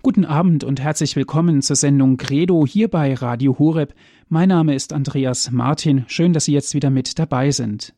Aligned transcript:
Guten 0.00 0.24
Abend 0.24 0.62
und 0.62 0.80
herzlich 0.80 1.16
willkommen 1.16 1.60
zur 1.60 1.74
Sendung 1.74 2.18
Credo 2.18 2.64
hier 2.64 2.86
bei 2.86 3.14
Radio 3.14 3.58
Horeb. 3.58 3.94
Mein 4.28 4.48
Name 4.48 4.76
ist 4.76 4.92
Andreas 4.92 5.50
Martin. 5.50 6.04
Schön, 6.06 6.32
dass 6.32 6.44
Sie 6.44 6.52
jetzt 6.52 6.72
wieder 6.72 6.88
mit 6.88 7.18
dabei 7.18 7.50
sind. 7.50 7.94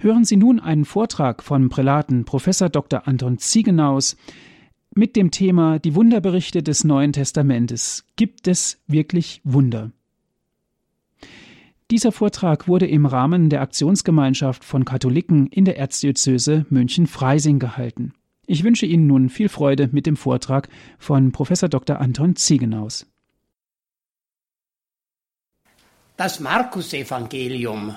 Hören 0.00 0.24
Sie 0.24 0.36
nun 0.36 0.58
einen 0.58 0.84
Vortrag 0.84 1.44
von 1.44 1.68
Prälaten 1.68 2.24
Professor 2.24 2.68
Dr. 2.68 3.06
Anton 3.06 3.38
Ziegenaus 3.38 4.16
mit 4.96 5.14
dem 5.14 5.30
Thema 5.30 5.78
Die 5.78 5.94
Wunderberichte 5.94 6.60
des 6.60 6.82
Neuen 6.82 7.12
Testamentes. 7.12 8.04
Gibt 8.16 8.48
es 8.48 8.82
wirklich 8.88 9.40
Wunder? 9.44 9.92
Dieser 11.92 12.10
Vortrag 12.10 12.66
wurde 12.66 12.88
im 12.88 13.06
Rahmen 13.06 13.48
der 13.48 13.60
Aktionsgemeinschaft 13.60 14.64
von 14.64 14.84
Katholiken 14.84 15.46
in 15.46 15.66
der 15.66 15.78
Erzdiözese 15.78 16.66
München-Freising 16.68 17.60
gehalten. 17.60 18.12
Ich 18.46 18.64
wünsche 18.64 18.86
Ihnen 18.86 19.06
nun 19.06 19.28
viel 19.28 19.48
Freude 19.48 19.88
mit 19.92 20.04
dem 20.04 20.16
Vortrag 20.16 20.68
von 20.98 21.30
Professor 21.30 21.68
Dr. 21.68 22.00
Anton 22.00 22.34
Ziegenaus. 22.34 23.06
Das 26.16 26.40
Markus-Evangelium 26.40 27.96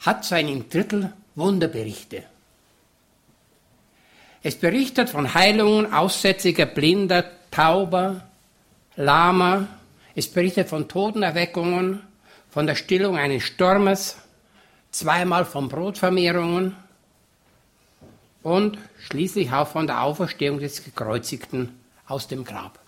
hat 0.00 0.24
zu 0.24 0.36
einem 0.36 0.68
Drittel 0.68 1.12
Wunderberichte. 1.34 2.22
Es 4.42 4.54
berichtet 4.54 5.10
von 5.10 5.34
Heilungen 5.34 5.92
aussätziger, 5.92 6.66
blinder, 6.66 7.24
tauber, 7.50 8.22
lahmer. 8.94 9.66
Es 10.14 10.28
berichtet 10.28 10.68
von 10.68 10.86
Totenerweckungen, 10.86 12.02
von 12.50 12.66
der 12.66 12.76
Stillung 12.76 13.16
eines 13.16 13.42
Sturmes, 13.42 14.16
zweimal 14.92 15.44
von 15.44 15.68
Brotvermehrungen 15.68 16.76
und 18.46 18.78
schließlich 19.00 19.50
auch 19.50 19.66
von 19.66 19.88
der 19.88 20.04
Auferstehung 20.04 20.60
des 20.60 20.84
Gekreuzigten 20.84 21.70
aus 22.06 22.28
dem 22.28 22.44
Grab. 22.44 22.78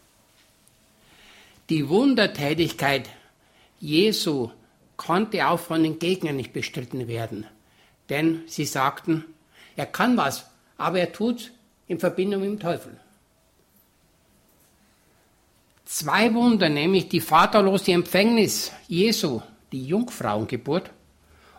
Die 1.69 1.89
Wundertätigkeit 1.89 3.09
Jesu 3.81 4.51
konnte 4.97 5.49
auch 5.49 5.59
von 5.59 5.83
den 5.83 5.99
Gegnern 5.99 6.37
nicht 6.37 6.53
bestritten 6.53 7.09
werden, 7.09 7.45
denn 8.09 8.43
sie 8.47 8.67
sagten, 8.67 9.25
er 9.75 9.87
kann 9.87 10.17
was, 10.17 10.47
aber 10.77 11.01
er 11.01 11.13
tut 11.13 11.51
in 11.89 11.99
Verbindung 11.99 12.43
mit 12.43 12.51
dem 12.51 12.61
Teufel. 12.61 12.97
Zwei 15.87 16.33
Wunder, 16.35 16.69
nämlich 16.69 17.09
die 17.09 17.21
vaterlose 17.21 17.91
Empfängnis 17.91 18.71
Jesu, 18.87 19.43
die 19.73 19.85
Jungfrauengeburt 19.85 20.93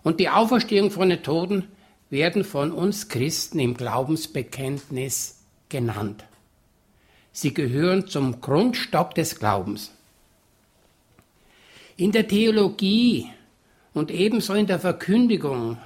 und 0.03 0.21
die 0.21 0.29
Auferstehung 0.29 0.89
von 0.89 1.09
den 1.09 1.21
Toden, 1.21 1.67
werden 2.09 2.43
von 2.43 2.71
uns 2.71 3.07
Christen 3.07 3.59
im 3.59 3.75
Glaubensbekenntnis 3.75 5.39
genannt. 5.69 6.25
Sie 7.31 7.53
gehören 7.53 8.07
zum 8.07 8.41
Grundstock 8.41 9.13
des 9.15 9.37
Glaubens. 9.37 9.91
In 11.95 12.11
der 12.11 12.27
Theologie 12.27 13.29
und 13.93 14.11
ebenso 14.11 14.53
in 14.53 14.65
der 14.65 14.79
Verkündigung 14.79 15.77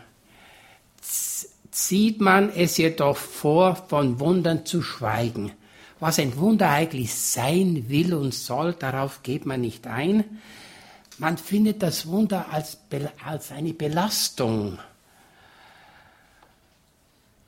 zieht 1.72 2.22
man 2.22 2.50
es 2.50 2.78
jedoch 2.78 3.18
vor, 3.18 3.76
von 3.76 4.20
Wundern 4.20 4.66
zu 4.66 4.82
schweigen. 4.82 5.52
Was 6.00 6.20
ein 6.20 6.38
Wunder 6.38 6.70
eigentlich 6.70 7.14
sein 7.14 7.86
will 7.88 8.14
und 8.14 8.34
soll, 8.34 8.74
darauf 8.74 9.24
geht 9.24 9.46
man 9.46 9.62
nicht 9.62 9.88
ein. 9.88 10.24
Man 11.18 11.38
findet 11.38 11.82
das 11.82 12.08
Wunder 12.08 12.48
als, 12.52 12.78
als 13.26 13.52
eine 13.52 13.74
Belastung 13.74 14.78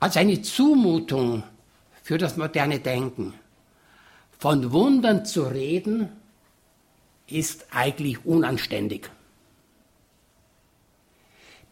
als 0.00 0.16
eine 0.16 0.42
Zumutung 0.42 1.42
für 2.02 2.18
das 2.18 2.36
moderne 2.36 2.80
Denken. 2.80 3.34
Von 4.38 4.72
Wundern 4.72 5.24
zu 5.24 5.44
reden, 5.44 6.10
ist 7.28 7.66
eigentlich 7.72 8.24
unanständig. 8.24 9.10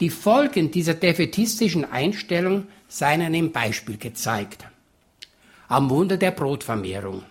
Die 0.01 0.11
Folgen 0.11 0.71
dieser 0.71 0.95
defetistischen 0.95 1.85
Einstellung 1.85 2.67
seien 2.89 3.23
einem 3.23 3.53
Beispiel 3.53 3.97
gezeigt. 3.97 4.67
Am 5.69 5.89
Wunder 5.91 6.17
der 6.17 6.33
Brotvermehrung. 6.33 7.23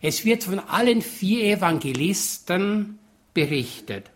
Es 0.00 0.24
wird 0.24 0.44
von 0.44 0.60
allen 0.60 1.02
vier 1.02 1.56
Evangelisten 1.56 2.98
berichtet. 3.34 4.10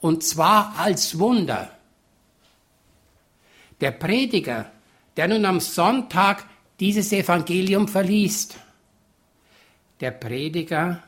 Und 0.00 0.24
zwar 0.24 0.74
als 0.78 1.18
Wunder. 1.18 1.70
Der 3.80 3.92
Prediger 3.92 4.72
der 5.16 5.28
nun 5.28 5.44
am 5.44 5.60
Sonntag 5.60 6.44
dieses 6.80 7.12
Evangelium 7.12 7.88
verliest. 7.88 8.56
Der 10.00 10.10
Prediger, 10.10 11.02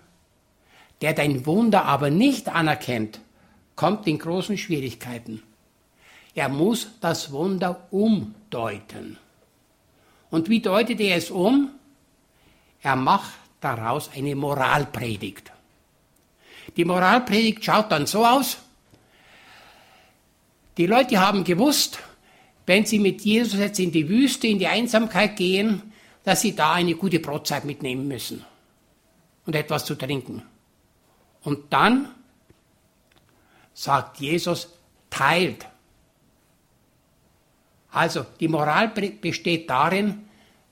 der 1.01 1.15
dein 1.15 1.47
Wunder 1.47 1.85
aber 1.85 2.11
nicht 2.11 2.49
anerkennt, 2.49 3.21
kommt 3.77 4.07
in 4.07 4.19
großen 4.19 4.57
Schwierigkeiten. 4.57 5.43
Er 6.35 6.49
muss 6.49 6.89
das 7.01 7.33
Wunder 7.33 7.89
umdeuten. 7.91 9.19
Und 10.31 10.49
wie 10.49 10.61
deutet 10.61 11.01
er 11.01 11.17
es 11.17 11.31
um? 11.31 11.71
Er 12.83 12.97
macht 12.97 13.33
daraus 13.61 14.11
eine 14.15 14.35
Moralpredigt. 14.35 15.53
Die 16.77 16.85
Moralpredigt 16.85 17.65
schaut 17.65 17.91
dann 17.93 18.07
so 18.07 18.25
aus. 18.25 18.59
Die 20.77 20.87
Leute 20.87 21.21
haben 21.21 21.45
gewusst, 21.45 22.01
wenn 22.67 22.87
sie 22.87 22.99
mit 22.99 23.23
Jesus 23.23 23.59
jetzt 23.59 23.79
in 23.79 23.93
die 23.93 24.09
Wüste, 24.09 24.47
in 24.47 24.59
die 24.59 24.67
Einsamkeit 24.67 25.37
gehen, 25.37 25.83
dass 26.23 26.41
sie 26.41 26.57
da 26.57 26.73
eine 26.73 26.95
gute 26.95 27.21
Brotzeit 27.21 27.65
mitnehmen 27.65 28.09
müssen 28.09 28.45
und 29.45 29.55
etwas 29.55 29.85
zu 29.85 29.95
trinken. 29.95 30.43
Und 31.43 31.73
dann 31.73 32.09
sagt 33.75 34.21
Jesus, 34.21 34.71
teilt. 35.11 35.67
Also 37.91 38.25
die 38.41 38.49
Moral 38.49 38.89
besteht 38.89 39.69
darin, 39.69 40.29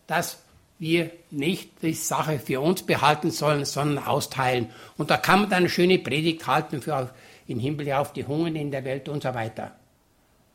dass 0.07 0.43
wir 0.79 1.11
nicht 1.31 1.83
die 1.83 1.95
Sache 1.95 2.41
für 2.41 2.61
uns 2.61 2.83
behalten 2.83 3.31
sollen, 3.31 3.65
sondern 3.65 4.05
austeilen. 4.05 4.71
Und 4.97 5.11
da 5.11 5.17
kann 5.17 5.43
man 5.43 5.51
dann 5.51 5.61
eine 5.61 5.69
schöne 5.69 5.99
Predigt 5.99 6.47
halten 6.47 6.83
für 6.83 7.11
im 7.47 7.61
Hinblick 7.61 7.93
auf 7.93 8.13
die 8.13 8.27
Hungern 8.27 8.57
in 8.57 8.71
der 8.71 8.85
Welt 8.85 9.09
und 9.09 9.23
so 9.23 9.33
weiter. 9.35 9.77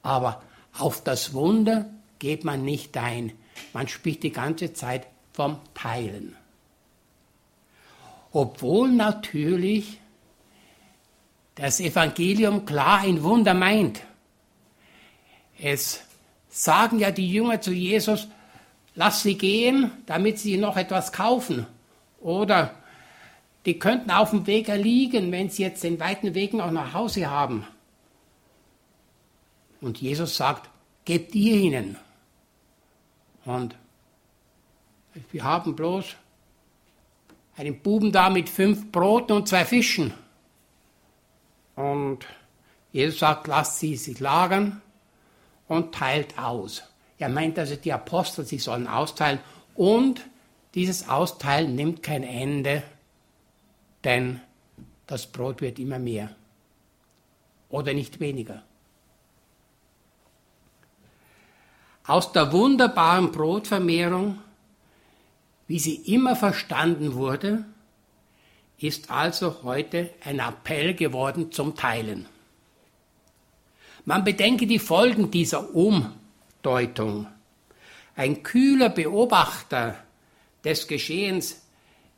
Aber 0.02 0.42
auf 0.80 1.04
das 1.04 1.34
Wunder 1.34 1.86
geht 2.20 2.44
man 2.44 2.64
nicht 2.64 2.98
ein. 2.98 3.34
Man 3.74 3.88
spricht 3.88 4.24
die 4.24 4.32
ganze 4.32 4.74
Zeit 4.74 5.08
vom 5.34 5.60
Teilen. 5.74 6.36
Obwohl 8.32 8.90
natürlich 8.90 10.00
das 11.56 11.80
Evangelium 11.80 12.66
klar 12.66 13.00
ein 13.02 13.24
Wunder 13.24 13.54
meint. 13.54 14.02
Es 15.60 16.02
sagen 16.50 17.00
ja 17.00 17.12
die 17.12 17.32
Jünger 17.32 17.62
zu 17.62 17.72
Jesus, 17.72 18.28
lass 18.96 19.24
sie 19.24 19.38
gehen, 19.38 19.92
damit 20.06 20.40
sie 20.40 20.58
noch 20.58 20.78
etwas 20.78 21.12
kaufen. 21.12 21.66
Oder 22.20 22.76
die 23.66 23.80
könnten 23.80 24.12
auf 24.12 24.32
dem 24.32 24.48
Weg 24.48 24.70
erliegen, 24.70 25.32
wenn 25.32 25.50
sie 25.50 25.64
jetzt 25.64 25.84
den 25.84 26.00
weiten 26.00 26.36
Weg 26.36 26.54
noch 26.54 26.72
nach 26.72 26.94
Hause 26.94 27.30
haben. 27.30 27.66
Und 29.82 30.02
Jesus 30.02 30.36
sagt, 30.36 30.70
gebt 31.06 31.36
ihr 31.36 31.56
ihnen. 31.56 31.98
Und 33.46 33.76
wir 35.32 35.44
haben 35.44 35.76
bloß 35.76 36.16
einen 37.56 37.80
Buben 37.80 38.12
da 38.12 38.30
mit 38.30 38.50
fünf 38.50 38.92
Broten 38.92 39.34
und 39.34 39.48
zwei 39.48 39.66
Fischen. 39.66 40.14
Und 41.76 42.26
Jesus 42.92 43.20
sagt, 43.20 43.48
lasst 43.48 43.80
sie 43.80 43.96
sich 43.96 44.20
lagern 44.20 44.82
und 45.68 45.94
teilt 45.94 46.38
aus. 46.38 46.84
Er 47.20 47.30
meint 47.30 47.58
also, 47.58 47.76
die 47.76 47.94
Apostel, 47.94 48.46
sie 48.46 48.60
sollen 48.60 48.88
austeilen. 48.88 49.40
Und 49.76 50.26
dieses 50.76 51.08
Austeilen 51.10 51.76
nimmt 51.76 52.04
kein 52.04 52.24
Ende, 52.24 52.84
denn 54.04 54.42
das 55.08 55.28
Brot 55.28 55.62
wird 55.62 55.80
immer 55.80 56.00
mehr 56.00 56.36
oder 57.70 57.94
nicht 57.94 58.20
weniger. 58.20 58.64
Aus 62.08 62.32
der 62.32 62.54
wunderbaren 62.54 63.34
Brotvermehrung, 63.34 64.40
wie 65.68 65.78
sie 65.78 65.96
immer 65.96 66.38
verstanden 66.38 67.16
wurde, 67.16 67.66
ist 68.80 69.12
also 69.12 69.58
heute 69.64 70.12
ein 70.24 70.40
Appell 70.40 70.94
geworden 70.94 71.52
zum 71.52 71.76
Teilen. 71.76 72.26
Man 74.06 74.24
bedenke 74.24 74.68
die 74.68 74.80
Folgen 74.80 75.32
dieser 75.32 75.76
Umdeutung. 75.76 77.28
Ein 78.16 78.42
kühler 78.42 78.88
Beobachter 78.88 79.96
des 80.64 80.88
Geschehens 80.88 81.62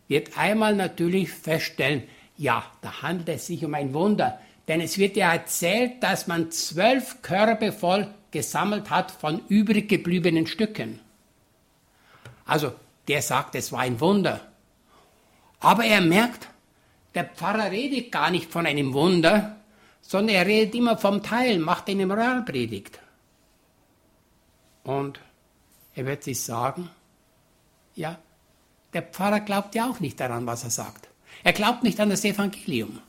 wird 0.08 0.38
einmal 0.38 0.76
natürlich 0.76 1.32
feststellen, 1.32 2.04
ja, 2.38 2.64
da 2.82 3.02
handelt 3.02 3.30
es 3.30 3.48
sich 3.48 3.66
um 3.66 3.74
ein 3.74 3.96
Wunder, 3.96 4.40
denn 4.68 4.82
es 4.82 5.00
wird 5.00 5.18
ja 5.18 5.34
erzählt, 5.34 6.04
dass 6.04 6.28
man 6.28 6.52
zwölf 6.52 7.24
Körbe 7.24 7.72
voll 7.72 8.08
gesammelt 8.32 8.90
hat 8.90 9.12
von 9.12 9.42
übrig 9.48 9.90
gebliebenen 9.90 10.48
Stücken. 10.48 11.00
Also 12.46 12.74
der 13.08 13.22
sagt, 13.22 13.56
es 13.56 13.72
war 13.72 13.80
ein 13.82 14.00
Wunder. 14.00 14.42
Aber 15.60 15.84
er 15.84 16.02
merkt, 16.02 16.48
der 17.16 17.26
Pfarrer 17.26 17.72
redet 17.72 18.12
gar 18.12 18.30
nicht 18.30 18.52
von 18.52 18.66
einem 18.66 18.94
Wunder, 18.94 19.58
sondern 20.02 20.36
er 20.36 20.46
redet 20.46 20.76
immer 20.76 20.98
vom 20.98 21.22
Teil, 21.24 21.60
macht 21.60 21.90
eine 21.90 22.06
Moralpredigt. 22.06 23.00
Und 24.84 25.20
er 25.96 26.06
wird 26.06 26.24
sich 26.24 26.42
sagen, 26.42 26.90
ja, 27.96 28.18
der 28.94 29.04
Pfarrer 29.04 29.42
glaubt 29.42 29.76
ja 29.76 29.90
auch 29.90 30.00
nicht 30.00 30.20
daran, 30.20 30.46
was 30.46 30.64
er 30.64 30.70
sagt. 30.70 31.10
Er 31.44 31.54
glaubt 31.54 31.84
nicht 31.84 32.00
an 32.00 32.10
das 32.10 32.24
Evangelium. 32.26 33.00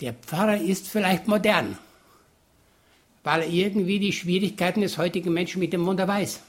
Der 0.00 0.14
Pfarrer 0.14 0.56
ist 0.56 0.88
vielleicht 0.88 1.28
modern, 1.28 1.78
weil 3.22 3.42
er 3.42 3.48
irgendwie 3.48 3.98
die 3.98 4.12
Schwierigkeiten 4.12 4.80
des 4.80 4.98
heutigen 4.98 5.32
Menschen 5.32 5.60
mit 5.60 5.72
dem 5.72 5.84
Wunder 5.86 6.08
weiß. 6.08 6.40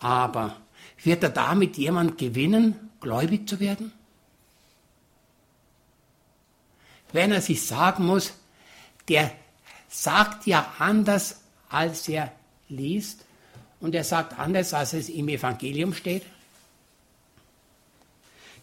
Aber 0.00 0.56
wird 1.02 1.22
er 1.22 1.30
damit 1.30 1.76
jemand 1.76 2.18
gewinnen, 2.18 2.90
gläubig 3.00 3.48
zu 3.48 3.60
werden? 3.60 3.92
Wenn 7.12 7.32
er 7.32 7.40
sich 7.40 7.62
sagen 7.66 8.06
muss, 8.06 8.34
der 9.08 9.30
sagt 9.88 10.46
ja 10.46 10.74
anders, 10.78 11.40
als 11.68 12.08
er 12.08 12.32
liest, 12.68 13.24
und 13.84 13.94
er 13.94 14.04
sagt 14.04 14.38
anders, 14.38 14.72
als 14.72 14.94
es 14.94 15.10
im 15.10 15.28
Evangelium 15.28 15.92
steht. 15.92 16.22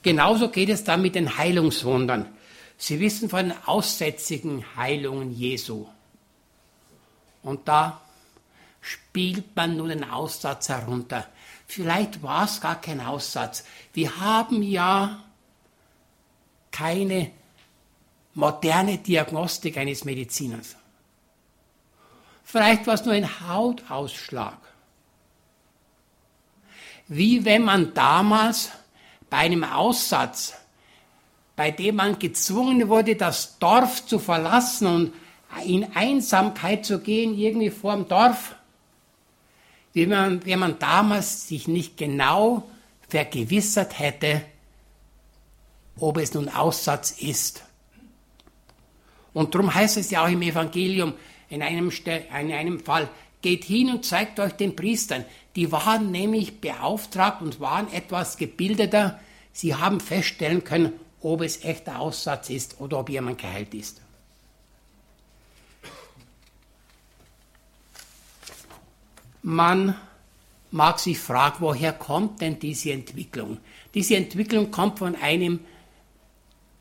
Genauso 0.02 0.50
geht 0.50 0.70
es 0.70 0.84
dann 0.84 1.04
mit 1.04 1.14
den 1.14 1.38
Heilungswundern. 1.38 2.26
Sie 2.82 3.00
wissen 3.00 3.30
von 3.30 3.50
den 3.50 3.58
aussätzigen 3.68 4.66
Heilungen 4.76 5.32
Jesu. 5.32 5.86
Und 7.44 7.68
da 7.68 8.02
spielt 8.82 9.56
man 9.56 9.78
nun 9.78 9.90
den 9.90 10.04
Aussatz 10.04 10.70
herunter. 10.70 11.28
Vielleicht 11.68 12.24
war 12.24 12.46
es 12.46 12.60
gar 12.60 12.82
kein 12.82 13.00
Aussatz. 13.00 13.66
Wir 13.94 14.20
haben 14.20 14.64
ja 14.64 15.24
keine 16.72 17.30
moderne 18.34 18.98
Diagnostik 18.98 19.78
eines 19.78 20.04
Mediziners. 20.04 20.76
Vielleicht 22.44 22.88
war 22.88 22.96
es 22.96 23.06
nur 23.06 23.14
ein 23.14 23.48
Hautausschlag. 23.48 24.58
Wie 27.08 27.46
wenn 27.46 27.62
man 27.62 27.94
damals 27.94 28.72
bei 29.30 29.38
einem 29.38 29.64
Aussatz 29.64 30.56
bei 31.62 31.70
dem 31.70 31.98
man 31.98 32.18
gezwungen 32.18 32.90
wurde, 32.90 33.16
das 33.16 33.60
Dorf 33.60 34.08
zu 34.08 34.18
verlassen 34.18 34.88
und 34.88 35.14
in 35.64 35.96
Einsamkeit 35.96 36.88
zu 36.88 37.02
gehen, 37.02 37.38
irgendwie 37.38 37.70
vor 37.70 37.96
dem 37.96 38.08
Dorf. 38.08 38.56
Wie 39.94 40.08
man, 40.08 40.44
wenn 40.44 40.58
man 40.58 40.80
damals 40.80 41.48
sich 41.48 41.68
nicht 41.68 41.98
genau 41.98 42.68
vergewissert 43.08 44.00
hätte, 44.00 44.42
ob 46.00 46.18
es 46.18 46.34
nun 46.34 46.50
Aussatz 46.50 47.12
ist. 47.12 47.62
Und 49.32 49.54
darum 49.54 49.72
heißt 49.72 49.98
es 49.98 50.10
ja 50.10 50.24
auch 50.24 50.30
im 50.30 50.42
Evangelium 50.42 51.14
in 51.48 51.62
einem, 51.62 51.92
in 51.92 52.52
einem 52.54 52.80
Fall, 52.80 53.08
geht 53.44 53.66
hin 53.66 53.92
und 53.92 54.04
zeigt 54.04 54.40
euch 54.40 54.54
den 54.54 54.76
Priestern. 54.76 55.26
Die 55.56 55.72
waren 55.72 56.10
nämlich 56.10 56.60
beauftragt 56.60 57.44
und 57.44 57.60
waren 57.60 57.94
etwas 57.94 58.38
gebildeter. 58.38 59.20
Sie 59.52 59.76
haben 59.76 60.00
feststellen 60.00 60.64
können, 60.64 60.94
ob 61.22 61.42
es 61.42 61.64
echter 61.64 62.00
Aussatz 62.00 62.50
ist 62.50 62.80
oder 62.80 63.00
ob 63.00 63.10
jemand 63.10 63.40
geheilt 63.40 63.74
ist. 63.74 64.02
Man 69.44 69.96
mag 70.72 71.00
sich 71.00 71.18
fragen, 71.20 71.58
woher 71.60 71.94
kommt 71.94 72.42
denn 72.42 72.60
diese 72.60 72.92
Entwicklung? 72.92 73.58
Diese 73.94 74.16
Entwicklung 74.16 74.72
kommt 74.72 75.00
von 75.00 75.16
einem 75.16 75.60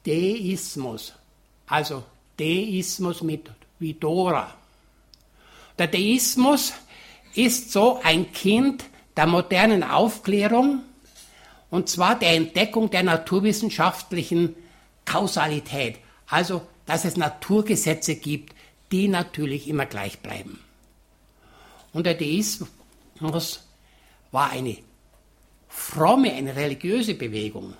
Deismus, 0.07 1.13
also 1.67 2.05
Deismus 2.39 3.23
mit 3.23 3.51
Vidora. 3.79 4.55
Der 5.79 5.87
Deismus 5.87 6.73
ist 7.35 7.73
so 7.73 8.01
ein 8.03 8.33
Kind 8.33 8.85
der 9.17 9.27
modernen 9.27 9.83
Aufklärung, 9.83 10.83
und 11.71 11.89
zwar 11.89 12.19
der 12.19 12.35
Entdeckung 12.35 12.91
der 12.91 13.03
naturwissenschaftlichen 13.03 14.57
Kausalität, 15.05 15.99
also 16.27 16.63
dass 16.87 17.05
es 17.05 17.17
Naturgesetze 17.17 18.17
gibt, 18.17 18.55
die 18.91 19.09
natürlich 19.09 19.69
immer 19.69 19.87
gleich 19.87 20.19
bleiben. 20.19 20.59
Und 21.93 22.07
der 22.07 22.15
Deismus 22.15 22.69
war 24.33 24.51
eine 24.51 24.77
fromme, 25.69 26.33
eine 26.33 26.57
religiöse 26.57 27.15
Bewegung. 27.15 27.75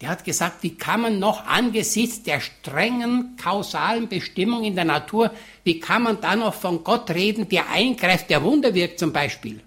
Der 0.00 0.10
hat 0.10 0.24
gesagt, 0.24 0.62
wie 0.62 0.74
kann 0.74 1.00
man 1.00 1.18
noch 1.18 1.46
angesichts 1.46 2.22
der 2.22 2.40
strengen 2.40 3.36
kausalen 3.42 4.08
Bestimmung 4.08 4.64
in 4.64 4.74
der 4.74 4.84
Natur, 4.84 5.30
wie 5.64 5.80
kann 5.80 6.02
man 6.02 6.20
da 6.20 6.36
noch 6.36 6.54
von 6.54 6.84
Gott 6.84 7.10
reden, 7.10 7.48
der 7.48 7.70
eingreift, 7.70 8.28
der 8.28 8.42
Wunder 8.42 8.74
wirkt 8.74 8.98
zum 8.98 9.12
Beispiel? 9.12 9.62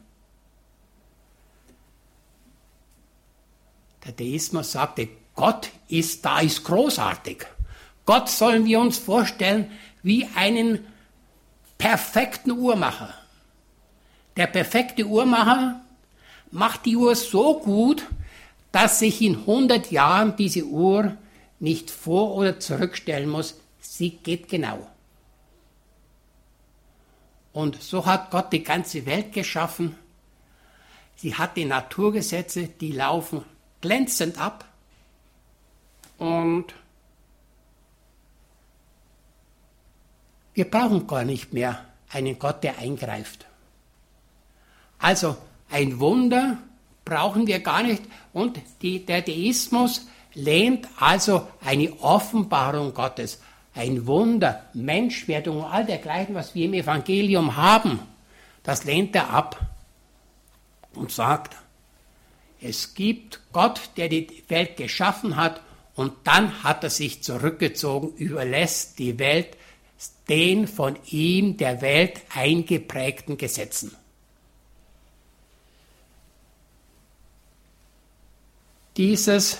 Der 4.10 4.26
Deismus 4.26 4.72
sagte, 4.72 5.08
Gott 5.36 5.70
ist 5.88 6.26
da, 6.26 6.40
ist 6.40 6.64
großartig. 6.64 7.46
Gott 8.08 8.28
sollen 8.28 8.66
wir 8.66 8.80
uns 8.80 8.98
vorstellen 8.98 9.70
wie 10.02 10.28
einen 10.36 10.80
perfekten 11.78 12.52
Uhrmacher. 12.52 13.14
Der 14.36 14.48
perfekte 14.48 15.06
Uhrmacher 15.06 15.82
macht 16.50 16.88
die 16.88 16.98
Uhr 16.98 17.16
so 17.16 17.60
gut, 17.60 18.08
dass 18.72 18.98
sich 18.98 19.22
in 19.22 19.36
100 19.36 19.92
Jahren 19.92 20.36
diese 20.36 20.66
Uhr 20.66 21.16
nicht 21.60 21.92
vor- 21.92 22.34
oder 22.34 22.60
zurückstellen 22.60 23.30
muss. 23.30 23.60
Sie 23.80 24.10
geht 24.10 24.50
genau. 24.50 24.88
Und 27.54 27.80
so 27.80 28.08
hat 28.08 28.32
Gott 28.32 28.52
die 28.54 28.64
ganze 28.64 29.06
Welt 29.06 29.34
geschaffen. 29.34 29.96
Sie 31.16 31.36
hat 31.36 31.58
die 31.58 31.66
Naturgesetze, 31.66 32.70
die 32.70 32.92
laufen 32.92 33.46
glänzend 33.82 34.40
ab. 34.40 34.66
Und 36.18 36.66
wir 40.54 40.70
brauchen 40.70 41.08
gar 41.08 41.24
nicht 41.24 41.54
mehr 41.54 41.86
einen 42.12 42.38
Gott, 42.38 42.64
der 42.64 42.78
eingreift. 42.78 43.46
Also 44.98 45.38
ein 45.70 46.00
Wunder 46.00 46.58
brauchen 47.06 47.48
wir 47.48 47.60
gar 47.60 47.84
nicht. 47.84 48.04
Und 48.34 48.60
die, 48.82 49.06
der 49.06 49.22
Deismus 49.22 50.08
lehnt 50.34 50.88
also 51.00 51.48
eine 51.64 51.92
Offenbarung 52.02 52.94
Gottes, 52.94 53.42
ein 53.74 54.06
Wunder, 54.06 54.66
Menschwerdung 54.74 55.60
und 55.60 55.66
all 55.66 55.86
dergleichen, 55.86 56.36
was 56.36 56.54
wir 56.56 56.66
im 56.66 56.74
Evangelium 56.74 57.56
haben, 57.56 58.00
das 58.64 58.84
lehnt 58.84 59.16
er 59.16 59.30
ab 59.30 59.60
und 60.94 61.12
sagt, 61.12 61.56
es 62.62 62.94
gibt 62.94 63.40
Gott, 63.54 63.92
der 63.98 64.10
die 64.10 64.44
Welt 64.48 64.78
geschaffen 64.78 65.36
hat 65.36 65.62
und 65.96 66.14
dann 66.24 66.64
hat 66.64 66.84
er 66.84 66.90
sich 66.90 67.24
zurückgezogen, 67.24 68.14
überlässt 68.16 69.00
die 69.00 69.20
Welt 69.20 69.58
den 70.30 70.68
von 70.68 70.98
ihm 71.08 71.58
der 71.58 71.82
Welt 71.82 72.22
eingeprägten 72.34 73.38
Gesetzen. 73.38 73.96
Dieses 78.96 79.58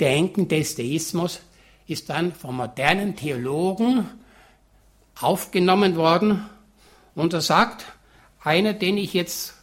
Denken 0.00 0.48
des 0.48 0.76
Deismus 0.76 1.40
ist 1.86 2.08
dann 2.08 2.34
von 2.34 2.56
modernen 2.56 3.16
Theologen 3.16 4.08
aufgenommen 5.20 5.96
worden 5.96 6.46
und 7.14 7.32
er 7.32 7.40
sagt, 7.40 7.84
einer, 8.42 8.72
den 8.72 8.96
ich 8.96 9.12
jetzt 9.12 9.54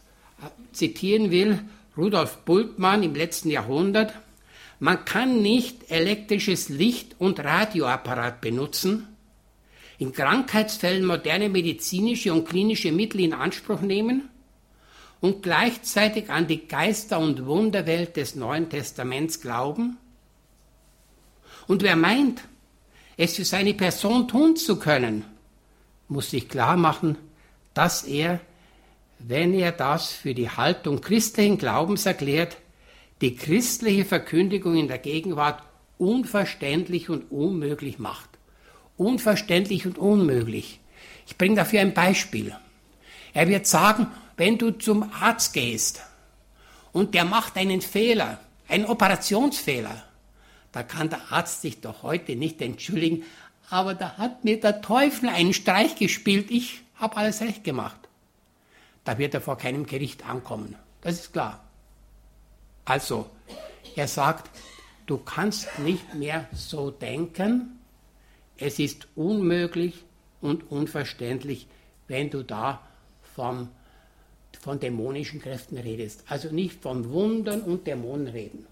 zitieren 0.71 1.31
will, 1.31 1.63
Rudolf 1.97 2.37
Bultmann 2.39 3.03
im 3.03 3.13
letzten 3.13 3.49
Jahrhundert, 3.49 4.13
man 4.79 5.05
kann 5.05 5.41
nicht 5.41 5.91
elektrisches 5.91 6.69
Licht 6.69 7.15
und 7.19 7.39
Radioapparat 7.39 8.41
benutzen, 8.41 9.07
in 9.99 10.11
Krankheitsfällen 10.11 11.05
moderne 11.05 11.49
medizinische 11.49 12.33
und 12.33 12.49
klinische 12.49 12.91
Mittel 12.91 13.21
in 13.21 13.33
Anspruch 13.33 13.81
nehmen 13.81 14.29
und 15.21 15.43
gleichzeitig 15.43 16.29
an 16.29 16.47
die 16.47 16.67
Geister- 16.67 17.19
und 17.19 17.45
Wunderwelt 17.45 18.17
des 18.17 18.35
Neuen 18.35 18.69
Testaments 18.69 19.39
glauben? 19.39 19.97
Und 21.67 21.83
wer 21.83 21.95
meint, 21.95 22.41
es 23.15 23.35
für 23.35 23.45
seine 23.45 23.73
Person 23.73 24.27
tun 24.27 24.55
zu 24.55 24.79
können, 24.79 25.23
muss 26.07 26.31
sich 26.31 26.49
klar 26.49 26.75
machen, 26.75 27.17
dass 27.73 28.03
er 28.03 28.41
wenn 29.25 29.53
er 29.53 29.71
das 29.71 30.11
für 30.11 30.33
die 30.33 30.49
Haltung 30.49 30.99
christlichen 30.99 31.57
Glaubens 31.57 32.05
erklärt, 32.05 32.57
die 33.21 33.35
christliche 33.35 34.03
Verkündigung 34.03 34.75
in 34.75 34.87
der 34.89 34.97
Gegenwart 34.97 35.63
unverständlich 35.97 37.09
und 37.09 37.31
unmöglich 37.31 37.99
macht. 37.99 38.29
Unverständlich 38.97 39.85
und 39.85 39.97
unmöglich. 39.97 40.79
Ich 41.25 41.37
bringe 41.37 41.55
dafür 41.55 41.79
ein 41.79 41.93
Beispiel. 41.93 42.53
Er 43.33 43.47
wird 43.47 43.65
sagen, 43.65 44.07
wenn 44.35 44.57
du 44.57 44.71
zum 44.71 45.09
Arzt 45.19 45.53
gehst 45.53 46.01
und 46.91 47.15
der 47.15 47.23
macht 47.23 47.55
einen 47.55 47.81
Fehler, 47.81 48.39
einen 48.67 48.85
Operationsfehler, 48.85 50.03
da 50.71 50.83
kann 50.83 51.09
der 51.09 51.31
Arzt 51.31 51.61
sich 51.61 51.81
doch 51.81 52.03
heute 52.03 52.35
nicht 52.35 52.61
entschuldigen, 52.61 53.23
aber 53.69 53.93
da 53.93 54.17
hat 54.17 54.43
mir 54.43 54.59
der 54.59 54.81
Teufel 54.81 55.29
einen 55.29 55.53
Streich 55.53 55.95
gespielt, 55.95 56.51
ich 56.51 56.81
habe 56.95 57.17
alles 57.17 57.41
recht 57.41 57.63
gemacht. 57.63 58.02
Da 59.03 59.17
wird 59.17 59.33
er 59.33 59.41
vor 59.41 59.57
keinem 59.57 59.85
Gericht 59.85 60.27
ankommen. 60.27 60.75
Das 61.01 61.15
ist 61.15 61.33
klar. 61.33 61.63
Also, 62.85 63.29
er 63.95 64.07
sagt, 64.07 64.49
du 65.05 65.17
kannst 65.17 65.79
nicht 65.79 66.13
mehr 66.13 66.47
so 66.53 66.91
denken, 66.91 67.79
es 68.57 68.79
ist 68.79 69.07
unmöglich 69.15 70.03
und 70.41 70.69
unverständlich, 70.71 71.67
wenn 72.07 72.29
du 72.29 72.43
da 72.43 72.81
vom, 73.35 73.69
von 74.59 74.79
dämonischen 74.79 75.41
Kräften 75.41 75.77
redest. 75.77 76.23
Also 76.27 76.49
nicht 76.49 76.81
von 76.81 77.09
Wundern 77.09 77.61
und 77.61 77.87
Dämonen 77.87 78.27
reden. 78.27 78.67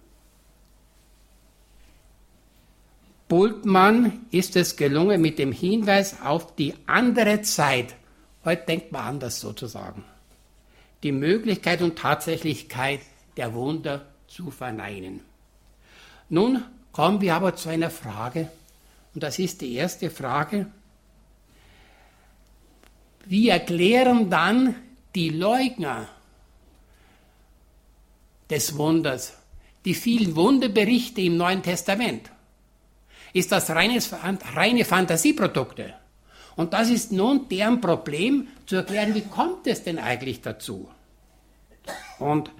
Bultmann 3.28 4.26
ist 4.32 4.58
es 4.58 4.76
gelungen, 4.76 5.22
mit 5.22 5.40
dem 5.40 5.54
Hinweis 5.54 6.22
auf 6.22 6.54
die 6.56 6.74
andere 6.86 7.42
Zeit, 7.42 7.96
heute 8.44 8.66
denkt 8.66 8.92
man 8.92 9.06
anders 9.06 9.40
sozusagen, 9.40 10.04
die 11.03 11.12
Möglichkeit 11.12 11.81
und 11.81 11.98
Tatsächlichkeit 11.98 13.01
der 13.38 13.53
Wunder 13.53 14.05
zu 14.27 14.51
verneinen. 14.51 15.22
Nun 16.29 16.63
kommen 16.91 17.22
wir 17.22 17.36
aber 17.36 17.55
zu 17.55 17.70
einer 17.70 17.89
Frage, 17.89 18.50
und 19.13 19.24
das 19.24 19.39
ist 19.39 19.62
die 19.62 19.74
erste 19.74 20.10
Frage. 20.10 20.67
Wie 23.25 23.50
erklären 23.50 24.29
dann 24.29 24.75
die 25.15 25.29
Leugner 25.29 26.08
des 28.50 28.77
Wunders 28.77 29.34
die 29.84 29.96
vielen 29.96 30.36
Wunderberichte 30.36 31.22
im 31.22 31.38
Neuen 31.38 31.63
Testament? 31.63 32.31
ist 33.34 33.51
das 33.51 33.70
reines, 33.70 34.13
reine 34.55 34.86
Fantasieprodukte. 34.86 35.93
Und 36.55 36.74
das 36.74 36.89
ist 36.89 37.12
nun 37.12 37.48
deren 37.50 37.79
Problem, 37.79 38.48
zu 38.72 38.78
erklären, 38.78 39.13
wie 39.16 39.25
kommt 39.25 39.68
es 39.68 39.84
denn 39.84 40.00
eigentlich 40.00 40.40
dazu? 40.40 40.90
Und 42.20 42.51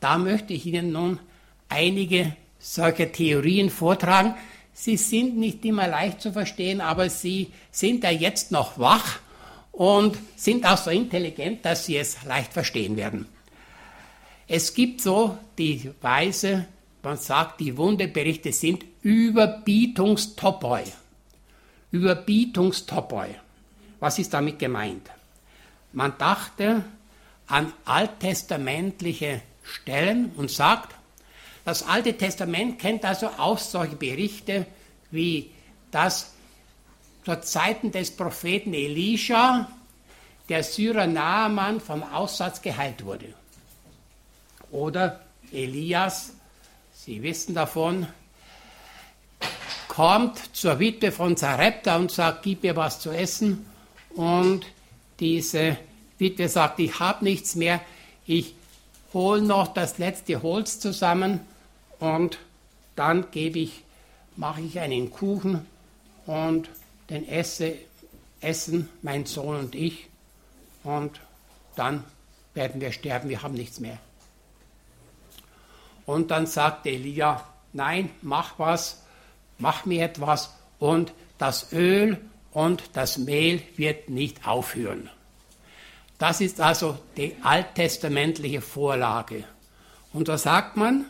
da 0.00 0.18
möchte 0.18 0.52
ich 0.54 0.66
Ihnen 0.66 0.90
nun 0.90 1.20
einige 1.68 2.34
solcher 2.58 3.12
Theorien 3.12 3.70
vortragen. 3.70 4.34
Sie 4.72 4.96
sind 4.96 5.36
nicht 5.36 5.64
immer 5.64 5.86
leicht 5.86 6.20
zu 6.20 6.32
verstehen, 6.32 6.80
aber 6.80 7.08
Sie 7.08 7.52
sind 7.70 8.02
ja 8.02 8.10
jetzt 8.10 8.50
noch 8.50 8.76
wach 8.80 9.20
und 9.70 10.18
sind 10.34 10.66
auch 10.66 10.78
so 10.78 10.90
intelligent, 10.90 11.64
dass 11.64 11.86
Sie 11.86 11.96
es 11.96 12.24
leicht 12.24 12.52
verstehen 12.52 12.96
werden. 12.96 13.26
Es 14.48 14.74
gibt 14.74 15.00
so 15.00 15.38
die 15.58 15.92
Weise, 16.00 16.66
man 17.04 17.18
sagt, 17.18 17.60
die 17.60 17.76
Wunderberichte 17.76 18.52
sind 18.52 18.84
Überbietungstopoi. 19.02 20.82
Überbietungstopoi. 21.92 23.28
Was 24.00 24.18
ist 24.18 24.34
damit 24.34 24.58
gemeint? 24.58 25.08
Man 25.92 26.16
dachte 26.18 26.84
an 27.46 27.72
alttestamentliche 27.84 29.42
Stellen 29.62 30.32
und 30.36 30.50
sagt, 30.50 30.94
das 31.64 31.86
Alte 31.86 32.16
Testament 32.16 32.78
kennt 32.78 33.04
also 33.04 33.28
auch 33.38 33.58
solche 33.58 33.96
Berichte 33.96 34.66
wie 35.10 35.50
das 35.90 36.32
zur 37.24 37.42
Zeiten 37.42 37.92
des 37.92 38.10
Propheten 38.10 38.74
Elisha 38.74 39.68
der 40.48 40.64
Syrer 40.64 41.06
Naaman 41.06 41.80
vom 41.80 42.02
Aussatz 42.02 42.62
geheilt 42.62 43.04
wurde. 43.04 43.32
Oder 44.70 45.20
Elias, 45.52 46.32
Sie 46.94 47.22
wissen 47.22 47.54
davon, 47.54 48.06
kommt 49.88 50.56
zur 50.56 50.78
Witwe 50.78 51.12
von 51.12 51.36
Zarepta 51.36 51.96
und 51.96 52.10
sagt, 52.10 52.42
gib 52.42 52.62
mir 52.62 52.76
was 52.76 53.00
zu 53.00 53.10
essen. 53.10 53.66
Und 54.14 54.66
diese 55.22 55.76
Witwe 56.18 56.48
sagt, 56.48 56.80
ich 56.80 56.98
habe 56.98 57.24
nichts 57.24 57.54
mehr, 57.54 57.80
ich 58.26 58.56
hole 59.14 59.40
noch 59.40 59.68
das 59.68 59.98
letzte 59.98 60.42
Holz 60.42 60.80
zusammen 60.80 61.38
und 62.00 62.38
dann 62.96 63.30
gebe 63.30 63.60
ich, 63.60 63.84
mache 64.36 64.62
ich 64.62 64.80
einen 64.80 65.12
Kuchen 65.12 65.64
und 66.26 66.68
den 67.08 67.28
esse, 67.28 67.76
essen 68.40 68.88
mein 69.02 69.24
Sohn 69.24 69.56
und 69.56 69.76
ich 69.76 70.08
und 70.82 71.20
dann 71.76 72.02
werden 72.54 72.80
wir 72.80 72.90
sterben, 72.90 73.28
wir 73.28 73.42
haben 73.42 73.54
nichts 73.54 73.78
mehr. 73.78 73.98
Und 76.04 76.32
dann 76.32 76.48
sagt 76.48 76.84
Elia, 76.86 77.46
nein, 77.72 78.10
mach 78.22 78.58
was, 78.58 79.02
mach 79.58 79.84
mir 79.84 80.04
etwas 80.04 80.52
und 80.80 81.12
das 81.38 81.72
Öl 81.72 82.18
und 82.52 82.82
das 82.92 83.18
Mehl 83.18 83.62
wird 83.76 84.08
nicht 84.08 84.46
aufhören. 84.46 85.10
Das 86.18 86.40
ist 86.40 86.60
also 86.60 86.98
die 87.16 87.34
alttestamentliche 87.42 88.60
Vorlage. 88.60 89.44
Und 90.12 90.28
da 90.28 90.38
sagt 90.38 90.76
man, 90.76 91.06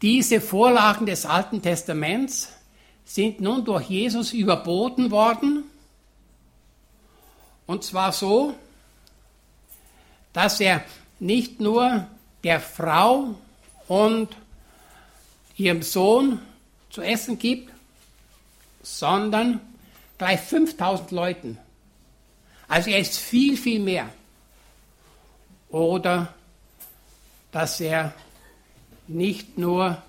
diese 0.00 0.40
Vorlagen 0.40 1.06
des 1.06 1.26
Alten 1.26 1.60
Testaments 1.60 2.50
sind 3.04 3.40
nun 3.40 3.64
durch 3.64 3.88
Jesus 3.88 4.32
überboten 4.32 5.10
worden. 5.10 5.64
Und 7.66 7.84
zwar 7.84 8.12
so, 8.12 8.54
dass 10.32 10.60
er 10.60 10.84
nicht 11.20 11.60
nur 11.60 12.06
der 12.42 12.60
Frau 12.60 13.34
und 13.88 14.28
ihrem 15.56 15.82
Sohn 15.82 16.40
zu 16.90 17.02
essen 17.02 17.38
gibt, 17.38 17.73
sondern 18.84 19.60
gleich 20.18 20.40
5000 20.40 21.10
Leuten. 21.10 21.58
Also 22.68 22.90
er 22.90 23.00
ist 23.00 23.18
viel, 23.18 23.56
viel 23.56 23.80
mehr. 23.80 24.08
Oder 25.70 26.32
dass 27.50 27.80
er 27.80 28.14
nicht 29.08 29.58
nur 29.58 30.00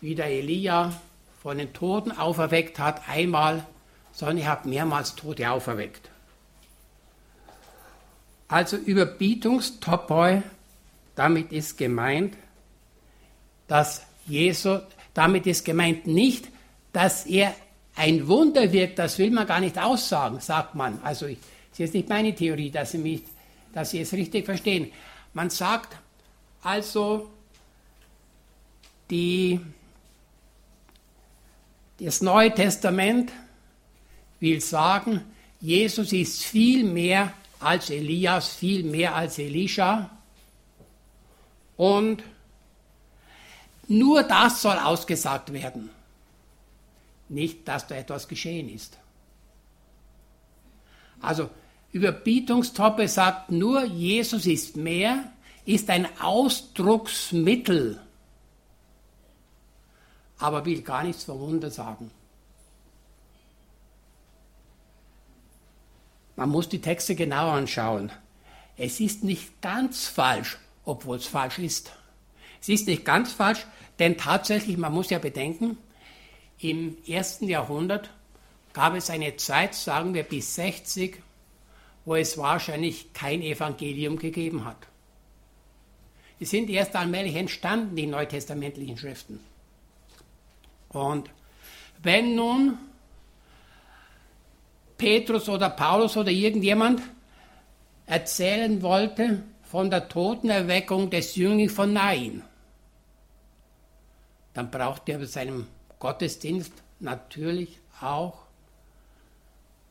wie 0.00 0.14
der 0.14 0.26
Elia 0.26 0.92
von 1.42 1.58
den 1.58 1.72
Toten 1.72 2.12
auferweckt 2.12 2.78
hat, 2.78 3.08
einmal, 3.08 3.66
sondern 4.12 4.38
er 4.38 4.50
hat 4.50 4.66
mehrmals 4.66 5.14
Tote 5.14 5.50
auferweckt. 5.50 6.10
Also 8.48 8.76
Überbietungstopoi 8.76 10.42
damit 11.14 11.52
ist 11.52 11.76
gemeint, 11.76 12.36
dass 13.66 14.02
Jesus, 14.26 14.82
damit 15.18 15.48
ist 15.48 15.64
gemeint 15.64 16.06
nicht, 16.06 16.46
dass 16.92 17.26
er 17.26 17.52
ein 17.96 18.28
Wunder 18.28 18.72
wirkt, 18.72 19.00
das 19.00 19.18
will 19.18 19.32
man 19.32 19.48
gar 19.48 19.58
nicht 19.58 19.76
aussagen, 19.76 20.38
sagt 20.38 20.76
man. 20.76 21.00
Also, 21.02 21.26
das 21.26 21.34
ist 21.72 21.78
jetzt 21.80 21.94
nicht 21.94 22.08
meine 22.08 22.32
Theorie, 22.32 22.70
dass 22.70 22.92
Sie, 22.92 22.98
mich, 22.98 23.22
dass 23.74 23.90
Sie 23.90 24.00
es 24.00 24.12
richtig 24.12 24.44
verstehen. 24.44 24.92
Man 25.34 25.50
sagt 25.50 25.96
also, 26.62 27.28
die, 29.10 29.58
das 31.98 32.22
Neue 32.22 32.54
Testament 32.54 33.32
will 34.38 34.60
sagen, 34.60 35.24
Jesus 35.60 36.12
ist 36.12 36.44
viel 36.44 36.84
mehr 36.84 37.32
als 37.58 37.90
Elias, 37.90 38.54
viel 38.54 38.84
mehr 38.84 39.16
als 39.16 39.40
Elisha. 39.40 40.10
Und 41.76 42.22
nur 43.88 44.22
das 44.22 44.62
soll 44.62 44.76
ausgesagt 44.78 45.52
werden, 45.52 45.90
nicht, 47.28 47.66
dass 47.66 47.86
da 47.86 47.94
etwas 47.96 48.28
geschehen 48.28 48.68
ist. 48.68 48.98
Also 51.20 51.50
Überbietungstoppe 51.92 53.08
sagt 53.08 53.50
nur, 53.50 53.84
Jesus 53.84 54.46
ist 54.46 54.76
mehr, 54.76 55.32
ist 55.64 55.90
ein 55.90 56.06
Ausdrucksmittel, 56.20 58.00
aber 60.38 60.64
will 60.64 60.82
gar 60.82 61.02
nichts 61.02 61.24
vom 61.24 61.40
Wunder 61.40 61.70
sagen. 61.70 62.10
Man 66.36 66.50
muss 66.50 66.68
die 66.68 66.80
Texte 66.80 67.16
genau 67.16 67.50
anschauen. 67.50 68.12
Es 68.76 69.00
ist 69.00 69.24
nicht 69.24 69.60
ganz 69.60 70.06
falsch, 70.06 70.56
obwohl 70.84 71.16
es 71.16 71.26
falsch 71.26 71.58
ist. 71.58 71.90
Es 72.60 72.68
ist 72.68 72.86
nicht 72.86 73.04
ganz 73.04 73.32
falsch, 73.32 73.66
denn 73.98 74.16
tatsächlich, 74.16 74.76
man 74.76 74.92
muss 74.92 75.10
ja 75.10 75.18
bedenken, 75.18 75.78
im 76.60 76.96
ersten 77.06 77.48
Jahrhundert 77.48 78.10
gab 78.72 78.94
es 78.94 79.10
eine 79.10 79.36
Zeit, 79.36 79.74
sagen 79.74 80.14
wir 80.14 80.24
bis 80.24 80.54
60, 80.56 81.20
wo 82.04 82.16
es 82.16 82.38
wahrscheinlich 82.38 83.12
kein 83.12 83.42
Evangelium 83.42 84.18
gegeben 84.18 84.64
hat. 84.64 84.88
Die 86.40 86.44
sind 86.44 86.70
erst 86.70 86.94
allmählich 86.94 87.34
entstanden, 87.34 87.96
die 87.96 88.06
neutestamentlichen 88.06 88.96
Schriften. 88.96 89.40
Und 90.88 91.30
wenn 92.02 92.34
nun 92.34 92.78
Petrus 94.96 95.48
oder 95.48 95.70
Paulus 95.70 96.16
oder 96.16 96.30
irgendjemand 96.30 97.02
erzählen 98.06 98.80
wollte 98.82 99.42
von 99.64 99.90
der 99.90 100.08
Totenerweckung 100.08 101.10
des 101.10 101.36
Jünglings 101.36 101.72
von 101.72 101.92
Nain, 101.92 102.42
dann 104.58 104.72
braucht 104.72 105.08
er 105.08 105.18
bei 105.18 105.24
seinem 105.24 105.68
Gottesdienst 106.00 106.72
natürlich 106.98 107.78
auch 108.00 108.42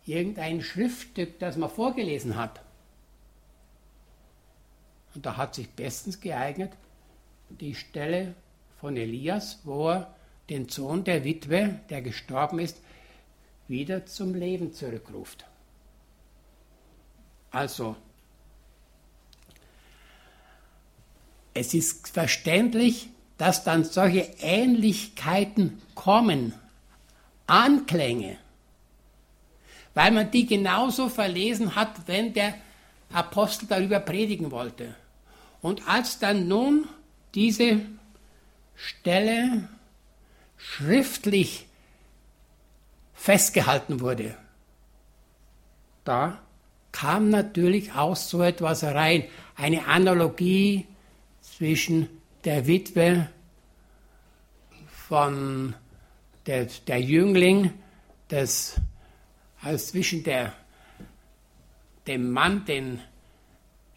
irgendein 0.05 0.61
Schriftstück, 0.61 1.39
das 1.39 1.55
man 1.55 1.69
vorgelesen 1.69 2.35
hat. 2.35 2.59
Und 5.15 5.25
da 5.25 5.37
hat 5.37 5.55
sich 5.55 5.69
bestens 5.69 6.19
geeignet 6.19 6.73
die 7.47 7.75
Stelle 7.75 8.35
von 8.81 8.97
Elias, 8.97 9.59
wo 9.63 9.87
er 9.87 10.13
den 10.49 10.67
Sohn 10.67 11.05
der 11.05 11.23
Witwe, 11.23 11.79
der 11.89 12.01
gestorben 12.01 12.59
ist, 12.59 12.81
wieder 13.69 14.05
zum 14.05 14.35
Leben 14.35 14.73
zurückruft. 14.73 15.45
Also, 17.51 17.95
es 21.53 21.73
ist 21.73 22.09
verständlich, 22.09 23.11
dass 23.37 23.63
dann 23.63 23.83
solche 23.83 24.29
Ähnlichkeiten 24.39 25.81
kommen, 25.95 26.53
Anklänge, 27.45 28.37
weil 29.93 30.11
man 30.11 30.31
die 30.31 30.45
genauso 30.45 31.09
verlesen 31.09 31.75
hat, 31.75 32.07
wenn 32.07 32.33
der 32.33 32.55
Apostel 33.13 33.67
darüber 33.67 33.99
predigen 33.99 34.51
wollte. 34.51 34.95
Und 35.61 35.87
als 35.87 36.19
dann 36.19 36.47
nun 36.47 36.87
diese 37.33 37.81
Stelle 38.75 39.69
schriftlich 40.57 41.67
festgehalten 43.13 44.01
wurde, 44.01 44.35
da 46.03 46.39
kam 46.91 47.29
natürlich 47.29 47.93
auch 47.93 48.15
so 48.15 48.41
etwas 48.41 48.83
rein, 48.83 49.23
eine 49.55 49.87
Analogie 49.87 50.85
zwischen 51.41 52.09
der 52.47 52.65
Witwe 52.65 53.27
von 54.87 55.75
der, 56.45 56.67
der 56.87 57.01
Jüngling, 57.01 57.73
des, 58.31 58.79
also 59.61 59.85
zwischen 59.85 60.23
der, 60.23 60.53
dem 62.07 62.31
Mann, 62.31 62.63
den 62.63 63.01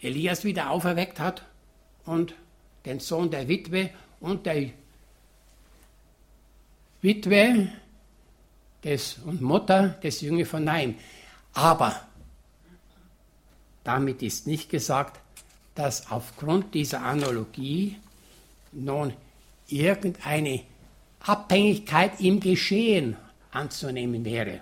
Elias 0.01 0.43
wieder 0.43 0.71
auferweckt 0.71 1.21
hat, 1.21 1.45
und 2.05 2.35
den 2.87 2.99
Sohn 2.99 3.31
der 3.31 3.47
Witwe 3.47 3.91
und 4.19 4.47
der 4.47 4.71
Witwe 7.03 7.69
des, 8.83 9.19
und 9.19 9.43
Mutter 9.43 9.91
des 10.03 10.23
Jüngling 10.23 10.47
von 10.47 10.65
Naim. 10.65 10.97
Aber 11.53 12.05
damit 13.85 14.23
ist 14.23 14.49
nicht 14.49 14.71
gesagt, 14.71 15.21
dass 15.77 16.11
aufgrund 16.11 16.75
dieser 16.75 17.03
Analogie 17.03 17.97
nun 18.73 19.13
irgendeine 19.69 20.63
Abhängigkeit 21.21 22.21
im 22.21 22.41
Geschehen 22.41 23.17
anzunehmen 23.51 24.25
wäre. 24.25 24.61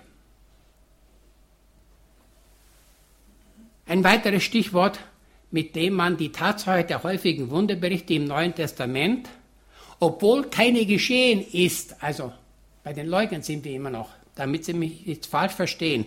Ein 3.85 4.03
weiteres 4.03 4.43
Stichwort, 4.43 4.99
mit 5.51 5.75
dem 5.75 5.93
man 5.93 6.17
die 6.17 6.31
Tatsache 6.31 6.83
der 6.83 7.01
häufigen 7.01 7.49
Wunderberichte 7.49 8.13
im 8.13 8.25
Neuen 8.25 8.53
Testament, 8.53 9.27
obwohl 9.99 10.49
keine 10.49 10.85
geschehen 10.85 11.43
ist, 11.51 12.01
also 12.03 12.31
bei 12.83 12.93
den 12.93 13.07
Leugnern 13.07 13.41
sind 13.41 13.65
wir 13.65 13.73
immer 13.73 13.89
noch, 13.89 14.09
damit 14.35 14.65
Sie 14.65 14.73
mich 14.73 15.05
nicht 15.05 15.25
falsch 15.25 15.53
verstehen, 15.53 16.05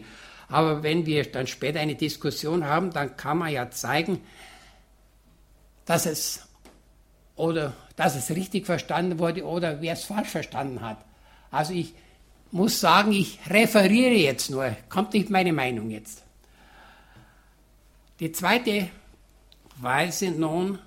aber 0.48 0.82
wenn 0.82 1.06
wir 1.06 1.24
dann 1.24 1.46
später 1.46 1.80
eine 1.80 1.94
Diskussion 1.94 2.64
haben, 2.64 2.92
dann 2.92 3.16
kann 3.16 3.38
man 3.38 3.52
ja 3.52 3.70
zeigen, 3.70 4.20
dass 5.84 6.06
es 6.06 6.46
oder 7.34 7.72
dass 7.96 8.16
es 8.16 8.30
richtig 8.30 8.66
verstanden 8.66 9.18
wurde 9.18 9.44
oder 9.44 9.80
wer 9.80 9.92
es 9.92 10.04
falsch 10.04 10.28
verstanden 10.28 10.80
hat. 10.80 10.98
Also 11.50 11.72
ich 11.72 11.94
muss 12.50 12.80
sagen, 12.80 13.12
ich 13.12 13.38
referiere 13.48 14.14
jetzt 14.14 14.50
nur, 14.50 14.76
kommt 14.88 15.14
nicht 15.14 15.30
meine 15.30 15.52
Meinung 15.52 15.90
jetzt. 15.90 16.22
Die 18.20 18.32
zweite 18.32 18.88
Weise 19.76 20.30
nun, 20.30 20.78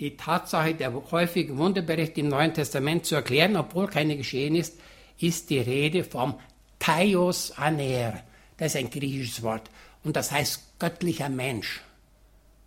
die 0.00 0.16
Tatsache 0.16 0.74
der 0.74 0.92
häufigen 1.10 1.56
Wunderberichte 1.58 2.20
im 2.20 2.28
Neuen 2.28 2.52
Testament 2.52 3.06
zu 3.06 3.14
erklären, 3.14 3.56
obwohl 3.56 3.86
keine 3.86 4.16
geschehen 4.16 4.56
ist, 4.56 4.78
ist 5.18 5.48
die 5.50 5.60
Rede 5.60 6.04
vom 6.04 6.38
Thaios 6.78 7.52
Aner. 7.52 8.22
Das 8.56 8.74
ist 8.74 8.76
ein 8.76 8.90
griechisches 8.90 9.42
Wort 9.42 9.70
und 10.02 10.16
das 10.16 10.30
heißt 10.30 10.78
göttlicher 10.78 11.28
Mensch 11.28 11.82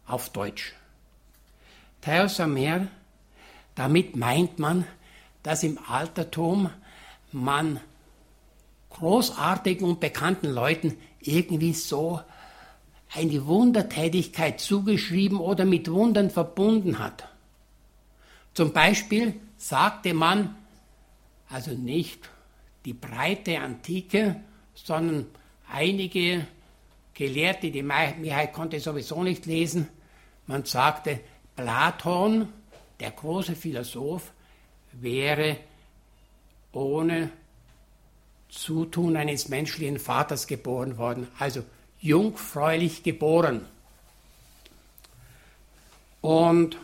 auf 0.05 0.29
Deutsch. 0.29 0.73
Thaios 2.01 2.39
Aner 2.39 2.87
damit 3.79 4.17
meint 4.17 4.59
man, 4.59 4.85
dass 5.41 5.63
im 5.63 5.79
Altertum 5.87 6.69
man 7.31 7.79
großartigen 8.89 9.87
und 9.87 10.01
bekannten 10.01 10.49
Leuten 10.49 10.97
irgendwie 11.21 11.71
so 11.71 12.19
eine 13.15 13.45
Wundertätigkeit 13.45 14.59
zugeschrieben 14.59 15.39
oder 15.39 15.63
mit 15.63 15.89
Wundern 15.89 16.29
verbunden 16.29 16.99
hat. 16.99 17.29
Zum 18.53 18.73
Beispiel 18.73 19.39
sagte 19.55 20.13
man, 20.13 20.57
also 21.47 21.71
nicht 21.71 22.29
die 22.83 22.93
breite 22.93 23.61
Antike, 23.61 24.41
sondern 24.73 25.27
einige 25.71 26.45
Gelehrte, 27.13 27.71
die 27.71 27.83
Mehrheit 27.83 28.51
konnte 28.51 28.81
sowieso 28.81 29.23
nicht 29.23 29.45
lesen, 29.45 29.87
man 30.47 30.65
sagte, 30.65 31.21
Platon 31.55 32.49
der 32.99 33.11
große 33.11 33.55
Philosoph 33.55 34.31
wäre 34.91 35.57
ohne 36.71 37.31
Zutun 38.49 39.15
eines 39.15 39.47
menschlichen 39.47 39.99
Vaters 39.99 40.47
geboren 40.47 40.97
worden, 40.97 41.27
also 41.37 41.63
jungfräulich 41.99 43.03
geboren. 43.03 43.65
Und 46.21 46.77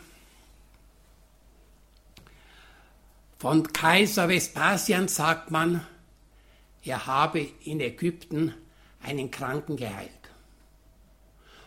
von 3.38 3.72
Kaiser 3.72 4.28
Vespasian 4.28 5.08
sagt 5.08 5.50
man, 5.50 5.86
er 6.84 7.06
habe 7.06 7.40
in 7.64 7.80
Ägypten 7.80 8.54
einen 9.02 9.30
Kranken 9.30 9.76
geheilt. 9.76 10.10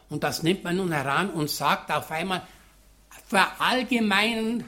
Und 0.10 0.24
das 0.24 0.42
nimmt 0.44 0.64
man 0.64 0.78
nun 0.78 0.92
heran 0.92 1.30
und 1.30 1.50
sagt 1.50 1.92
auf 1.92 2.10
einmal, 2.10 2.48
verallgemeinern, 3.30 4.64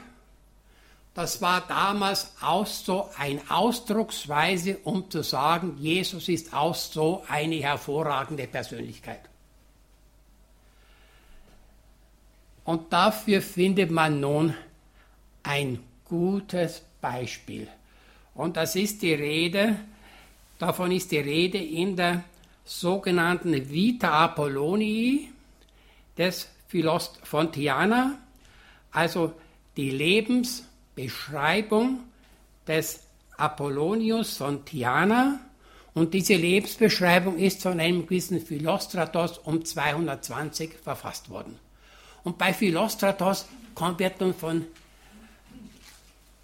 das 1.14 1.42
war 1.42 1.60
damals 1.66 2.32
auch 2.40 2.66
so 2.66 3.10
eine 3.18 3.42
Ausdrucksweise, 3.50 4.78
um 4.84 5.10
zu 5.10 5.22
sagen, 5.22 5.76
Jesus 5.78 6.28
ist 6.28 6.54
auch 6.54 6.74
so 6.74 7.22
eine 7.28 7.56
hervorragende 7.56 8.46
Persönlichkeit. 8.46 9.20
Und 12.64 12.92
dafür 12.92 13.42
findet 13.42 13.90
man 13.90 14.20
nun 14.20 14.54
ein 15.42 15.80
gutes 16.04 16.82
Beispiel. 17.00 17.66
Und 18.34 18.56
das 18.56 18.76
ist 18.76 19.02
die 19.02 19.12
Rede, 19.12 19.76
davon 20.58 20.92
ist 20.92 21.10
die 21.10 21.18
Rede 21.18 21.58
in 21.58 21.96
der 21.96 22.22
sogenannten 22.64 23.68
Vita 23.68 24.24
Apollonii 24.24 25.30
des 26.16 26.48
Philost 26.68 27.18
von 27.24 27.52
Tiana, 27.52 28.21
also 28.92 29.32
die 29.76 29.90
Lebensbeschreibung 29.90 32.00
des 32.66 33.00
Apollonius 33.36 34.36
von 34.36 34.64
Tiana. 34.64 35.40
Und 35.94 36.14
diese 36.14 36.34
Lebensbeschreibung 36.34 37.38
ist 37.38 37.62
von 37.62 37.80
einem 37.80 38.06
gewissen 38.06 38.40
Philostratos 38.40 39.38
um 39.38 39.64
220 39.64 40.74
verfasst 40.74 41.30
worden. 41.30 41.58
Und 42.24 42.38
bei 42.38 42.54
Philostratos 42.54 43.46
wird 43.98 44.20
nun 44.20 44.34
von 44.34 44.66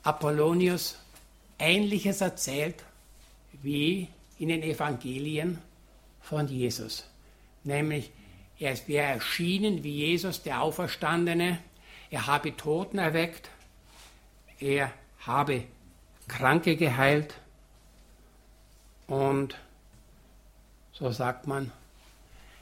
Apollonius 0.02 0.98
Ähnliches 1.58 2.20
erzählt 2.20 2.84
wie 3.62 4.08
in 4.38 4.48
den 4.48 4.62
Evangelien 4.62 5.58
von 6.20 6.48
Jesus. 6.48 7.04
Nämlich, 7.64 8.10
er 8.58 8.76
wäre 8.86 9.06
erschienen 9.06 9.82
wie 9.82 10.06
Jesus, 10.06 10.42
der 10.42 10.62
Auferstandene, 10.62 11.58
er 12.10 12.26
habe 12.26 12.56
Toten 12.56 12.98
erweckt, 12.98 13.50
er 14.60 14.92
habe 15.20 15.64
Kranke 16.26 16.76
geheilt. 16.76 17.34
Und 19.06 19.56
so 20.92 21.10
sagt 21.10 21.46
man, 21.46 21.72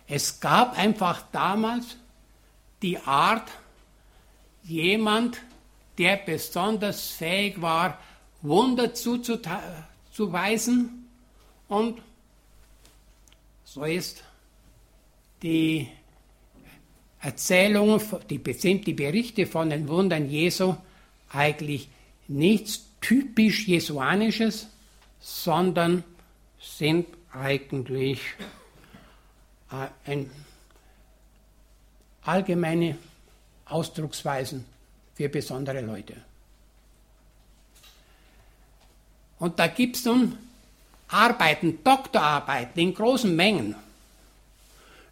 es 0.07 0.39
gab 0.41 0.79
einfach 0.79 1.23
damals 1.33 1.97
die 2.83 2.99
Art, 2.99 3.51
jemand, 4.63 5.41
der 5.99 6.17
besonders 6.17 7.09
fähig 7.09 7.61
war, 7.63 7.99
Wunder 8.43 8.93
zuzuweisen 8.95 11.09
und 11.69 12.03
so 13.65 13.85
ist 13.85 14.23
die 15.43 15.91
Erzählungen, 17.27 18.01
die, 18.31 18.39
die 18.39 18.93
Berichte 18.93 19.47
von 19.49 19.69
den 19.69 19.89
Wundern 19.89 20.31
Jesu 20.31 20.77
eigentlich 21.33 21.89
nichts 22.29 22.87
typisch 23.01 23.67
Jesuanisches, 23.67 24.69
sondern 25.19 26.05
sind 26.61 27.09
eigentlich 27.33 28.21
äh, 29.73 29.89
ein 30.09 30.31
allgemeine 32.23 32.97
Ausdrucksweisen 33.65 34.65
für 35.15 35.29
besondere 35.29 35.81
Leute. 35.81 36.15
Und 39.41 39.59
da 39.59 39.67
gibt 39.67 39.97
es 39.97 40.05
nun 40.05 40.39
Arbeiten, 41.09 41.83
Doktorarbeiten 41.83 42.81
in 42.81 42.95
großen 42.95 43.35
Mengen 43.35 43.75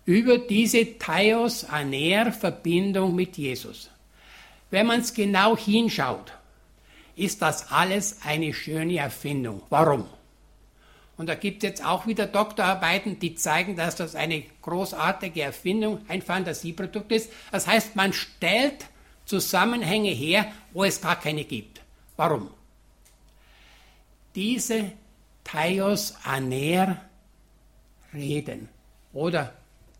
über 0.07 0.39
diese 0.39 0.99
Thaios 0.99 1.65
Aner 1.65 2.33
Verbindung 2.33 3.15
mit 3.15 3.37
Jesus. 3.37 3.91
Wenn 4.71 4.87
man 4.87 5.01
es 5.01 5.15
genau 5.15 5.57
hinschaut, 5.57 6.33
ist 7.17 7.43
das 7.43 7.71
alles 7.71 8.19
eine 8.25 8.53
schöne 8.53 8.99
Erfindung. 8.99 9.63
Warum? 9.71 10.07
Und 11.17 11.29
da 11.29 11.37
gibt 11.37 11.63
es 11.63 11.69
jetzt 11.69 11.85
auch 11.85 12.07
wieder 12.07 12.27
Doktorarbeiten, 12.27 13.21
die 13.21 13.37
zeigen, 13.37 13.77
dass 13.77 13.95
das 13.95 14.17
eine 14.17 14.43
großartige 14.63 15.43
Erfindung, 15.43 16.01
ein 16.09 16.23
Fantasieprodukt 16.23 17.13
ist. 17.13 17.31
Das 17.53 17.67
heißt, 17.69 17.95
man 17.95 18.13
stellt 18.13 18.87
Zusammenhänge 19.25 20.11
her, 20.11 20.53
wo 20.73 20.85
es 20.85 21.01
gar 21.01 21.19
keine 21.19 21.45
gibt. 21.45 21.81
Warum? 22.17 22.51
Diese 24.35 24.93
Thaios 25.45 26.15
Aner 26.25 27.01
Reden 28.13 28.69
oder 29.13 29.53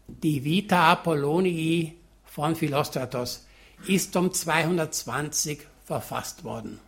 die 0.07 0.45
Vita 0.45 0.93
Apollonii 0.93 1.97
von 2.25 2.57
Philostratos 2.57 3.47
ist 3.87 4.15
um 4.17 4.33
220 4.33 5.67
verfasst 5.85 6.45
worden. 6.45 6.81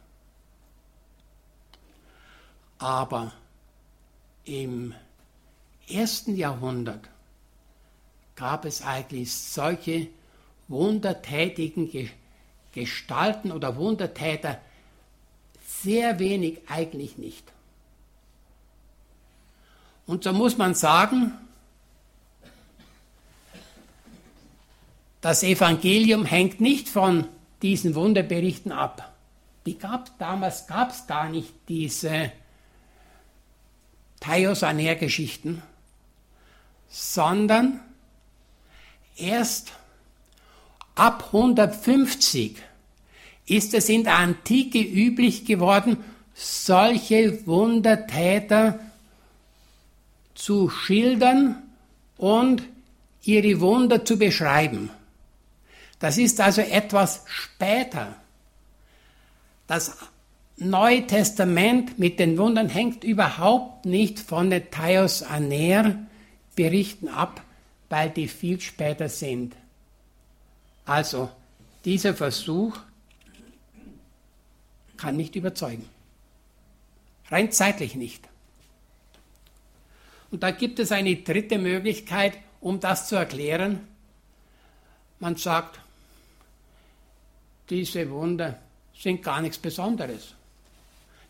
Aber 2.78 3.32
im 4.44 4.94
ersten 5.88 6.36
Jahrhundert 6.36 7.08
gab 8.34 8.64
es 8.64 8.82
eigentlich 8.82 9.32
solche 9.34 10.08
wundertätigen 10.68 12.10
Gestalten 12.72 13.50
oder 13.50 13.76
Wundertäter 13.76 14.60
sehr 15.66 16.18
wenig 16.18 16.60
eigentlich 16.68 17.16
nicht. 17.16 17.50
Und 20.06 20.24
so 20.24 20.32
muss 20.32 20.58
man 20.58 20.74
sagen, 20.74 21.32
Das 25.20 25.42
Evangelium 25.42 26.24
hängt 26.24 26.60
nicht 26.60 26.88
von 26.88 27.26
diesen 27.62 27.94
Wunderberichten 27.94 28.72
ab. 28.72 29.12
Die 29.64 29.78
gab, 29.78 30.16
damals 30.18 30.66
gab 30.66 30.90
es 30.90 31.06
gar 31.06 31.28
nicht 31.28 31.52
diese 31.68 32.30
Thaios-Aner-Geschichten, 34.20 35.62
sondern 36.88 37.80
erst 39.16 39.72
ab 40.94 41.24
150 41.26 42.56
ist 43.46 43.74
es 43.74 43.88
in 43.88 44.04
der 44.04 44.18
Antike 44.18 44.80
üblich 44.80 45.44
geworden, 45.44 45.98
solche 46.34 47.46
Wundertäter 47.46 48.78
zu 50.34 50.68
schildern 50.68 51.62
und 52.18 52.62
ihre 53.22 53.60
Wunder 53.60 54.04
zu 54.04 54.18
beschreiben. 54.18 54.90
Das 55.98 56.18
ist 56.18 56.40
also 56.40 56.60
etwas 56.60 57.24
später. 57.26 58.14
Das 59.66 59.96
Neue 60.58 61.06
Testament 61.06 61.98
mit 61.98 62.18
den 62.18 62.38
Wundern 62.38 62.70
hängt 62.70 63.04
überhaupt 63.04 63.84
nicht 63.84 64.18
von 64.18 64.48
den 64.48 64.70
Thaios 64.70 65.22
Aner 65.22 66.06
Berichten 66.54 67.08
ab, 67.08 67.42
weil 67.90 68.08
die 68.08 68.26
viel 68.26 68.58
später 68.60 69.10
sind. 69.10 69.54
Also, 70.86 71.28
dieser 71.84 72.14
Versuch 72.14 72.78
kann 74.96 75.18
nicht 75.18 75.36
überzeugen. 75.36 75.86
Rein 77.28 77.52
zeitlich 77.52 77.94
nicht. 77.94 78.26
Und 80.30 80.42
da 80.42 80.52
gibt 80.52 80.78
es 80.78 80.90
eine 80.90 81.16
dritte 81.16 81.58
Möglichkeit, 81.58 82.38
um 82.62 82.80
das 82.80 83.08
zu 83.08 83.16
erklären. 83.16 83.86
Man 85.18 85.36
sagt, 85.36 85.80
diese 87.70 88.10
Wunder 88.10 88.58
sind 88.94 89.22
gar 89.22 89.40
nichts 89.40 89.58
Besonderes. 89.58 90.34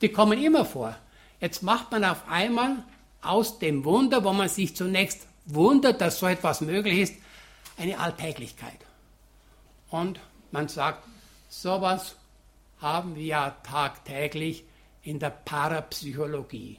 Die 0.01 0.11
kommen 0.11 0.43
immer 0.43 0.65
vor. 0.65 0.97
Jetzt 1.41 1.63
macht 1.63 1.91
man 1.91 2.05
auf 2.05 2.29
einmal 2.29 2.85
aus 3.23 3.59
dem 3.59 3.85
Wunder, 3.85 4.25
wo 4.25 4.33
man 4.33 4.49
sich 4.49 4.77
zunächst 4.77 5.27
wundert, 5.47 6.01
dass 6.01 6.19
so 6.19 6.27
etwas 6.27 6.61
möglich 6.61 6.99
ist, 6.99 7.15
eine 7.77 7.99
Alltäglichkeit. 7.99 8.79
Und 9.91 10.21
man 10.51 10.69
sagt, 10.69 11.05
sowas 11.49 12.17
haben 12.81 13.17
wir 13.17 13.25
ja 13.25 13.51
tagtäglich 13.63 14.65
in 15.03 15.19
der 15.19 15.31
Parapsychologie. 15.31 16.79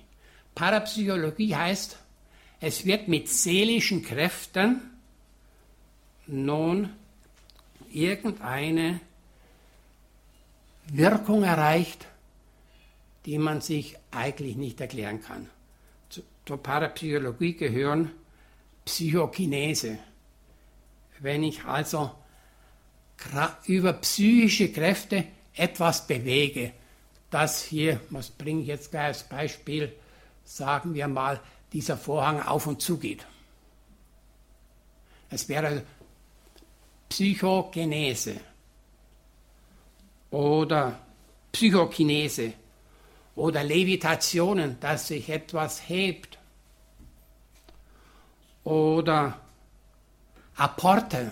Parapsychologie 0.55 1.55
heißt, 1.55 1.97
es 2.59 2.85
wird 2.85 3.07
mit 3.07 3.29
seelischen 3.29 4.03
Kräften 4.03 4.81
nun 6.25 6.89
irgendeine 7.91 8.99
Wirkung 10.91 11.43
erreicht, 11.43 12.07
die 13.25 13.37
man 13.37 13.61
sich 13.61 13.97
eigentlich 14.11 14.55
nicht 14.55 14.79
erklären 14.79 15.21
kann. 15.21 15.49
Zur 16.45 16.63
Parapsychologie 16.63 17.55
gehören 17.55 18.11
Psychokinese. 18.85 19.99
Wenn 21.19 21.43
ich 21.43 21.65
also 21.65 22.11
über 23.65 23.93
psychische 23.93 24.71
Kräfte 24.71 25.25
etwas 25.55 26.07
bewege, 26.07 26.71
das 27.29 27.63
hier, 27.63 27.99
was 28.09 28.29
bringe 28.29 28.61
ich 28.61 28.67
jetzt 28.67 28.91
gleich 28.91 29.07
als 29.07 29.23
Beispiel, 29.23 29.91
sagen 30.45 30.93
wir 30.93 31.09
mal, 31.09 31.41
dieser 31.73 31.97
Vorhang 31.97 32.41
auf 32.41 32.67
und 32.67 32.81
zu 32.81 32.97
geht. 32.97 33.25
Es 35.29 35.49
wäre 35.49 35.83
Psychogenese 37.09 38.39
oder 40.31 40.99
Psychokinese 41.51 42.53
oder 43.35 43.63
Levitationen, 43.63 44.79
dass 44.79 45.07
sich 45.07 45.29
etwas 45.29 45.87
hebt 45.87 46.37
oder 48.63 49.39
Apporte, 50.55 51.31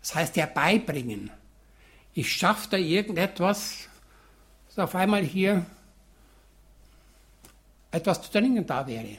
das 0.00 0.14
heißt 0.14 0.36
herbeibringen. 0.36 1.30
Ich 2.14 2.32
schaffe 2.32 2.68
da 2.70 2.76
irgendetwas, 2.76 3.88
dass 4.68 4.78
auf 4.78 4.94
einmal 4.94 5.22
hier 5.22 5.66
etwas 7.90 8.22
zu 8.22 8.30
trinken 8.30 8.66
da 8.66 8.86
wäre. 8.86 9.18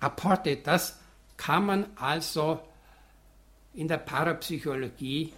Apporte, 0.00 0.56
das 0.56 0.98
kann 1.36 1.66
man 1.66 1.86
also 1.96 2.60
in 3.74 3.88
der 3.88 3.98
Parapsychologie 3.98 5.32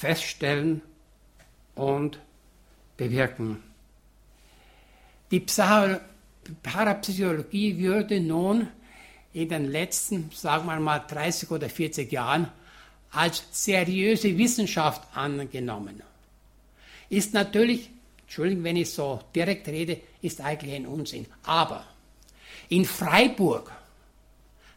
feststellen 0.00 0.80
und 1.74 2.18
bewirken. 2.96 3.62
Die 5.30 5.44
Parapsychologie 6.62 7.76
würde 7.78 8.18
nun 8.18 8.68
in 9.34 9.50
den 9.50 9.66
letzten, 9.66 10.30
sagen 10.32 10.66
wir 10.66 10.80
mal, 10.80 11.00
30 11.00 11.50
oder 11.50 11.68
40 11.68 12.10
Jahren 12.10 12.48
als 13.10 13.44
seriöse 13.50 14.38
Wissenschaft 14.38 15.02
angenommen. 15.14 16.02
Ist 17.10 17.34
natürlich, 17.34 17.90
Entschuldigung, 18.22 18.64
wenn 18.64 18.76
ich 18.76 18.90
so 18.90 19.20
direkt 19.34 19.68
rede, 19.68 20.00
ist 20.22 20.40
eigentlich 20.40 20.74
ein 20.76 20.86
Unsinn. 20.86 21.26
Aber 21.42 21.84
in 22.70 22.86
Freiburg 22.86 23.70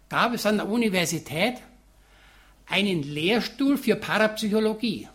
gab 0.10 0.34
es 0.34 0.46
an 0.46 0.58
der 0.58 0.68
Universität 0.68 1.56
einen 2.68 3.04
Lehrstuhl 3.04 3.78
für 3.78 3.96
Parapsychologie. 3.96 5.08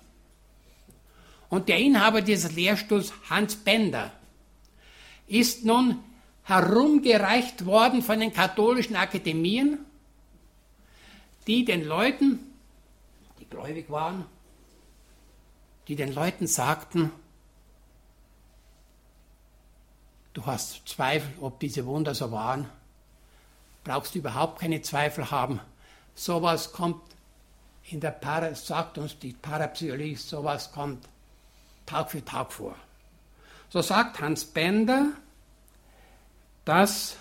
Und 1.49 1.69
der 1.69 1.79
Inhaber 1.79 2.21
dieses 2.21 2.53
Lehrstuhls, 2.53 3.13
Hans 3.31 3.57
Bender, 3.57 4.13
ist 5.27 5.65
nun 5.65 6.03
herumgereicht 6.45 7.67
worden 7.67 8.03
von 8.03 8.21
den 8.21 8.33
katholischen 8.33 8.97
Akademien, 8.97 9.79
die 11.47 11.65
den 11.65 11.85
Leuten, 11.85 12.41
die 13.39 13.45
gläubig 13.47 13.91
waren, 13.91 14.25
die 15.89 15.97
den 15.97 16.13
Leuten 16.13 16.47
sagten, 16.47 17.11
du 20.35 20.45
hast 20.45 20.87
Zweifel, 20.87 21.33
ob 21.41 21.61
diese 21.61 21.87
Wunder 21.87 22.15
so 22.15 22.31
waren, 22.31 22.69
brauchst 23.85 24.15
du 24.15 24.19
überhaupt 24.19 24.61
keine 24.61 24.83
Zweifel 24.83 25.31
haben. 25.31 25.61
Sowas 26.15 26.73
kommt 26.73 27.03
in 27.91 28.01
der 28.01 28.11
Para, 28.11 28.55
sagt 28.55 28.99
uns 28.99 29.19
die 29.19 29.33
Parapsychologie, 29.33 30.17
sowas 30.17 30.71
kommt 30.73 31.09
Tag 31.89 32.11
für 32.11 32.25
Tag 32.25 32.53
vor. 32.53 32.77
So 33.71 33.81
sagt 33.83 34.21
Hans 34.21 34.45
Bender, 34.45 35.13
dass 36.65 37.17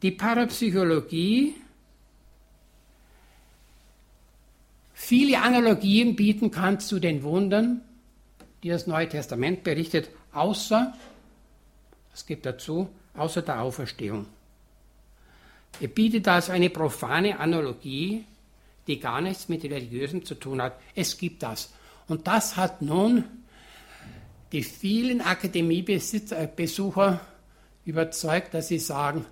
die 0.00 0.10
Parapsychologie 0.10 1.54
viele 4.94 5.42
Analogien 5.42 6.16
bieten 6.16 6.50
kann 6.50 6.80
zu 6.80 6.98
den 6.98 7.22
Wundern, 7.22 7.82
die 8.62 8.70
das 8.70 8.86
Neue 8.86 9.08
Testament 9.08 9.64
berichtet, 9.64 10.08
außer, 10.32 10.94
es 12.14 12.24
gibt 12.24 12.46
dazu, 12.46 12.88
außer 13.14 13.42
der 13.42 13.60
Auferstehung. 13.60 14.26
Er 15.80 15.88
bietet 15.88 16.26
also 16.28 16.52
eine 16.52 16.70
profane 16.70 17.38
Analogie, 17.38 18.24
die 18.86 19.00
gar 19.00 19.20
nichts 19.20 19.48
mit 19.48 19.64
Religiösem 19.64 20.24
zu 20.24 20.34
tun 20.34 20.62
hat. 20.62 20.78
Es 20.94 21.18
gibt 21.18 21.42
das. 21.42 21.72
Und 22.08 22.26
das 22.26 22.56
hat 22.56 22.82
nun 22.82 23.24
die 24.52 24.62
vielen 24.62 25.20
Akademiebesucher 25.20 27.20
überzeugt, 27.84 28.54
dass 28.54 28.68
sie 28.68 28.78
sagen, 28.78 29.26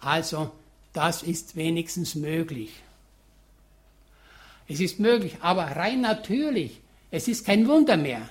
also 0.00 0.52
das 0.92 1.22
ist 1.22 1.56
wenigstens 1.56 2.14
möglich. 2.14 2.70
Es 4.68 4.80
ist 4.80 4.98
möglich, 4.98 5.36
aber 5.40 5.64
rein 5.64 6.00
natürlich. 6.00 6.80
Es 7.10 7.28
ist 7.28 7.46
kein 7.46 7.68
Wunder 7.68 7.96
mehr. 7.96 8.28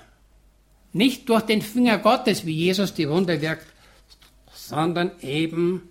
Nicht 0.92 1.28
durch 1.28 1.42
den 1.42 1.62
Finger 1.62 1.98
Gottes, 1.98 2.44
wie 2.44 2.52
Jesus 2.52 2.94
die 2.94 3.08
Wunder 3.08 3.40
wirkt, 3.40 3.66
sondern 4.52 5.12
eben 5.20 5.88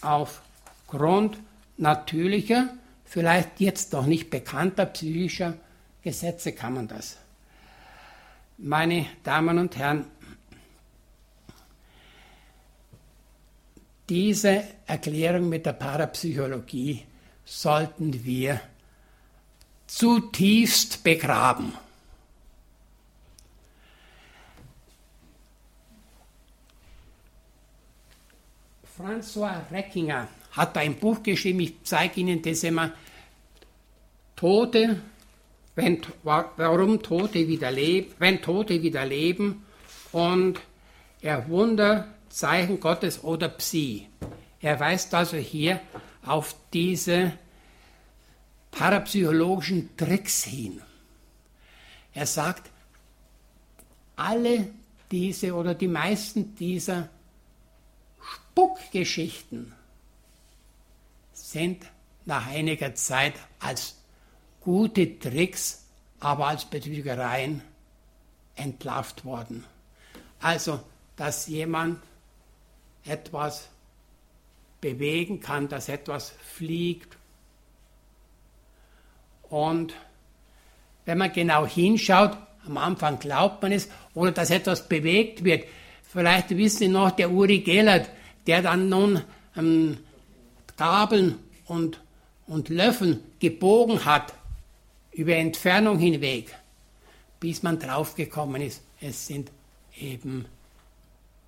aufgrund 0.00 1.38
natürlicher, 1.76 2.68
vielleicht 3.12 3.60
jetzt 3.60 3.92
noch 3.92 4.06
nicht 4.06 4.30
bekannter 4.30 4.86
psychischer 4.86 5.52
Gesetze 6.00 6.52
kann 6.52 6.72
man 6.72 6.88
das. 6.88 7.18
Meine 8.56 9.04
Damen 9.22 9.58
und 9.58 9.76
Herren, 9.76 10.06
diese 14.08 14.64
Erklärung 14.86 15.50
mit 15.50 15.66
der 15.66 15.74
Parapsychologie 15.74 17.04
sollten 17.44 18.24
wir 18.24 18.62
zutiefst 19.86 21.04
begraben. 21.04 21.74
François 28.96 29.70
Reckinger 29.70 30.28
hat 30.52 30.76
ein 30.76 30.96
Buch 30.96 31.22
geschrieben, 31.22 31.60
ich 31.60 31.74
zeige 31.82 32.20
Ihnen 32.20 32.42
das 32.42 32.62
immer, 32.62 32.92
Tote, 34.36 35.00
wenn, 35.74 36.02
warum 36.22 37.02
Tote 37.02 37.48
wieder 37.48 37.70
leben, 37.70 38.12
wenn 38.18 38.42
Tote 38.42 38.82
wieder 38.82 39.06
leben 39.06 39.64
und 40.12 40.60
er 41.20 41.48
Wunder, 41.48 42.08
Zeichen 42.28 42.80
Gottes 42.80 43.22
oder 43.24 43.48
Psi. 43.48 44.08
Er 44.60 44.78
weist 44.80 45.14
also 45.14 45.36
hier 45.36 45.80
auf 46.24 46.54
diese 46.72 47.32
parapsychologischen 48.70 49.96
Tricks 49.96 50.44
hin. 50.44 50.80
Er 52.14 52.26
sagt, 52.26 52.70
alle 54.16 54.68
diese 55.10 55.54
oder 55.54 55.74
die 55.74 55.88
meisten 55.88 56.54
dieser 56.54 57.08
Spuckgeschichten 58.20 59.72
sind 61.52 61.86
nach 62.24 62.46
einiger 62.46 62.94
Zeit 62.94 63.34
als 63.60 63.96
gute 64.60 65.18
Tricks, 65.18 65.86
aber 66.20 66.48
als 66.48 66.64
Betrügereien 66.64 67.62
entlarvt 68.54 69.24
worden. 69.24 69.64
Also, 70.40 70.80
dass 71.16 71.46
jemand 71.46 72.00
etwas 73.04 73.68
bewegen 74.80 75.40
kann, 75.40 75.68
dass 75.68 75.88
etwas 75.88 76.32
fliegt. 76.54 77.16
Und 79.48 79.94
wenn 81.04 81.18
man 81.18 81.32
genau 81.32 81.66
hinschaut, 81.66 82.36
am 82.66 82.76
Anfang 82.76 83.18
glaubt 83.18 83.62
man 83.62 83.72
es, 83.72 83.88
oder 84.14 84.32
dass 84.32 84.50
etwas 84.50 84.88
bewegt 84.88 85.44
wird. 85.44 85.66
Vielleicht 86.02 86.50
wissen 86.50 86.78
Sie 86.78 86.88
noch, 86.88 87.10
der 87.10 87.30
Uri 87.30 87.60
Gellert, 87.60 88.08
der 88.46 88.62
dann 88.62 88.88
nun 88.88 89.22
ähm, 89.56 89.98
Gabeln 90.76 91.38
und, 91.66 92.00
und 92.46 92.68
Löffel 92.68 93.20
gebogen 93.38 94.04
hat 94.04 94.34
über 95.12 95.34
Entfernung 95.34 95.98
hinweg, 95.98 96.54
bis 97.40 97.62
man 97.62 97.78
draufgekommen 97.78 98.62
ist, 98.62 98.82
es 99.00 99.26
sind 99.26 99.50
eben 99.96 100.46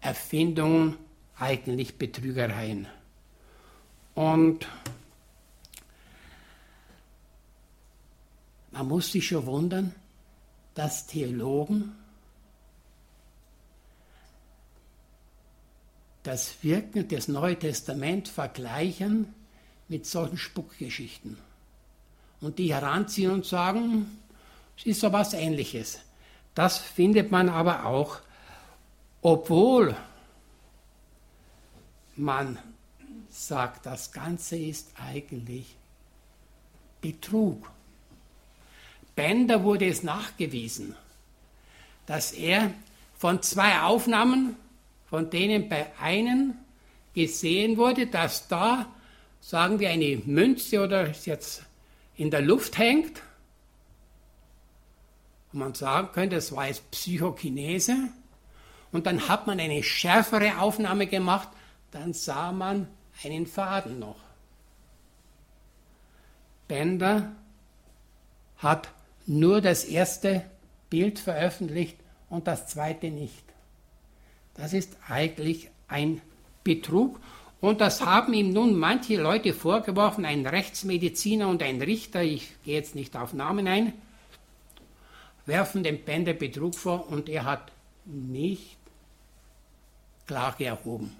Erfindungen, 0.00 0.96
eigentlich 1.38 1.96
Betrügereien. 1.96 2.86
Und 4.14 4.68
man 8.70 8.86
muss 8.86 9.10
sich 9.10 9.26
schon 9.26 9.46
wundern, 9.46 9.94
dass 10.74 11.06
Theologen 11.06 11.92
das 16.24 16.62
Wirken 16.62 17.06
des 17.06 17.28
Neuen 17.28 17.60
Testaments 17.60 18.30
vergleichen 18.30 19.32
mit 19.88 20.06
solchen 20.06 20.38
Spuckgeschichten. 20.38 21.38
Und 22.40 22.58
die 22.58 22.74
heranziehen 22.74 23.30
und 23.30 23.46
sagen, 23.46 24.18
es 24.76 24.86
ist 24.86 25.00
so 25.00 25.12
was 25.12 25.34
Ähnliches. 25.34 26.00
Das 26.54 26.78
findet 26.78 27.30
man 27.30 27.48
aber 27.48 27.84
auch, 27.84 28.18
obwohl 29.22 29.94
man 32.16 32.58
sagt, 33.30 33.86
das 33.86 34.10
Ganze 34.10 34.56
ist 34.56 34.92
eigentlich 34.96 35.76
Betrug. 37.00 37.70
Bender 39.14 39.62
wurde 39.62 39.86
es 39.86 40.02
nachgewiesen, 40.02 40.96
dass 42.06 42.32
er 42.32 42.70
von 43.18 43.42
zwei 43.42 43.80
Aufnahmen 43.82 44.56
von 45.14 45.30
denen 45.30 45.68
bei 45.68 45.86
einem 46.00 46.54
gesehen 47.14 47.76
wurde, 47.76 48.08
dass 48.08 48.48
da, 48.48 48.92
sagen 49.40 49.78
wir, 49.78 49.90
eine 49.90 50.20
Münze 50.26 50.82
oder 50.82 51.08
jetzt 51.08 51.62
in 52.16 52.32
der 52.32 52.40
Luft 52.40 52.78
hängt. 52.78 53.22
Und 55.52 55.60
man 55.60 55.74
sagen 55.74 56.08
könnte, 56.10 56.34
das 56.34 56.50
war 56.50 56.66
jetzt 56.66 56.90
Psychokinese. 56.90 57.94
Und 58.90 59.06
dann 59.06 59.28
hat 59.28 59.46
man 59.46 59.60
eine 59.60 59.84
schärfere 59.84 60.58
Aufnahme 60.58 61.06
gemacht, 61.06 61.48
dann 61.92 62.12
sah 62.12 62.50
man 62.50 62.88
einen 63.22 63.46
Faden 63.46 64.00
noch. 64.00 64.18
Bender 66.66 67.36
hat 68.56 68.88
nur 69.26 69.60
das 69.60 69.84
erste 69.84 70.44
Bild 70.90 71.20
veröffentlicht 71.20 71.98
und 72.28 72.48
das 72.48 72.66
zweite 72.66 73.12
nicht. 73.12 73.53
Das 74.54 74.72
ist 74.72 74.96
eigentlich 75.08 75.70
ein 75.88 76.20
Betrug. 76.62 77.20
Und 77.60 77.80
das 77.80 78.04
haben 78.04 78.34
ihm 78.34 78.52
nun 78.52 78.78
manche 78.78 79.16
Leute 79.16 79.54
vorgeworfen, 79.54 80.24
ein 80.24 80.46
Rechtsmediziner 80.46 81.48
und 81.48 81.62
ein 81.62 81.80
Richter, 81.80 82.22
ich 82.22 82.52
gehe 82.62 82.74
jetzt 82.74 82.94
nicht 82.94 83.16
auf 83.16 83.32
Namen 83.32 83.66
ein, 83.66 83.94
werfen 85.46 85.82
dem 85.82 86.04
Bender 86.04 86.34
Betrug 86.34 86.74
vor 86.74 87.08
und 87.08 87.28
er 87.28 87.44
hat 87.44 87.72
nicht 88.04 88.76
Klage 90.26 90.66
erhoben. 90.66 91.16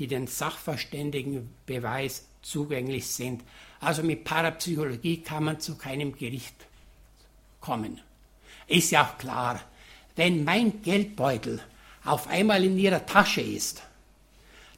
die 0.00 0.08
den 0.08 0.26
Sachverständigen 0.26 1.48
Beweis 1.64 2.26
zugänglich 2.42 3.06
sind. 3.06 3.44
Also 3.78 4.02
mit 4.02 4.24
Parapsychologie 4.24 5.22
kann 5.22 5.44
man 5.44 5.60
zu 5.60 5.76
keinem 5.76 6.16
Gericht 6.16 6.56
kommen. 7.60 8.00
Ist 8.66 8.90
ja 8.90 9.04
auch 9.04 9.16
klar, 9.16 9.60
wenn 10.16 10.42
mein 10.42 10.82
Geldbeutel 10.82 11.60
auf 12.04 12.26
einmal 12.26 12.64
in 12.64 12.76
Ihrer 12.76 13.06
Tasche 13.06 13.42
ist, 13.42 13.84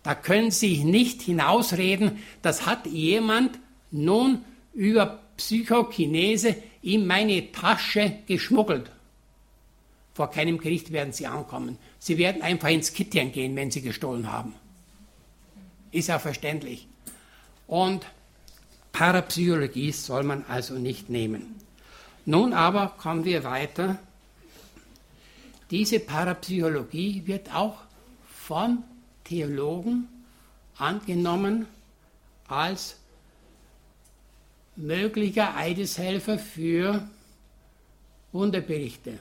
da 0.02 0.14
können 0.14 0.50
Sie 0.50 0.84
nicht 0.84 1.22
hinausreden, 1.22 2.18
das 2.42 2.66
hat 2.66 2.86
jemand 2.86 3.58
nun 3.90 4.44
über 4.72 5.20
Psychokinese 5.36 6.56
in 6.82 7.06
meine 7.06 7.52
Tasche 7.52 8.18
geschmuggelt. 8.26 8.90
Vor 10.14 10.30
keinem 10.30 10.58
Gericht 10.58 10.92
werden 10.92 11.12
sie 11.12 11.26
ankommen. 11.26 11.78
Sie 11.98 12.18
werden 12.18 12.42
einfach 12.42 12.68
ins 12.68 12.92
Kittchen 12.92 13.32
gehen, 13.32 13.56
wenn 13.56 13.70
sie 13.70 13.80
gestohlen 13.80 14.30
haben. 14.30 14.54
Ist 15.92 16.08
ja 16.08 16.18
verständlich. 16.18 16.86
Und 17.66 18.04
Parapsychologie 18.92 19.92
soll 19.92 20.24
man 20.24 20.44
also 20.48 20.74
nicht 20.74 21.08
nehmen. 21.10 21.54
Nun 22.26 22.52
aber 22.52 22.88
kommen 22.98 23.24
wir 23.24 23.44
weiter. 23.44 23.98
Diese 25.70 26.00
Parapsychologie 26.00 27.22
wird 27.26 27.54
auch 27.54 27.78
von 28.28 28.84
Theologen 29.30 30.08
angenommen 30.76 31.68
als 32.48 32.96
möglicher 34.74 35.54
Eideshelfer 35.54 36.36
für 36.36 37.08
Wunderberichte. 38.32 39.20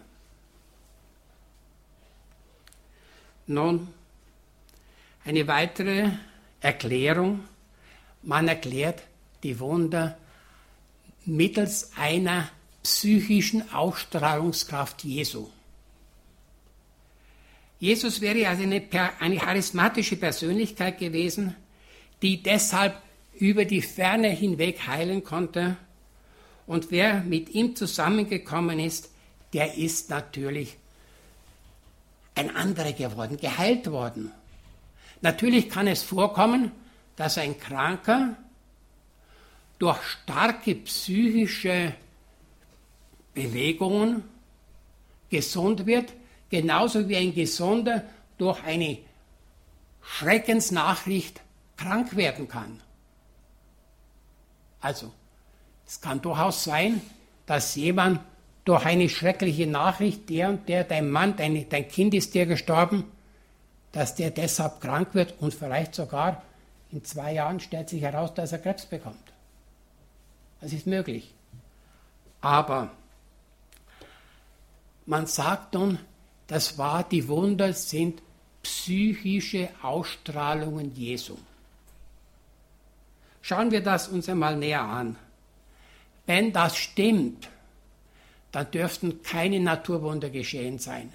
Nun, 3.46 3.88
eine 5.26 5.48
weitere 5.48 6.10
Erklärung. 6.60 7.44
Man 8.24 8.48
erklärt 8.48 9.04
die 9.44 9.60
Wunder 9.60 10.18
mittels 11.24 11.92
einer 11.96 12.50
psychischen 12.82 13.72
Ausstrahlungskraft 13.72 15.04
Jesu. 15.04 15.52
Jesus 17.80 18.20
wäre 18.20 18.48
also 18.48 18.64
eine, 18.64 18.84
eine 19.20 19.38
charismatische 19.38 20.18
Persönlichkeit 20.18 21.00
gewesen, 21.00 21.56
die 22.22 22.44
deshalb 22.44 23.02
über 23.40 23.64
die 23.64 23.82
Ferne 23.82 24.30
hinweg 24.30 24.86
heilen 24.86 25.24
konnte. 25.24 25.78
Und 26.68 26.92
wer 26.92 27.22
mit 27.22 27.50
ihm 27.50 27.76
zusammengekommen 27.76 28.80
ist, 28.80 29.10
der 29.54 29.78
ist 29.78 30.10
natürlich 30.10 30.78
ein 32.36 32.56
anderer 32.56 32.92
geworden, 32.92 33.38
geheilt 33.38 33.90
worden. 33.90 34.32
Natürlich 35.22 35.70
kann 35.70 35.88
es 35.88 36.04
vorkommen, 36.04 36.72
dass 37.16 37.38
ein 37.38 37.58
Kranker 37.60 38.36
durch 39.80 40.02
starke 40.02 40.76
psychische 40.76 41.94
Bewegungen 43.34 44.24
gesund 45.30 45.86
wird, 45.86 46.14
genauso 46.50 47.08
wie 47.08 47.18
ein 47.18 47.34
Gesunder 47.34 48.04
durch 48.38 48.64
eine 48.64 48.98
Schreckensnachricht 50.02 51.42
krank 51.78 52.16
werden 52.16 52.48
kann. 52.48 52.82
Also, 54.82 55.12
es 55.86 56.02
kann 56.02 56.22
durchaus 56.22 56.64
sein, 56.64 57.02
dass 57.46 57.76
jemand 57.76 58.22
durch 58.66 58.86
eine 58.86 59.10
schreckliche 59.10 59.68
Nachricht, 59.68 60.30
der 60.30 60.50
und 60.50 60.70
der, 60.70 60.84
dein 60.84 61.10
Mann, 61.10 61.36
dein, 61.36 61.68
dein 61.70 61.88
Kind 61.88 62.14
ist 62.14 62.34
dir 62.34 62.46
gestorben, 62.46 63.06
dass 63.92 64.16
der 64.16 64.30
deshalb 64.30 64.82
krank 64.82 65.16
wird 65.16 65.34
und 65.40 65.54
vielleicht 65.54 65.96
sogar 65.96 66.44
in 66.92 67.04
zwei 67.04 67.34
Jahren 67.34 67.60
stellt 67.60 67.90
sich 67.90 68.02
heraus, 68.02 68.34
dass 68.34 68.52
er 68.52 68.60
Krebs 68.60 68.86
bekommt. 68.86 69.34
Das 70.62 70.74
ist 70.74 70.88
möglich. 70.88 71.34
Aber 72.42 72.92
man 75.06 75.26
sagt 75.26 75.74
nun, 75.74 76.00
das 76.50 76.80
war, 76.80 77.04
die 77.04 77.28
Wunder 77.28 77.74
sind 77.74 78.24
psychische 78.64 79.70
Ausstrahlungen 79.84 80.94
Jesu. 80.96 81.38
Schauen 83.42 83.72
wir 83.72 83.82
das 83.82 84.08
uns 84.08 84.28
einmal 84.28 84.58
näher 84.58 84.82
an. 84.82 85.16
Wenn 86.26 86.52
das 86.52 86.76
stimmt, 86.76 87.50
dann 88.52 88.70
dürften 88.72 89.22
keine 89.22 89.60
Naturwunder 89.60 90.32
geschehen 90.32 90.80
sein. 90.80 91.14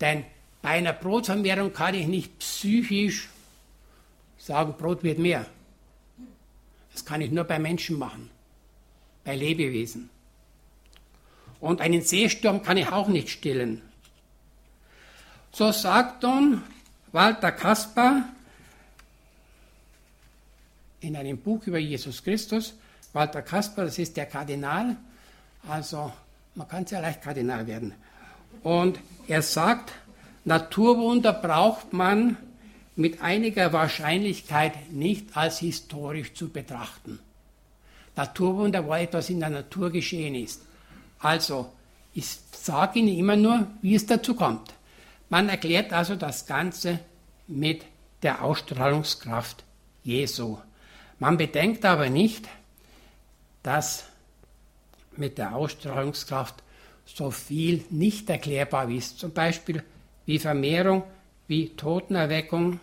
Denn 0.00 0.24
bei 0.62 0.70
einer 0.70 0.92
Brotvermehrung 0.92 1.72
kann 1.72 1.94
ich 1.94 2.08
nicht 2.08 2.36
psychisch 2.40 3.28
sagen, 4.36 4.74
Brot 4.76 5.04
wird 5.04 5.20
mehr. 5.20 5.46
Das 6.92 7.04
kann 7.04 7.20
ich 7.20 7.30
nur 7.30 7.44
bei 7.44 7.60
Menschen 7.60 7.98
machen, 7.98 8.30
bei 9.22 9.36
Lebewesen. 9.36 10.10
Und 11.60 11.80
einen 11.80 12.02
Seesturm 12.02 12.64
kann 12.64 12.76
ich 12.76 12.88
auch 12.88 13.08
nicht 13.08 13.30
stillen. 13.30 13.82
So 15.56 15.72
sagt 15.72 16.22
nun 16.22 16.62
Walter 17.12 17.50
Kaspar 17.50 18.28
in 21.00 21.16
einem 21.16 21.38
Buch 21.38 21.66
über 21.66 21.78
Jesus 21.78 22.22
Christus, 22.22 22.74
Walter 23.14 23.40
Kaspar, 23.40 23.86
das 23.86 23.98
ist 23.98 24.18
der 24.18 24.26
Kardinal, 24.26 24.96
also 25.66 26.12
man 26.56 26.68
kann 26.68 26.84
sehr 26.84 27.00
leicht 27.00 27.22
Kardinal 27.22 27.66
werden. 27.66 27.94
Und 28.62 28.98
er 29.28 29.40
sagt, 29.40 29.94
Naturwunder 30.44 31.32
braucht 31.32 31.90
man 31.90 32.36
mit 32.94 33.22
einiger 33.22 33.72
Wahrscheinlichkeit 33.72 34.92
nicht 34.92 35.38
als 35.38 35.60
historisch 35.60 36.34
zu 36.34 36.50
betrachten. 36.50 37.18
Naturwunder, 38.14 38.86
wo 38.86 38.92
etwas 38.92 39.30
in 39.30 39.40
der 39.40 39.48
Natur 39.48 39.90
geschehen 39.90 40.34
ist. 40.34 40.60
Also, 41.18 41.72
ich 42.12 42.26
sage 42.52 42.98
Ihnen 42.98 43.16
immer 43.16 43.36
nur, 43.36 43.66
wie 43.80 43.94
es 43.94 44.04
dazu 44.04 44.34
kommt. 44.34 44.75
Man 45.28 45.48
erklärt 45.48 45.92
also 45.92 46.14
das 46.14 46.46
Ganze 46.46 47.00
mit 47.46 47.84
der 48.22 48.42
Ausstrahlungskraft 48.42 49.64
Jesu. 50.02 50.58
Man 51.18 51.36
bedenkt 51.36 51.84
aber 51.84 52.08
nicht, 52.08 52.48
dass 53.62 54.04
mit 55.16 55.38
der 55.38 55.56
Ausstrahlungskraft 55.56 56.62
so 57.04 57.30
viel 57.30 57.84
nicht 57.90 58.28
erklärbar 58.30 58.90
ist, 58.90 59.18
zum 59.18 59.32
Beispiel 59.32 59.82
wie 60.26 60.38
Vermehrung, 60.38 61.04
wie 61.48 61.70
Totenerweckung 61.70 62.80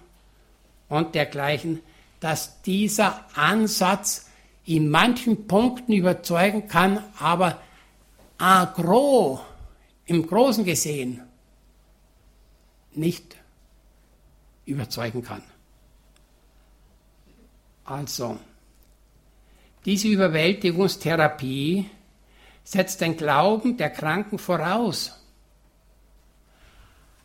und 0.89 1.15
dergleichen, 1.15 1.81
dass 2.19 2.61
dieser 2.61 3.25
Ansatz 3.35 4.29
in 4.65 4.89
manchen 4.89 5.47
Punkten 5.47 5.93
überzeugen 5.93 6.67
kann, 6.67 7.03
aber 7.19 7.61
agro, 8.37 9.41
im 10.05 10.25
Großen 10.25 10.63
gesehen, 10.63 11.21
nicht 12.97 13.35
überzeugen 14.65 15.23
kann. 15.23 15.43
Also, 17.85 18.39
diese 19.85 20.07
Überwältigungstherapie 20.07 21.89
setzt 22.63 23.01
den 23.01 23.17
Glauben 23.17 23.75
der 23.77 23.89
Kranken 23.89 24.39
voraus. 24.39 25.19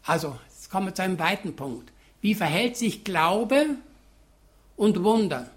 Also, 0.05 0.39
jetzt 0.49 0.71
kommen 0.71 0.87
wir 0.87 0.95
zu 0.95 1.03
einem 1.03 1.19
weiten 1.19 1.55
Punkt. 1.55 1.93
Wie 2.21 2.35
verhält 2.35 2.77
sich 2.77 3.05
Glaube 3.05 3.77
und 4.77 5.03
Wunder? 5.05 5.51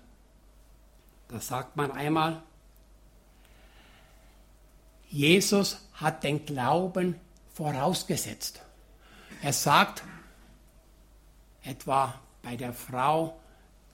Das 1.29 1.47
sagt 1.47 1.75
man 1.75 1.91
einmal. 1.91 2.43
Jesus 5.09 5.77
hat 5.93 6.23
den 6.23 6.45
Glauben 6.45 7.15
vorausgesetzt. 7.53 8.61
Er 9.41 9.53
sagt 9.53 10.03
etwa 11.63 12.19
bei 12.43 12.55
der 12.55 12.73
Frau, 12.73 13.39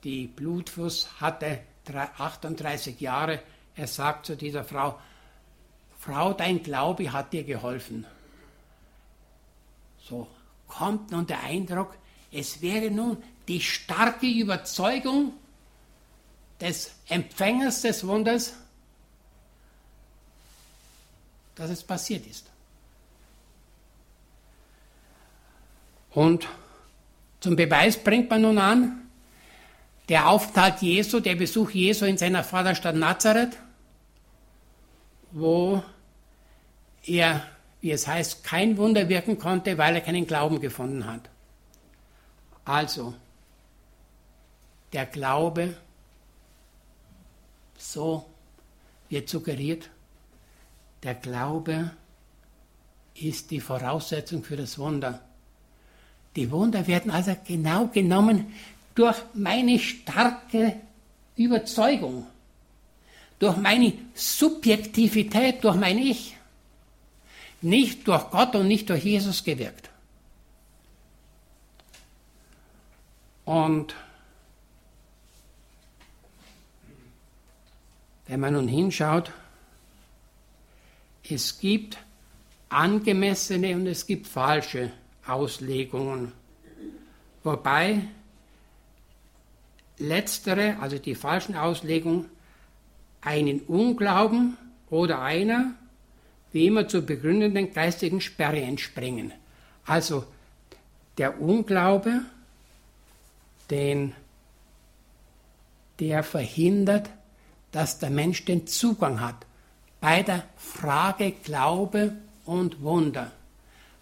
die 0.04 0.28
Blutfuß 0.28 1.22
hatte, 1.22 1.62
38 1.88 3.00
Jahre, 3.00 3.42
er 3.76 3.88
sagt 3.88 4.26
zu 4.26 4.36
dieser 4.36 4.66
Frau, 4.66 5.00
Frau, 5.98 6.34
dein 6.34 6.62
Glaube 6.62 7.12
hat 7.12 7.32
dir 7.32 7.44
geholfen. 7.44 8.06
So 10.02 10.28
kommt 10.68 11.12
nun 11.12 11.26
der 11.26 11.42
Eindruck, 11.44 11.98
es 12.32 12.62
wäre 12.62 12.92
nun 12.92 13.24
die 13.48 13.62
starke 13.62 14.28
Überzeugung 14.28 15.34
des 16.60 16.92
Empfängers 17.08 17.82
des 17.82 18.06
Wunders, 18.06 18.54
dass 21.56 21.70
es 21.70 21.84
passiert 21.84 22.26
ist. 22.28 22.52
Und 26.12 26.48
zum 27.40 27.56
Beweis 27.56 27.98
bringt 27.98 28.30
man 28.30 28.42
nun 28.42 28.58
an, 28.58 29.08
der 30.10 30.30
Aufenthalt 30.30 30.82
Jesu, 30.82 31.20
der 31.20 31.36
Besuch 31.36 31.72
Jesu 31.72 32.06
in 32.06 32.18
seiner 32.18 32.44
Vaterstadt 32.44 32.96
Nazareth, 32.96 33.58
wo 35.32 35.84
er, 37.06 37.44
wie 37.82 37.92
es 37.92 38.08
heißt, 38.08 38.44
kein 38.44 38.78
Wunder 38.78 39.10
wirken 39.10 39.38
konnte, 39.38 39.78
weil 39.78 39.96
er 39.96 40.02
keinen 40.02 40.26
Glauben 40.26 40.60
gefunden 40.60 41.06
hat. 41.06 41.30
Also, 42.64 43.14
der 44.94 45.06
Glaube, 45.06 45.76
so 47.78 48.26
wird 49.10 49.30
suggeriert, 49.30 49.90
der 51.04 51.16
Glaube 51.16 51.92
ist 53.14 53.52
die 53.52 53.62
Voraussetzung 53.62 54.44
für 54.44 54.58
das 54.58 54.78
Wunder. 54.80 55.27
Die 56.38 56.50
Wunder 56.52 56.88
werden 56.88 57.12
also 57.12 57.36
genau 57.46 57.88
genommen 57.88 58.54
durch 58.96 59.18
meine 59.34 59.78
starke 59.78 60.80
Überzeugung. 61.36 62.28
durch 63.40 63.58
meine 63.58 63.94
Subjektivität, 64.16 65.64
durch 65.64 65.76
mein 65.76 65.98
Ich. 65.98 66.36
Nicht 67.62 68.08
durch 68.08 68.30
Gott 68.30 68.56
und 68.56 68.68
nicht 68.68 68.90
durch 68.90 69.04
Jesus 69.04 69.44
gewirkt. 69.44 69.90
Und 73.46 73.96
wenn 78.28 78.40
man 78.40 78.54
nun 78.54 78.68
hinschaut, 78.68 79.32
es 81.30 81.60
gibt 81.60 81.98
angemessene 82.70 83.76
und 83.76 83.88
es 83.88 84.06
gibt 84.06 84.28
falsche 84.28 84.92
Auslegungen. 85.28 86.32
Wobei 87.44 88.02
letztere, 89.98 90.78
also 90.80 90.98
die 90.98 91.16
falschen 91.16 91.56
Auslegungen, 91.56 92.26
einen 93.22 93.62
Unglauben 93.62 94.58
oder 94.90 95.22
einer 95.22 95.74
wie 96.52 96.68
immer 96.68 96.88
zu 96.88 97.02
begründenden 97.02 97.74
geistigen 97.74 98.22
Sperre 98.22 98.62
entspringen. 98.62 99.34
Also 99.86 100.26
der 101.18 101.42
Unglaube, 101.42 102.22
den, 103.70 104.14
der 106.00 106.24
verhindert, 106.24 107.10
dass 107.72 108.00
der 108.00 108.10
Mensch 108.10 108.46
den 108.46 108.66
Zugang 108.66 109.20
hat 109.20 109.46
bei 110.00 110.24
der 110.24 110.44
Frage 110.56 111.32
Glaube 111.32 112.14
und 112.46 112.82
Wunder. 112.82 113.32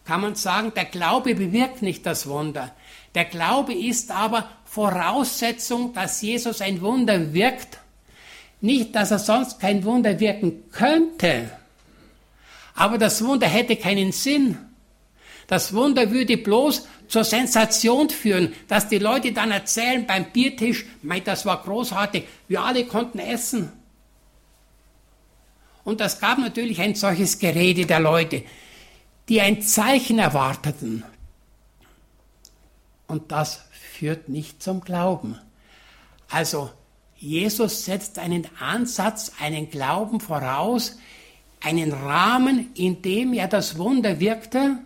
Kann 0.05 0.21
man 0.21 0.35
sagen, 0.35 0.71
der 0.75 0.85
Glaube 0.85 1.33
bewirkt 1.33 1.81
nicht 1.81 2.05
das 2.05 2.27
Wunder. 2.27 2.73
Der 3.15 3.25
Glaube 3.25 3.73
ist 3.73 4.11
aber 4.11 4.49
Voraussetzung, 4.65 5.93
dass 5.93 6.21
Jesus 6.21 6.61
ein 6.61 6.81
Wunder 6.81 7.33
wirkt. 7.33 7.79
Nicht, 8.61 8.95
dass 8.95 9.11
er 9.11 9.19
sonst 9.19 9.59
kein 9.59 9.83
Wunder 9.83 10.19
wirken 10.19 10.69
könnte. 10.71 11.49
Aber 12.75 12.97
das 12.97 13.23
Wunder 13.23 13.47
hätte 13.47 13.75
keinen 13.77 14.11
Sinn. 14.11 14.57
Das 15.47 15.73
Wunder 15.73 16.11
würde 16.11 16.37
bloß 16.37 16.87
zur 17.07 17.23
Sensation 17.23 18.09
führen, 18.09 18.53
dass 18.67 18.89
die 18.89 18.97
Leute 18.97 19.31
dann 19.31 19.51
erzählen 19.51 20.05
beim 20.05 20.31
Biertisch, 20.31 20.85
mei, 21.01 21.19
das 21.19 21.45
war 21.45 21.61
großartig, 21.61 22.25
wir 22.47 22.61
alle 22.61 22.85
konnten 22.85 23.19
essen. 23.19 23.71
Und 25.83 26.01
das 26.01 26.19
gab 26.19 26.39
natürlich 26.39 26.81
ein 26.81 26.95
solches 26.95 27.37
Gerede 27.37 27.85
der 27.85 27.99
Leute, 27.99 28.43
die 29.29 29.41
ein 29.41 29.61
Zeichen 29.61 30.19
erwarteten. 30.19 31.03
Und 33.07 33.31
das 33.31 33.61
führt 33.71 34.29
nicht 34.29 34.61
zum 34.61 34.81
Glauben. 34.81 35.39
Also 36.29 36.71
Jesus 37.17 37.85
setzt 37.85 38.19
einen 38.19 38.47
Ansatz, 38.59 39.31
einen 39.39 39.69
Glauben 39.69 40.19
voraus, 40.19 40.97
einen 41.61 41.91
Rahmen, 41.93 42.71
in 42.75 43.01
dem 43.01 43.33
er 43.33 43.47
das 43.47 43.77
Wunder 43.77 44.19
wirkte, 44.19 44.77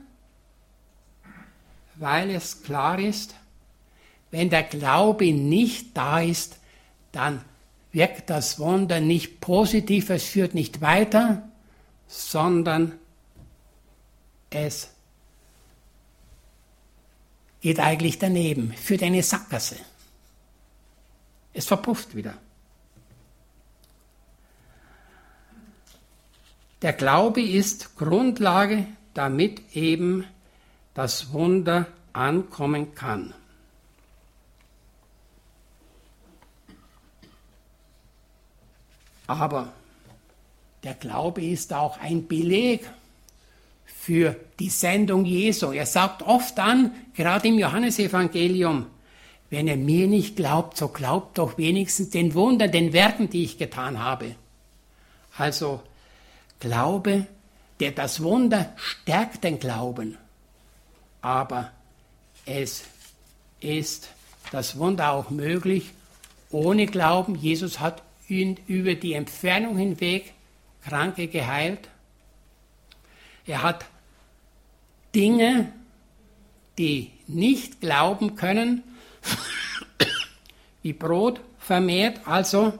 weil 1.95 2.29
es 2.29 2.63
klar 2.63 2.99
ist, 2.99 3.35
wenn 4.31 4.49
der 4.49 4.63
Glaube 4.63 5.33
nicht 5.33 5.97
da 5.97 6.21
ist, 6.21 6.59
dann 7.11 7.41
wirkt 7.91 8.29
das 8.29 8.59
Wunder 8.59 8.99
nicht 8.99 9.41
positiv, 9.41 10.09
es 10.09 10.25
führt 10.25 10.53
nicht 10.53 10.81
weiter, 10.81 11.49
sondern 12.07 12.93
es 14.49 14.89
geht 17.61 17.79
eigentlich 17.79 18.19
daneben, 18.19 18.73
führt 18.73 19.03
eine 19.03 19.21
Sackgasse. 19.21 19.77
Es 21.53 21.65
verpufft 21.65 22.15
wieder. 22.15 22.37
Der 26.81 26.93
Glaube 26.93 27.41
ist 27.41 27.97
Grundlage, 27.97 28.85
damit 29.13 29.75
eben 29.75 30.25
das 30.93 31.33
Wunder 31.33 31.87
ankommen 32.13 32.95
kann. 32.95 33.33
Aber 39.27 39.73
der 40.83 40.93
Glaube 40.93 41.43
ist 41.45 41.73
auch 41.73 41.97
ein 41.99 42.27
Beleg 42.27 42.89
für 43.97 44.35
die 44.59 44.69
Sendung 44.69 45.25
Jesu. 45.25 45.71
Er 45.71 45.85
sagt 45.85 46.21
oft 46.23 46.57
an, 46.59 46.91
gerade 47.15 47.47
im 47.47 47.59
Johannesevangelium, 47.59 48.87
wenn 49.49 49.67
ihr 49.67 49.77
mir 49.77 50.07
nicht 50.07 50.35
glaubt, 50.35 50.77
so 50.77 50.87
glaubt 50.89 51.37
doch 51.37 51.57
wenigstens 51.57 52.11
den 52.11 52.33
Wundern, 52.33 52.71
den 52.71 52.93
Werken, 52.93 53.29
die 53.29 53.43
ich 53.43 53.57
getan 53.57 53.99
habe. 53.99 54.35
Also 55.37 55.81
Glaube, 56.59 57.25
der 57.79 57.91
das 57.91 58.21
Wunder 58.21 58.73
stärkt 58.75 59.43
den 59.43 59.59
Glauben. 59.59 60.17
Aber 61.21 61.71
es 62.45 62.83
ist 63.61 64.09
das 64.51 64.77
Wunder 64.77 65.13
auch 65.13 65.29
möglich 65.29 65.91
ohne 66.51 66.85
Glauben. 66.85 67.35
Jesus 67.35 67.79
hat 67.79 68.03
ihn 68.27 68.59
über 68.67 68.95
die 68.95 69.13
Entfernung 69.13 69.77
hinweg 69.77 70.33
Kranke 70.83 71.27
geheilt. 71.27 71.89
Er 73.49 73.63
hat 73.63 73.83
Dinge, 75.15 75.73
die 76.77 77.11
nicht 77.25 77.81
glauben 77.81 78.35
können, 78.35 78.83
wie 80.83 80.93
Brot 80.93 81.41
vermehrt. 81.57 82.27
Also 82.27 82.77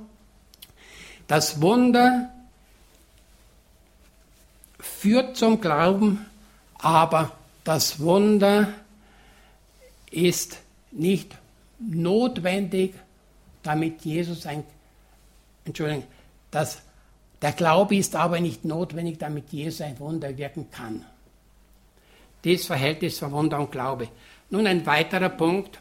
das 1.28 1.60
Wunder 1.60 2.32
führt 4.80 5.38
zum 5.38 5.60
Glauben, 5.60 6.24
aber 6.78 7.32
das 7.64 8.00
Wunder 8.00 8.72
ist 10.12 10.60
nicht 10.92 11.36
notwendig, 11.80 12.94
damit 13.64 14.06
Jesus 14.06 14.46
ein, 14.46 14.64
Entschuldigung, 15.66 16.06
das, 16.52 16.84
der 17.42 17.54
Glaube 17.54 17.96
ist 17.96 18.16
aber 18.16 18.40
nicht 18.40 18.66
notwendig, 18.66 19.18
damit 19.18 19.52
Jesus 19.52 19.82
ein 19.82 20.00
Wunder 20.00 20.38
wirken 20.38 20.70
kann. 20.72 21.06
Das 22.44 22.66
Verhältnis 22.66 23.20
von 23.20 23.32
Wunder 23.32 23.60
und 23.60 23.72
Glaube. 23.72 24.10
Nun 24.50 24.68
ein 24.68 24.86
weiterer 24.86 25.30
Punkt, 25.30 25.80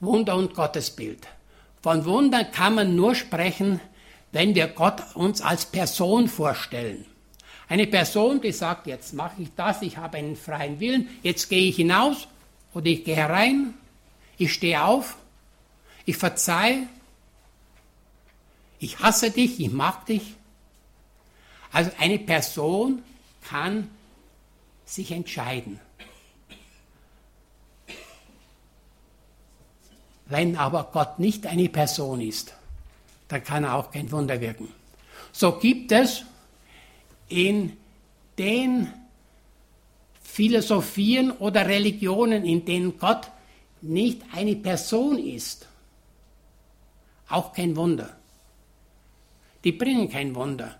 Wunder 0.00 0.36
und 0.36 0.54
Gottesbild. 0.54 1.26
Von 1.82 2.04
Wundern 2.04 2.50
kann 2.52 2.74
man 2.74 2.96
nur 2.96 3.14
sprechen, 3.14 3.80
wenn 4.32 4.54
wir 4.54 4.66
Gott 4.68 5.02
uns 5.14 5.40
als 5.40 5.66
Person 5.66 6.28
vorstellen. 6.28 7.06
Eine 7.68 7.86
Person, 7.86 8.40
die 8.40 8.52
sagt, 8.52 8.86
jetzt 8.86 9.14
mache 9.14 9.42
ich 9.42 9.48
das, 9.56 9.82
ich 9.82 9.96
habe 9.96 10.18
einen 10.18 10.36
freien 10.36 10.78
Willen, 10.80 11.08
jetzt 11.22 11.48
gehe 11.48 11.68
ich 11.68 11.76
hinaus 11.76 12.28
oder 12.74 12.86
ich 12.86 13.04
gehe 13.04 13.16
herein, 13.16 13.74
ich 14.38 14.52
stehe 14.52 14.84
auf, 14.84 15.16
ich 16.04 16.16
verzeihe, 16.16 16.86
ich 18.78 18.98
hasse 19.00 19.30
dich, 19.30 19.60
ich 19.60 19.70
mag 19.70 20.06
dich. 20.06 20.34
Also 21.72 21.90
eine 21.98 22.18
Person 22.18 23.02
kann 23.42 23.90
sich 24.84 25.10
entscheiden. 25.10 25.80
Wenn 30.26 30.56
aber 30.56 30.90
Gott 30.92 31.18
nicht 31.18 31.46
eine 31.46 31.68
Person 31.68 32.20
ist, 32.20 32.54
dann 33.28 33.44
kann 33.44 33.64
er 33.64 33.74
auch 33.74 33.90
kein 33.90 34.10
Wunder 34.10 34.40
wirken. 34.40 34.72
So 35.32 35.52
gibt 35.52 35.92
es 35.92 36.24
in 37.28 37.76
den 38.38 38.92
Philosophien 40.22 41.30
oder 41.30 41.66
Religionen, 41.66 42.44
in 42.44 42.64
denen 42.64 42.98
Gott 42.98 43.30
nicht 43.80 44.22
eine 44.32 44.56
Person 44.56 45.18
ist, 45.18 45.66
auch 47.28 47.52
kein 47.52 47.76
Wunder. 47.76 48.16
Die 49.66 49.72
bringen 49.72 50.08
kein 50.08 50.32
Wunder. 50.36 50.76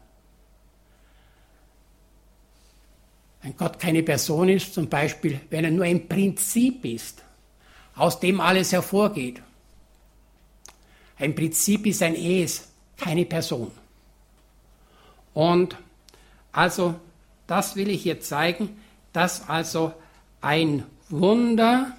Wenn 3.42 3.56
Gott 3.56 3.80
keine 3.80 4.04
Person 4.04 4.48
ist, 4.48 4.74
zum 4.74 4.88
Beispiel, 4.88 5.40
wenn 5.50 5.64
er 5.64 5.72
nur 5.72 5.86
ein 5.86 6.06
Prinzip 6.06 6.84
ist, 6.84 7.24
aus 7.96 8.20
dem 8.20 8.40
alles 8.40 8.70
hervorgeht. 8.70 9.42
Ein 11.18 11.34
Prinzip 11.34 11.84
ist 11.86 12.00
ein 12.00 12.14
Es, 12.14 12.68
keine 12.96 13.24
Person. 13.24 13.72
Und 15.34 15.76
also, 16.52 16.94
das 17.48 17.74
will 17.74 17.90
ich 17.90 18.04
hier 18.04 18.20
zeigen, 18.20 18.80
dass 19.12 19.48
also 19.48 19.94
ein 20.40 20.84
Wunder 21.08 21.90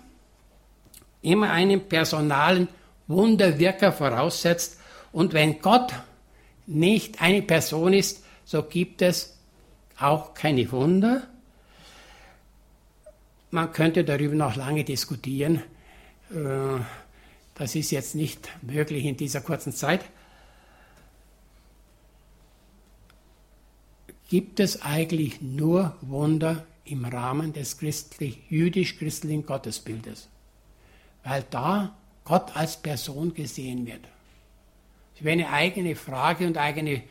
immer 1.21 1.51
einen 1.51 1.85
personalen 1.89 2.69
Wunderwirker 3.07 3.91
voraussetzt. 3.91 4.79
Und 5.11 5.33
wenn 5.33 5.59
Gott 5.59 5.91
nicht 6.67 7.21
eine 7.21 7.41
Person 7.41 7.93
ist, 7.93 8.23
so 8.45 8.63
gibt 8.63 9.01
es 9.01 9.37
auch 9.97 10.33
keine 10.33 10.71
Wunder. 10.71 11.27
Man 13.49 13.71
könnte 13.71 14.03
darüber 14.03 14.35
noch 14.35 14.55
lange 14.55 14.83
diskutieren. 14.83 15.63
Äh, 16.31 16.79
das 17.55 17.75
ist 17.75 17.91
jetzt 17.91 18.13
nicht 18.13 18.49
möglich 18.61 19.05
in 19.05 19.17
dieser 19.17 19.41
kurzen 19.41 19.73
Zeit. 19.73 20.01
gibt 24.29 24.59
es 24.59 24.81
eigentlich 24.81 25.41
nur 25.41 25.95
Wunder 26.01 26.65
im 26.83 27.05
Rahmen 27.05 27.53
des 27.53 27.77
christlich, 27.77 28.39
jüdisch-christlichen 28.49 29.45
Gottesbildes, 29.45 30.29
weil 31.23 31.45
da 31.49 31.97
Gott 32.23 32.55
als 32.55 32.77
Person 32.77 33.33
gesehen 33.33 33.85
wird. 33.85 34.01
Das 35.17 35.23
wäre 35.23 35.33
eine 35.33 35.49
eigene 35.49 35.95
Frage 35.95 36.45
und 36.45 36.57
eigene, 36.57 37.01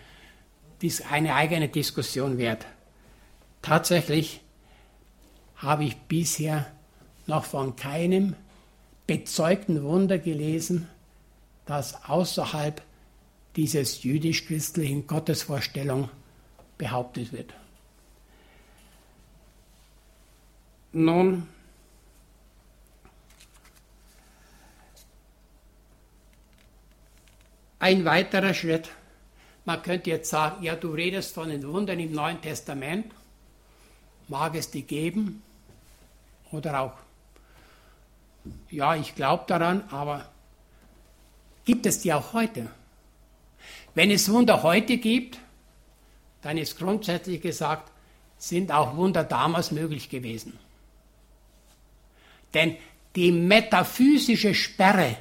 eine 1.11 1.35
eigene 1.35 1.69
Diskussion 1.69 2.39
wert. 2.39 2.65
Tatsächlich 3.63 4.43
habe 5.57 5.85
ich 5.85 5.97
bisher 5.97 6.71
noch 7.27 7.45
von 7.45 7.75
keinem 7.75 8.37
bezeugten 9.09 9.83
Wunder 9.83 10.19
gelesen, 10.19 10.89
das 11.65 12.05
außerhalb 12.05 12.81
dieses 13.57 14.05
jüdisch-christlichen 14.05 15.09
Gottesvorstellung 15.09 16.09
behauptet 16.79 17.33
wird. 17.33 17.55
Nun, 20.93 21.49
ein 27.79 28.05
weiterer 28.05 28.55
Schritt. 28.55 28.91
Man 29.65 29.83
könnte 29.83 30.11
jetzt 30.11 30.31
sagen, 30.31 30.63
ja, 30.63 30.77
du 30.77 30.93
redest 30.93 31.35
von 31.35 31.49
den 31.49 31.67
Wundern 31.67 31.99
im 31.99 32.13
Neuen 32.13 32.41
Testament. 32.41 33.13
Mag 34.29 34.55
es 34.55 34.71
die 34.71 34.83
geben? 34.83 35.43
Oder 36.53 36.81
auch, 36.81 36.93
ja, 38.71 38.95
ich 38.95 39.15
glaube 39.15 39.45
daran, 39.47 39.85
aber 39.91 40.29
gibt 41.65 41.87
es 41.87 42.01
die 42.01 42.13
auch 42.13 42.33
heute? 42.33 42.69
Wenn 43.95 44.11
es 44.11 44.31
Wunder 44.31 44.63
heute 44.63 44.99
gibt, 44.99 45.39
dann 46.43 46.59
ist 46.59 46.79
grundsätzlich 46.79 47.41
gesagt, 47.41 47.91
sind 48.39 48.71
auch 48.71 48.97
Wunder 48.97 49.25
damals 49.25 49.71
möglich 49.73 50.09
gewesen. 50.09 50.59
Denn 52.55 52.77
die 53.17 53.33
metaphysische 53.33 54.55
Sperre, 54.55 55.17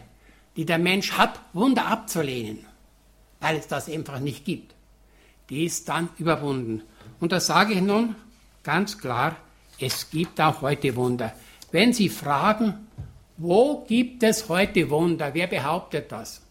die 0.56 0.66
der 0.66 0.78
Mensch 0.78 1.14
hat, 1.14 1.40
Wunder 1.54 1.88
abzulehnen, 1.88 2.66
weil 3.40 3.58
es 3.58 3.68
das 3.68 3.90
einfach 3.90 4.20
nicht 4.20 4.46
gibt, 4.46 4.74
die 5.50 5.66
ist 5.66 5.90
dann 5.90 6.10
überwunden. 6.18 6.84
Und 7.20 7.32
da 7.32 7.40
sage 7.40 7.74
ich 7.74 7.82
nun 7.82 8.16
ganz 8.64 8.98
klar, 8.98 9.36
es 9.80 10.10
gibt 10.10 10.40
auch 10.40 10.62
heute 10.62 10.96
Wunder. 10.96 11.34
Wenn 11.72 11.94
Sie 11.94 12.10
fragen, 12.10 12.88
wo 13.38 13.84
gibt 13.86 14.24
es 14.24 14.48
heute 14.48 14.90
Wunder, 14.90 15.34
wer 15.34 15.48
behauptet 15.48 16.12
das? 16.12 16.42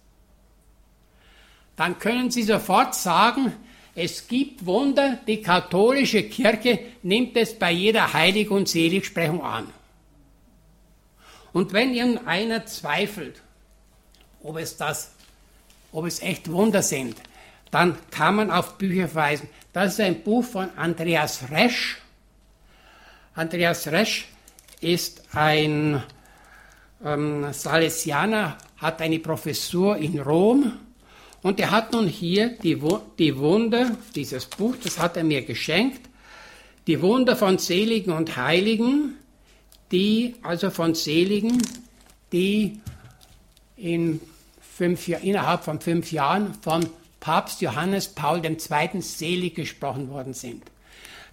Dann 1.76 1.98
können 1.98 2.30
Sie 2.30 2.42
sofort 2.42 2.94
sagen, 2.94 3.52
es 3.94 4.28
gibt 4.28 4.66
Wunder, 4.66 5.18
die 5.26 5.40
katholische 5.40 6.24
Kirche 6.24 6.80
nimmt 7.02 7.36
es 7.36 7.59
bei 7.59 7.70
jeder 7.70 8.12
Heilig- 8.12 8.50
und 8.50 8.68
Seligsprechung 8.68 9.42
an. 9.42 9.68
Und 11.52 11.72
wenn 11.72 11.94
irgendeiner 11.94 12.66
zweifelt, 12.66 13.43
ob 14.45 14.59
es 14.59 14.76
das, 14.76 15.11
ob 15.90 16.07
es 16.07 16.22
echt 16.22 16.53
Wunder 16.53 16.82
sind, 16.82 17.16
dann 17.72 17.97
kann 18.12 18.36
man 18.36 18.51
auf 18.53 18.78
Bücher 18.78 19.09
verweisen. 19.09 19.49
Das 19.72 19.95
ist 19.95 20.01
ein 20.01 20.22
Buch 20.22 20.45
von 20.45 20.68
Andreas 20.76 21.51
Resch. 21.51 21.99
Andreas 23.34 23.88
Resch 23.88 24.28
ist 24.80 25.22
ein 25.32 26.01
ähm, 27.05 27.53
Salesianer, 27.53 28.59
hat 28.76 29.03
eine 29.03 29.18
Professur 29.18 29.97
in 29.97 30.20
Rom 30.20 30.72
und 31.42 31.59
er 31.59 31.72
hat 31.72 31.92
nun 31.92 32.07
hier 32.07 32.51
die, 32.62 32.80
die 33.18 33.36
Wunder, 33.36 33.97
dieses 34.14 34.47
Buch, 34.47 34.76
das 34.82 34.99
hat 34.99 35.16
er 35.16 35.24
mir 35.24 35.42
geschenkt, 35.42 36.01
die 36.86 37.01
Wunder 37.01 37.34
von 37.34 37.59
Seligen 37.59 38.12
und 38.12 38.36
Heiligen, 38.36 39.16
die, 39.90 40.36
also 40.42 40.70
von 40.70 40.95
Seligen, 40.95 41.61
die 42.30 42.80
in 43.76 44.20
fünf, 44.77 45.09
innerhalb 45.09 45.64
von 45.64 45.81
fünf 45.81 46.12
Jahren 46.12 46.55
von 46.55 46.89
Papst 47.20 47.61
Johannes 47.61 48.09
Paul 48.09 48.45
II. 48.45 49.01
selig 49.01 49.55
gesprochen 49.55 50.11
worden 50.11 50.35
sind. 50.35 50.62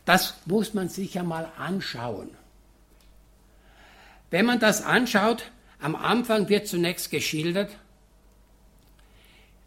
Das 0.06 0.36
muss 0.46 0.74
man 0.74 0.90
sich 0.90 1.14
ja 1.14 1.24
mal 1.24 1.52
anschauen. 1.58 2.30
Wenn 4.30 4.46
man 4.46 4.60
das 4.60 4.84
anschaut, 4.84 5.52
am 5.80 5.96
Anfang 5.96 6.50
wird 6.50 6.68
zunächst 6.68 7.12
geschildert, 7.12 7.72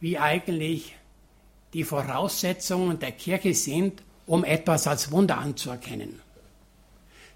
wie 0.00 0.18
eigentlich 0.18 0.96
die 1.72 1.84
Voraussetzungen 1.84 2.98
der 2.98 3.12
Kirche 3.12 3.54
sind, 3.54 4.02
um 4.26 4.44
etwas 4.44 4.86
als 4.86 5.10
Wunder 5.10 5.38
anzuerkennen 5.38 6.20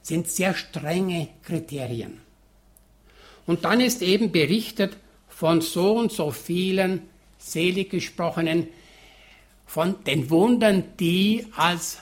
sind 0.09 0.29
sehr 0.29 0.55
strenge 0.55 1.29
Kriterien. 1.43 2.21
Und 3.47 3.65
dann 3.65 3.81
ist 3.81 4.03
eben 4.03 4.33
berichtet 4.33 4.97
von 5.39 5.61
so 5.61 5.93
und 5.93 6.11
so 6.11 6.33
vielen 6.33 7.03
Seliggesprochenen, 7.39 8.67
von 9.67 10.03
den 10.03 10.31
Wundern, 10.31 10.83
die 10.99 11.47
als 11.55 11.99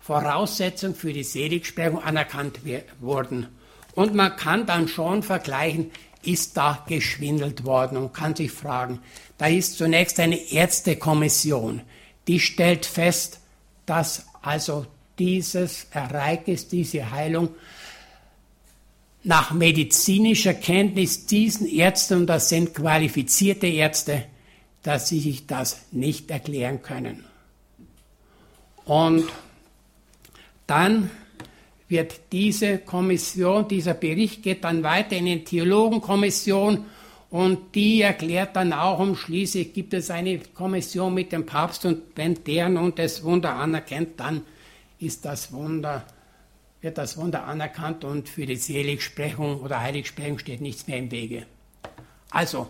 Voraussetzung 0.00 0.96
für 0.96 1.12
die 1.12 1.22
Seligsprechung 1.22 2.02
anerkannt 2.02 2.58
wurden. 2.98 3.46
Und 3.94 4.16
man 4.16 4.34
kann 4.34 4.66
dann 4.66 4.88
schon 4.88 5.22
vergleichen, 5.22 5.92
ist 6.24 6.56
da 6.56 6.84
geschwindelt 6.88 7.64
worden 7.64 7.96
und 7.96 8.12
kann 8.12 8.34
sich 8.34 8.50
fragen, 8.50 8.98
da 9.38 9.46
ist 9.46 9.78
zunächst 9.78 10.18
eine 10.18 10.50
Ärztekommission, 10.50 11.80
die 12.26 12.40
stellt 12.40 12.86
fest, 12.86 13.38
dass 13.86 14.26
also 14.42 14.84
dieses 15.20 15.86
Ereignis, 15.92 16.66
diese 16.66 17.12
Heilung 17.12 17.50
nach 19.24 19.52
medizinischer 19.52 20.54
Kenntnis 20.54 21.26
diesen 21.26 21.66
Ärzten, 21.66 22.20
und 22.20 22.26
das 22.26 22.50
sind 22.50 22.74
qualifizierte 22.74 23.66
Ärzte, 23.66 24.24
dass 24.82 25.08
sie 25.08 25.18
sich 25.18 25.46
das 25.46 25.86
nicht 25.92 26.30
erklären 26.30 26.82
können. 26.82 27.24
Und 28.84 29.24
dann 30.66 31.10
wird 31.88 32.20
diese 32.32 32.78
Kommission, 32.78 33.66
dieser 33.66 33.94
Bericht 33.94 34.42
geht 34.42 34.62
dann 34.64 34.82
weiter 34.82 35.16
in 35.16 35.24
die 35.24 35.44
Theologenkommission 35.44 36.84
und 37.30 37.74
die 37.74 38.02
erklärt 38.02 38.56
dann 38.56 38.74
auch, 38.74 38.98
und 38.98 39.16
schließlich 39.16 39.72
gibt 39.72 39.94
es 39.94 40.10
eine 40.10 40.38
Kommission 40.38 41.14
mit 41.14 41.32
dem 41.32 41.46
Papst 41.46 41.86
und 41.86 42.02
wenn 42.14 42.44
der 42.44 42.68
nun 42.68 42.94
das 42.94 43.22
Wunder 43.24 43.54
anerkennt, 43.54 44.20
dann 44.20 44.42
ist 44.98 45.24
das 45.24 45.50
Wunder, 45.52 46.04
wird 46.84 46.98
das 46.98 47.16
Wunder 47.16 47.44
anerkannt 47.44 48.04
und 48.04 48.28
für 48.28 48.44
die 48.44 48.56
Seligsprechung 48.56 49.62
oder 49.62 49.80
Heiligsprechung 49.80 50.38
steht 50.38 50.60
nichts 50.60 50.86
mehr 50.86 50.98
im 50.98 51.10
Wege. 51.10 51.46
Also, 52.30 52.68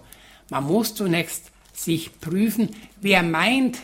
man 0.50 0.62
muss 0.62 0.94
zunächst 0.94 1.50
sich 1.72 2.20
prüfen, 2.20 2.68
wer 3.00 3.24
meint, 3.24 3.78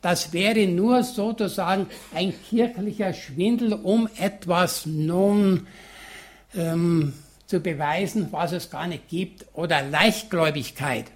das 0.00 0.32
wäre 0.32 0.66
nur 0.66 1.04
sozusagen 1.04 1.86
ein 2.14 2.32
kirchlicher 2.48 3.12
Schwindel, 3.12 3.74
um 3.74 4.08
etwas 4.16 4.86
nun 4.86 5.66
ähm, 6.54 7.12
zu 7.44 7.60
beweisen, 7.60 8.28
was 8.30 8.52
es 8.52 8.70
gar 8.70 8.86
nicht 8.86 9.08
gibt, 9.08 9.44
oder 9.52 9.82
Leichtgläubigkeit, 9.82 11.10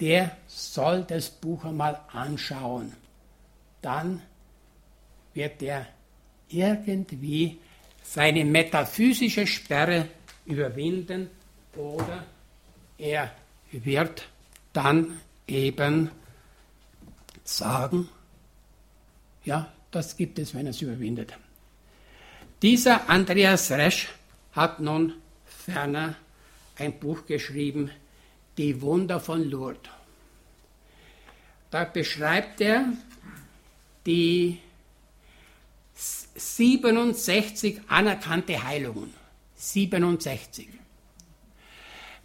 der 0.00 0.36
soll 0.48 1.04
das 1.06 1.30
Buch 1.30 1.64
einmal 1.64 2.00
anschauen. 2.12 2.92
Dann 3.82 4.20
wird 5.32 5.62
er 5.62 5.86
irgendwie 6.50 7.58
seine 8.02 8.44
metaphysische 8.44 9.46
Sperre 9.46 10.08
überwinden 10.46 11.30
oder 11.76 12.24
er 12.98 13.32
wird 13.72 14.28
dann 14.72 15.20
eben 15.46 16.10
sagen, 17.44 18.08
ja, 19.44 19.72
das 19.90 20.16
gibt 20.16 20.38
es, 20.38 20.54
wenn 20.54 20.66
er 20.66 20.70
es 20.70 20.82
überwindet. 20.82 21.32
Dieser 22.62 23.08
Andreas 23.08 23.70
Resch 23.70 24.08
hat 24.52 24.80
nun 24.80 25.14
ferner 25.46 26.14
ein 26.76 26.98
Buch 26.98 27.26
geschrieben, 27.26 27.90
Die 28.58 28.82
Wunder 28.82 29.20
von 29.20 29.48
Lourdes. 29.48 29.90
Da 31.70 31.84
beschreibt 31.84 32.60
er 32.60 32.84
die 34.04 34.58
67 36.34 37.80
anerkannte 37.88 38.62
Heilungen. 38.62 39.14
67. 39.56 40.68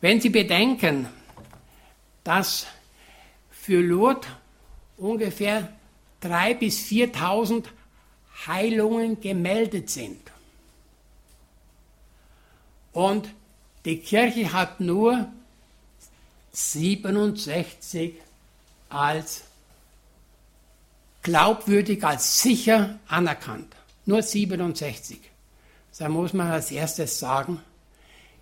Wenn 0.02 0.22
Sie 0.22 0.30
bedenken, 0.30 1.08
dass 2.24 2.68
für 3.52 3.82
Lourdes 3.82 4.30
ungefähr 4.98 5.74
3.000 6.22 6.54
bis 6.56 6.86
4.000 6.88 7.66
Heilungen 8.48 9.20
gemeldet 9.20 9.90
sind 9.90 10.32
und 12.92 13.30
die 13.86 14.00
Kirche 14.00 14.54
hat 14.54 14.80
nur 14.80 15.28
67 16.54 18.16
als 18.90 19.44
glaubwürdig 21.22 22.04
als 22.04 22.42
sicher 22.42 23.00
anerkannt. 23.08 23.76
Nur 24.06 24.22
67. 24.22 25.20
Da 25.98 26.10
muss 26.10 26.34
man 26.34 26.52
als 26.52 26.72
erstes 26.72 27.20
sagen, 27.20 27.62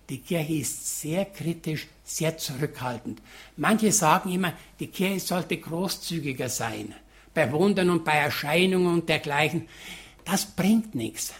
die 0.08 0.18
Kirche 0.18 0.54
ist 0.54 1.00
sehr 1.00 1.24
kritisch, 1.24 1.86
sehr 2.04 2.36
zurückhaltend. 2.36 3.22
Manche 3.56 3.90
sagen 3.92 4.30
immer, 4.30 4.52
die 4.78 4.88
Kirche 4.88 5.20
sollte 5.20 5.56
großzügiger 5.56 6.48
sein, 6.48 6.94
bei 7.32 7.50
Wundern 7.50 7.90
und 7.90 8.04
bei 8.04 8.12
Erscheinungen 8.12 8.92
und 8.92 9.08
dergleichen. 9.08 9.68
Das 10.24 10.44
bringt 10.44 10.94
nichts. 10.94 11.32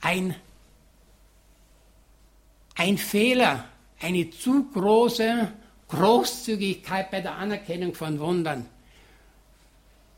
Ein, 0.00 0.34
ein 2.74 2.98
Fehler, 2.98 3.64
eine 4.00 4.28
zu 4.30 4.70
große 4.72 5.50
Großzügigkeit 5.88 7.10
bei 7.10 7.20
der 7.20 7.36
Anerkennung 7.36 7.94
von 7.94 8.18
Wundern 8.18 8.66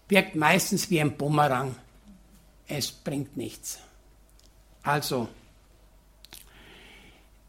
wirkt 0.08 0.36
meistens 0.36 0.90
wie 0.90 1.00
ein 1.00 1.16
Bumerang. 1.16 1.74
Es 2.68 2.90
bringt 2.90 3.36
nichts. 3.36 3.78
Also, 4.82 5.28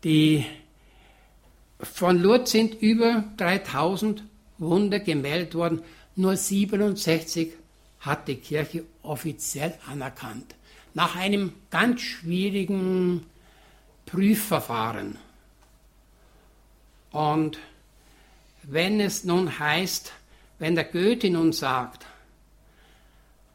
die, 0.03 0.45
von 1.79 2.17
Lourdes 2.17 2.51
sind 2.51 2.81
über 2.81 3.23
3000 3.37 4.23
Wunder 4.57 4.99
gemeldet 4.99 5.55
worden, 5.55 5.81
nur 6.15 6.35
67 6.35 7.53
hat 7.99 8.27
die 8.27 8.35
Kirche 8.35 8.85
offiziell 9.03 9.77
anerkannt. 9.87 10.55
Nach 10.93 11.15
einem 11.15 11.53
ganz 11.69 12.01
schwierigen 12.01 13.25
Prüfverfahren. 14.05 15.17
Und 17.11 17.59
wenn 18.63 18.99
es 18.99 19.23
nun 19.23 19.59
heißt, 19.59 20.11
wenn 20.59 20.75
der 20.75 20.85
Goethe 20.85 21.29
nun 21.29 21.53
sagt, 21.53 22.05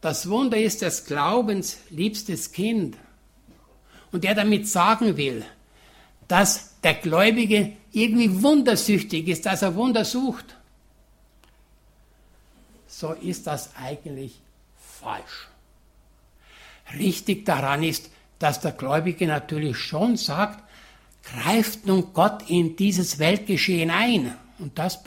das 0.03 0.29
Wunder 0.29 0.59
ist 0.59 0.83
des 0.83 1.07
Glaubens 1.07 1.79
liebstes 1.89 2.53
Kind, 2.53 2.99
und 4.11 4.27
er 4.27 4.35
damit 4.35 4.69
sagen 4.69 5.17
will, 5.17 5.43
dass 6.29 6.79
der 6.81 6.95
Gläubige 6.95 7.73
irgendwie 7.93 8.43
wundersüchtig 8.43 9.29
ist, 9.29 9.47
dass 9.47 9.63
er 9.63 9.75
Wunder 9.75 10.05
sucht, 10.05 10.57
so 12.87 13.13
ist 13.13 13.47
das 13.47 13.75
eigentlich 13.77 14.39
falsch. 15.01 15.49
Richtig 16.99 17.47
daran 17.47 17.83
ist, 17.83 18.11
dass 18.39 18.61
der 18.61 18.73
Gläubige 18.73 19.27
natürlich 19.27 19.79
schon 19.79 20.17
sagt, 20.17 20.63
greift 21.23 21.87
nun 21.87 22.13
Gott 22.13 22.51
in 22.51 22.77
dieses 22.77 23.19
Weltgeschehen 23.19 23.91
ein. 23.91 24.37
Und 24.59 24.79
das, 24.79 25.01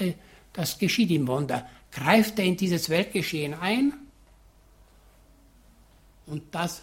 das 0.54 0.80
geschieht 0.80 1.12
im 1.12 1.28
Wunder. 1.28 1.68
Greift 1.92 2.40
er 2.40 2.46
in 2.46 2.58
dieses 2.58 2.90
Weltgeschehen 2.90 3.54
ein? 3.54 3.94
Und 6.26 6.44
das 6.54 6.82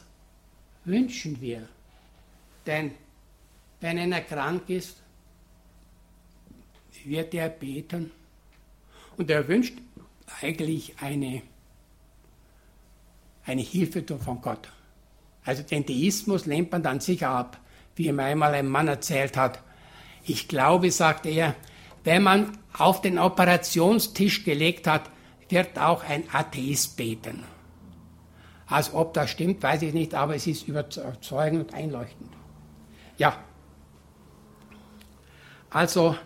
wünschen 0.84 1.40
wir. 1.40 1.68
Denn 2.66 2.92
wenn 3.80 3.98
einer 3.98 4.20
krank 4.20 4.68
ist, 4.68 4.96
wird 7.04 7.34
er 7.34 7.48
beten 7.48 8.12
und 9.16 9.28
er 9.30 9.46
wünscht 9.48 9.74
eigentlich 10.40 10.94
eine, 11.00 11.42
eine 13.44 13.62
Hilfe 13.62 14.04
von 14.18 14.40
Gott. 14.40 14.68
Also 15.44 15.62
den 15.64 15.84
Deismus 15.84 16.46
lehnt 16.46 16.70
man 16.70 16.82
dann 16.82 17.00
sicher 17.00 17.30
ab, 17.30 17.58
wie 17.96 18.12
mir 18.12 18.22
einmal 18.22 18.54
ein 18.54 18.68
Mann 18.68 18.86
erzählt 18.86 19.36
hat. 19.36 19.60
Ich 20.24 20.46
glaube, 20.46 20.92
sagte 20.92 21.28
er, 21.28 21.56
wenn 22.04 22.22
man 22.22 22.56
auf 22.72 23.00
den 23.00 23.18
Operationstisch 23.18 24.44
gelegt 24.44 24.86
hat, 24.86 25.10
wird 25.48 25.78
auch 25.78 26.04
ein 26.04 26.24
Atheist 26.32 26.96
beten. 26.96 27.44
Also 28.72 28.94
ob 28.94 29.12
das 29.12 29.28
stimmt, 29.28 29.62
weiß 29.62 29.82
ich 29.82 29.92
nicht, 29.92 30.14
aber 30.14 30.34
es 30.34 30.46
ist 30.46 30.66
überzeugend 30.66 31.60
und 31.60 31.74
einleuchtend. 31.74 32.30
Ja. 33.18 33.36
Also, 35.68 36.16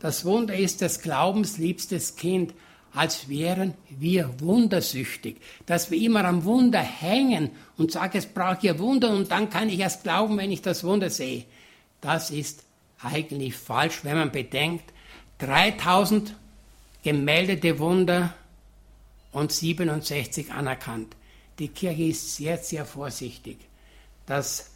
das 0.00 0.24
Wunder 0.24 0.56
ist 0.56 0.80
des 0.80 1.00
Glaubens 1.00 1.58
liebstes 1.58 2.16
Kind, 2.16 2.54
als 2.92 3.28
wären 3.28 3.74
wir 3.88 4.40
wundersüchtig, 4.40 5.40
dass 5.64 5.92
wir 5.92 5.98
immer 6.00 6.24
am 6.24 6.44
Wunder 6.44 6.80
hängen 6.80 7.52
und 7.78 7.92
sagen, 7.92 8.18
es 8.18 8.26
braucht 8.26 8.64
ja 8.64 8.78
Wunder 8.80 9.10
und 9.10 9.30
dann 9.30 9.48
kann 9.48 9.68
ich 9.68 9.78
erst 9.78 10.02
glauben, 10.02 10.36
wenn 10.38 10.50
ich 10.50 10.60
das 10.60 10.82
Wunder 10.82 11.08
sehe. 11.08 11.44
Das 12.00 12.30
ist 12.30 12.64
eigentlich 13.00 13.54
falsch, 13.54 14.00
wenn 14.02 14.18
man 14.18 14.32
bedenkt, 14.32 14.92
3000 15.38 16.34
gemeldete 17.04 17.78
Wunder 17.78 18.34
und 19.30 19.52
67 19.52 20.52
anerkannt. 20.52 21.14
Die 21.58 21.68
Kirche 21.68 22.04
ist 22.04 22.36
sehr, 22.36 22.58
sehr 22.58 22.84
vorsichtig. 22.84 23.58
Das 24.26 24.70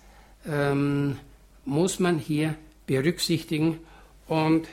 ähm, 0.47 1.19
muss 1.65 1.99
man 1.99 2.19
hier 2.19 2.55
berücksichtigen. 2.87 3.81
Und 4.27 4.69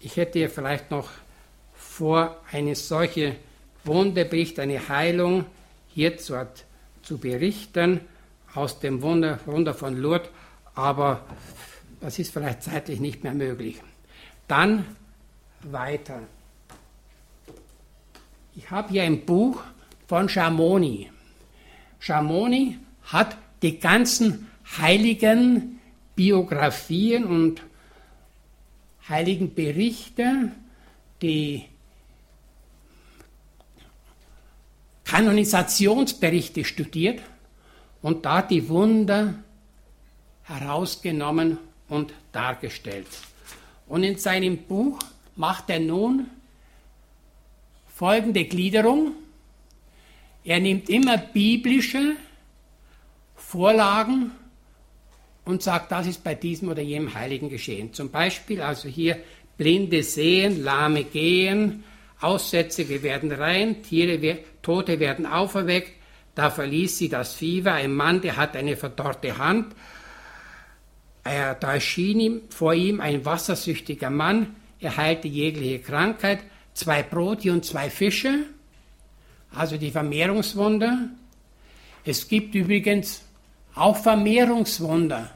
ich 0.00 0.16
hätte 0.16 0.38
hier 0.38 0.50
vielleicht 0.50 0.90
noch 0.90 1.08
vor, 1.74 2.40
eine 2.50 2.74
solche 2.74 3.36
Wunderbericht, 3.84 4.58
eine 4.58 4.88
Heilung 4.88 5.46
hier 5.88 6.16
zu, 6.18 6.46
zu 7.02 7.18
berichten 7.18 8.00
aus 8.54 8.80
dem 8.80 9.02
Wunder, 9.02 9.38
Wunder 9.46 9.74
von 9.74 9.96
Lourdes, 9.96 10.28
aber 10.74 11.24
das 12.00 12.18
ist 12.18 12.32
vielleicht 12.32 12.62
zeitlich 12.62 13.00
nicht 13.00 13.22
mehr 13.24 13.34
möglich. 13.34 13.80
Dann 14.48 14.84
weiter. 15.62 16.20
Ich 18.56 18.70
habe 18.70 18.90
hier 18.90 19.02
ein 19.04 19.24
Buch 19.24 19.62
von 20.14 20.28
Schamoni. 20.28 21.10
Schamoni 21.98 22.78
hat 23.02 23.36
die 23.62 23.80
ganzen 23.80 24.48
heiligen 24.78 25.80
Biografien 26.14 27.24
und 27.24 27.60
heiligen 29.08 29.52
Berichte, 29.52 30.52
die 31.20 31.64
Kanonisationsberichte 35.02 36.64
studiert 36.64 37.20
und 38.00 38.24
da 38.24 38.40
die 38.40 38.68
Wunder 38.68 39.34
herausgenommen 40.44 41.58
und 41.88 42.14
dargestellt. 42.30 43.08
Und 43.88 44.04
in 44.04 44.16
seinem 44.16 44.58
Buch 44.58 45.00
macht 45.34 45.70
er 45.70 45.80
nun 45.80 46.30
folgende 47.92 48.44
Gliederung. 48.44 49.14
Er 50.44 50.60
nimmt 50.60 50.90
immer 50.90 51.16
biblische 51.16 52.16
Vorlagen 53.34 54.30
und 55.44 55.62
sagt, 55.62 55.90
das 55.90 56.06
ist 56.06 56.22
bei 56.22 56.34
diesem 56.34 56.68
oder 56.68 56.82
jenem 56.82 57.14
Heiligen 57.14 57.48
geschehen. 57.48 57.92
Zum 57.94 58.10
Beispiel 58.10 58.60
also 58.60 58.88
hier 58.88 59.18
Blinde 59.56 60.02
sehen, 60.02 60.62
Lahme 60.62 61.04
gehen, 61.04 61.84
Aussätzige 62.20 63.02
werden 63.02 63.32
rein, 63.32 63.82
Tiere, 63.82 64.38
Tote 64.62 65.00
werden 65.00 65.26
auferweckt, 65.26 65.92
da 66.34 66.50
verließ 66.50 66.98
sie 66.98 67.08
das 67.08 67.34
Fieber, 67.34 67.74
ein 67.74 67.94
Mann, 67.94 68.20
der 68.20 68.36
hat 68.36 68.56
eine 68.56 68.76
verdorrte 68.76 69.38
Hand, 69.38 69.74
er, 71.22 71.54
da 71.54 71.74
erschien 71.74 72.20
ihm, 72.20 72.40
vor 72.50 72.74
ihm 72.74 73.00
ein 73.00 73.24
wassersüchtiger 73.24 74.10
Mann, 74.10 74.56
er 74.80 74.96
heilte 74.96 75.28
jegliche 75.28 75.78
Krankheit, 75.78 76.40
zwei 76.74 77.02
Brote 77.02 77.52
und 77.52 77.64
zwei 77.64 77.88
Fische, 77.88 78.46
also 79.54 79.76
die 79.76 79.90
Vermehrungswunder. 79.90 81.08
Es 82.04 82.28
gibt 82.28 82.54
übrigens 82.54 83.22
auch 83.74 83.96
Vermehrungswunder 83.96 85.30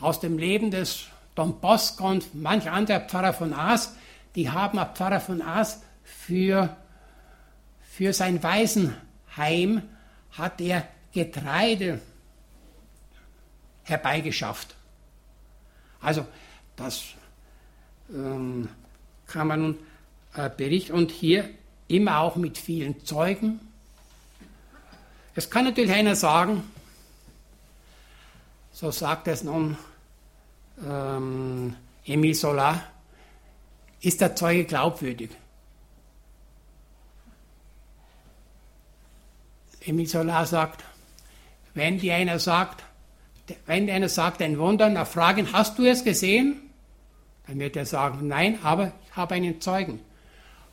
aus 0.00 0.20
dem 0.20 0.38
Leben 0.38 0.70
des 0.70 1.06
Don 1.34 1.60
Bosco 1.60 2.08
und 2.08 2.34
manch 2.34 2.70
anderer 2.70 3.00
Pfarrer 3.00 3.32
von 3.32 3.52
Aas, 3.52 3.94
die 4.34 4.50
haben 4.50 4.78
auch 4.78 4.94
Pfarrer 4.94 5.20
von 5.20 5.42
Aas 5.42 5.82
für, 6.02 6.76
für 7.82 8.12
sein 8.12 8.42
Waisenheim 8.42 9.82
hat 10.32 10.60
er 10.60 10.88
Getreide 11.12 12.00
herbeigeschafft. 13.84 14.74
Also 16.00 16.26
das 16.76 17.04
ähm, 18.12 18.68
kann 19.26 19.46
man 19.48 19.60
nun 19.60 19.78
äh, 20.34 20.50
berichten 20.50 20.92
und 20.92 21.10
hier 21.10 21.48
immer 21.88 22.20
auch 22.20 22.36
mit 22.36 22.58
vielen 22.58 23.04
Zeugen. 23.04 23.60
Es 25.34 25.50
kann 25.50 25.64
natürlich 25.64 25.92
einer 25.92 26.14
sagen, 26.16 26.62
so 28.72 28.90
sagt 28.90 29.28
es 29.28 29.42
nun 29.42 29.76
ähm, 30.86 31.74
Emile 32.04 32.34
Solar, 32.34 32.82
ist 34.00 34.20
der 34.20 34.36
Zeuge 34.36 34.64
glaubwürdig. 34.64 35.30
Emile 39.80 40.08
Solar 40.08 40.46
sagt, 40.46 40.84
wenn 41.74 41.98
dir 41.98 42.14
einer 42.14 42.38
sagt, 42.38 42.84
wenn 43.66 43.88
einer 43.88 44.08
sagt 44.08 44.42
ein 44.42 44.58
Wunder, 44.58 44.90
nach 44.90 45.06
fragen, 45.06 45.52
hast 45.52 45.78
du 45.78 45.86
es 45.86 46.04
gesehen? 46.04 46.60
Dann 47.46 47.58
wird 47.58 47.76
er 47.76 47.86
sagen, 47.86 48.28
nein, 48.28 48.58
aber 48.62 48.92
ich 49.08 49.16
habe 49.16 49.34
einen 49.34 49.60
Zeugen. 49.60 50.00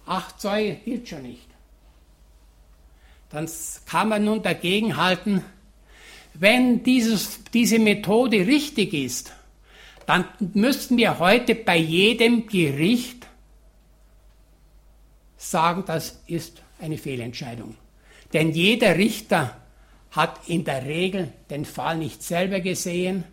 Acht 0.06 0.40
Zeuge 0.40 0.76
gilt 0.86 1.10
schon 1.10 1.24
nicht. 1.24 1.48
dann 3.32 3.50
kann 3.86 4.10
man 4.10 4.24
nun 4.24 4.42
dagegen 4.44 4.98
halten, 4.98 5.44
wenn 6.34 6.84
dieses, 6.84 7.44
diese 7.54 7.80
Methode 7.80 8.46
richtig 8.46 8.94
ist, 8.94 9.34
dann 10.06 10.26
müssten 10.54 10.98
wir 10.98 11.20
heute 11.20 11.56
bei 11.56 11.78
jedem 11.78 12.48
Gericht 12.48 13.26
sagen, 15.38 15.84
das 15.86 16.22
ist 16.28 16.62
eine 16.80 16.98
Fehlentscheidung. 16.98 17.76
Denn 18.34 18.52
jeder 18.52 18.98
Richter 18.98 19.58
hat 20.12 20.48
in 20.48 20.64
der 20.64 20.86
Regel 20.86 21.32
den 21.50 21.66
Fall 21.66 21.98
nicht 21.98 22.22
selber 22.22 22.60
gesehen, 22.60 23.24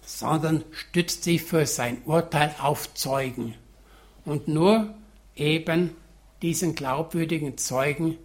sondern 0.00 0.64
stützt 0.72 1.24
sich 1.24 1.42
für 1.42 1.66
sein 1.66 2.02
Urteil 2.04 2.54
auf 2.60 2.94
Zeugen. 2.94 3.54
Und 4.24 4.48
nur 4.48 4.94
eben 5.38 5.96
diesen 6.42 6.74
glaubwürdigen 6.74 7.56
Zeugen, 7.58 8.18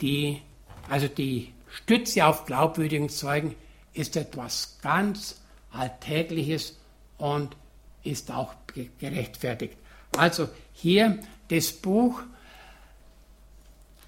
die, 0.00 0.40
also 0.88 1.08
die 1.08 1.52
Stütze 1.68 2.26
auf 2.26 2.46
glaubwürdigen 2.46 3.08
Zeugen 3.08 3.54
ist 3.92 4.16
etwas 4.16 4.78
ganz 4.82 5.40
Alltägliches 5.70 6.78
und 7.18 7.56
ist 8.02 8.30
auch 8.30 8.54
gerechtfertigt. 9.00 9.76
Also 10.16 10.48
hier 10.72 11.18
das 11.48 11.72
Buch, 11.72 12.20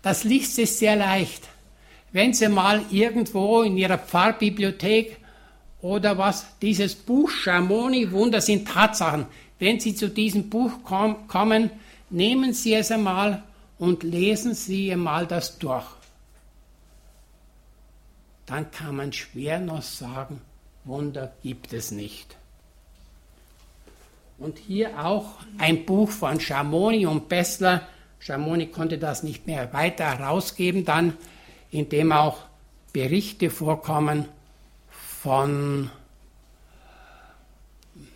das 0.02 0.24
liest 0.24 0.54
sich 0.54 0.72
sehr 0.72 0.96
leicht. 0.96 1.48
Wenn 2.12 2.32
Sie 2.32 2.48
mal 2.48 2.84
irgendwo 2.90 3.62
in 3.62 3.76
Ihrer 3.76 3.98
Pfarrbibliothek 3.98 5.18
oder 5.82 6.18
was, 6.18 6.46
dieses 6.62 6.94
Buch 6.94 7.30
Schamoni, 7.30 8.12
Wunder 8.12 8.40
sind 8.40 8.68
Tatsachen, 8.68 9.26
wenn 9.58 9.80
Sie 9.80 9.94
zu 9.94 10.08
diesem 10.08 10.48
Buch 10.48 10.82
kommen, 10.84 11.70
nehmen 12.10 12.52
Sie 12.52 12.74
es 12.74 12.90
einmal 12.90 13.42
und 13.78 14.02
lesen 14.02 14.54
Sie 14.54 14.92
einmal 14.92 15.26
das 15.26 15.58
durch. 15.58 15.86
Dann 18.46 18.70
kann 18.70 18.96
man 18.96 19.12
schwer 19.12 19.58
noch 19.58 19.82
sagen, 19.82 20.40
Wunder 20.84 21.32
gibt 21.42 21.72
es 21.72 21.90
nicht. 21.90 22.36
Und 24.38 24.58
hier 24.58 25.04
auch 25.04 25.34
ein 25.58 25.84
Buch 25.84 26.10
von 26.10 26.38
Schamoni 26.38 27.06
und 27.06 27.28
Bessler. 27.28 27.88
Schamoni 28.20 28.66
konnte 28.66 28.98
das 28.98 29.22
nicht 29.22 29.46
mehr 29.46 29.72
weiter 29.72 30.18
herausgeben, 30.18 30.84
dann, 30.84 31.14
in 31.70 31.88
dem 31.88 32.12
auch 32.12 32.38
Berichte 32.92 33.50
vorkommen 33.50 34.26
von 34.90 35.90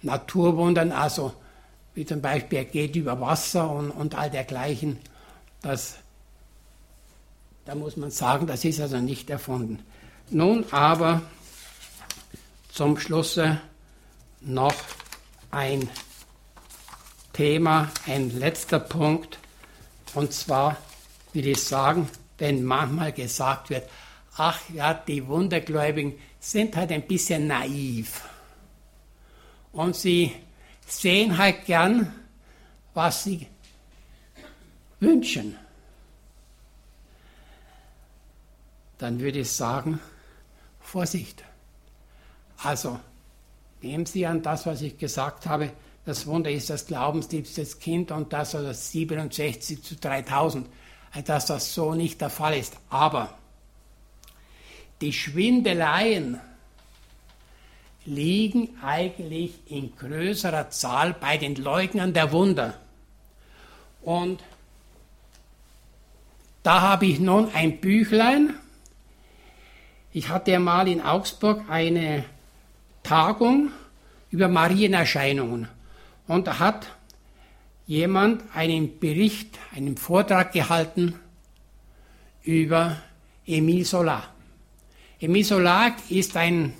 Naturwundern, 0.02 0.92
also 0.92 1.34
wie 1.94 2.06
zum 2.06 2.20
Beispiel 2.20 2.58
er 2.58 2.64
geht 2.64 2.96
über 2.96 3.20
Wasser 3.20 3.70
und, 3.70 3.90
und 3.90 4.14
all 4.14 4.30
dergleichen. 4.30 4.98
Das, 5.62 5.96
da 7.64 7.74
muss 7.74 7.96
man 7.96 8.10
sagen, 8.10 8.46
das 8.46 8.64
ist 8.64 8.80
also 8.80 8.98
nicht 8.98 9.30
erfunden. 9.30 9.80
Nun 10.30 10.64
aber 10.70 11.22
zum 12.72 12.98
Schluss 12.98 13.38
noch 14.40 14.74
ein 15.50 15.88
Thema, 17.32 17.90
ein 18.06 18.30
letzter 18.38 18.80
Punkt, 18.80 19.38
und 20.14 20.32
zwar 20.32 20.76
will 21.32 21.46
ich 21.46 21.62
sagen, 21.62 22.08
wenn 22.38 22.64
manchmal 22.64 23.12
gesagt 23.12 23.70
wird, 23.70 23.88
ach 24.36 24.58
ja, 24.72 24.94
die 24.94 25.26
Wundergläubigen 25.26 26.14
sind 26.40 26.76
halt 26.76 26.90
ein 26.90 27.06
bisschen 27.06 27.46
naiv. 27.46 28.22
Und 29.72 29.94
sie 29.94 30.32
sehen 30.90 31.38
halt 31.38 31.66
gern, 31.66 32.14
was 32.94 33.24
sie 33.24 33.46
wünschen. 34.98 35.56
Dann 38.98 39.20
würde 39.20 39.40
ich 39.40 39.50
sagen, 39.50 40.00
Vorsicht. 40.80 41.44
Also, 42.62 43.00
nehmen 43.80 44.04
Sie 44.04 44.26
an 44.26 44.42
das, 44.42 44.66
was 44.66 44.82
ich 44.82 44.98
gesagt 44.98 45.46
habe, 45.46 45.72
das 46.04 46.26
Wunder 46.26 46.50
ist 46.50 46.68
das 46.68 46.86
glaubensliebstes 46.86 47.78
Kind 47.78 48.10
und 48.10 48.32
das 48.32 48.54
also 48.54 48.72
67 48.72 49.82
zu 49.82 49.96
3000, 49.96 50.68
dass 51.24 51.46
das 51.46 51.74
so 51.74 51.94
nicht 51.94 52.20
der 52.20 52.30
Fall 52.30 52.58
ist. 52.58 52.76
Aber 52.88 53.38
die 55.00 55.12
Schwindeleien 55.12 56.40
liegen 58.04 58.68
eigentlich 58.82 59.52
in 59.66 59.94
größerer 59.96 60.70
Zahl 60.70 61.14
bei 61.14 61.36
den 61.36 61.56
Leugnern 61.56 62.12
der 62.12 62.32
Wunder. 62.32 62.74
Und 64.02 64.42
da 66.62 66.80
habe 66.80 67.06
ich 67.06 67.20
nun 67.20 67.50
ein 67.54 67.80
Büchlein. 67.80 68.54
Ich 70.12 70.28
hatte 70.28 70.58
mal 70.58 70.88
in 70.88 71.00
Augsburg 71.00 71.64
eine 71.68 72.24
Tagung 73.02 73.70
über 74.30 74.48
Marienerscheinungen. 74.48 75.68
Und 76.26 76.46
da 76.46 76.58
hat 76.58 76.86
jemand 77.86 78.42
einen 78.54 78.98
Bericht, 78.98 79.58
einen 79.74 79.96
Vortrag 79.96 80.52
gehalten 80.52 81.14
über 82.42 82.96
Emile 83.46 83.84
Solar. 83.84 84.32
Emile 85.20 85.44
Solar 85.44 85.92
ist 86.08 86.36
ein 86.36 86.74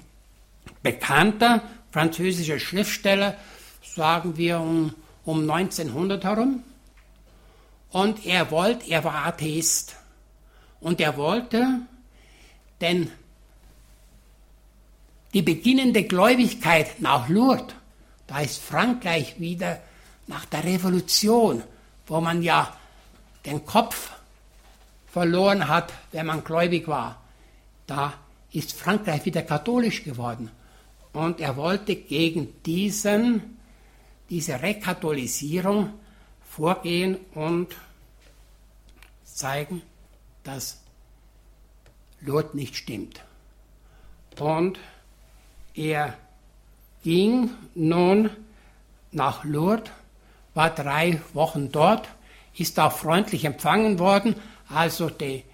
bekannter 0.83 1.63
französischer 1.91 2.59
Schriftsteller, 2.59 3.37
sagen 3.83 4.37
wir 4.37 4.61
um, 4.61 4.95
um 5.25 5.49
1900 5.51 6.25
herum. 6.25 6.63
Und 7.91 8.25
er 8.25 8.51
wollte, 8.51 8.89
er 8.89 9.05
war 9.05 9.27
Atheist. 9.27 9.97
Und 10.81 11.01
er 11.01 11.17
wollte 11.17 11.81
denn 12.81 13.11
die 15.35 15.43
beginnende 15.43 16.05
Gläubigkeit 16.05 17.01
nach 17.01 17.29
Lourdes 17.29 17.75
da 18.31 18.39
ist 18.39 18.63
Frankreich 18.63 19.41
wieder 19.41 19.81
nach 20.29 20.45
der 20.45 20.63
Revolution, 20.63 21.65
wo 22.07 22.21
man 22.21 22.43
ja 22.43 22.73
den 23.45 23.67
Kopf 23.67 24.13
verloren 25.09 25.67
hat, 25.67 25.93
wenn 26.13 26.27
man 26.27 26.45
gläubig 26.45 26.87
war. 26.87 27.21
Da 27.89 28.13
ist 28.53 28.73
Frankreich 28.73 29.25
wieder 29.25 29.43
katholisch 29.43 30.05
geworden. 30.05 30.49
Und 31.13 31.41
er 31.41 31.57
wollte 31.57 31.97
gegen 31.97 32.63
diesen, 32.63 33.59
diese 34.29 34.63
Rekatholisierung 34.63 35.93
vorgehen 36.43 37.19
und 37.35 37.77
zeigen, 39.25 39.83
dass 40.45 40.81
Lourdes 42.21 42.55
nicht 42.55 42.77
stimmt. 42.77 43.21
Und 44.39 44.79
er 45.75 46.17
ging 47.03 47.51
nun 47.75 48.31
nach 49.13 49.45
Lourdes, 49.45 49.91
war 50.55 50.71
drei 50.71 51.21
Wochen 51.33 51.73
dort, 51.73 52.09
ist 52.57 52.79
auch 52.79 52.93
freundlich 52.93 53.45
empfangen 53.45 53.99
worden. 53.99 54.35
Also 54.69 55.09
die, 55.11 55.45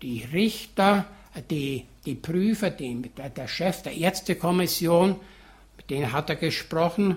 die 0.00 0.24
Richter, 0.24 1.06
die, 1.50 1.86
die 2.04 2.14
Prüfer, 2.14 2.70
die, 2.70 3.10
der 3.36 3.48
Chef 3.48 3.82
der 3.82 3.94
Ärztekommission, 3.96 5.20
mit 5.76 5.90
denen 5.90 6.12
hat 6.12 6.30
er 6.30 6.36
gesprochen 6.36 7.16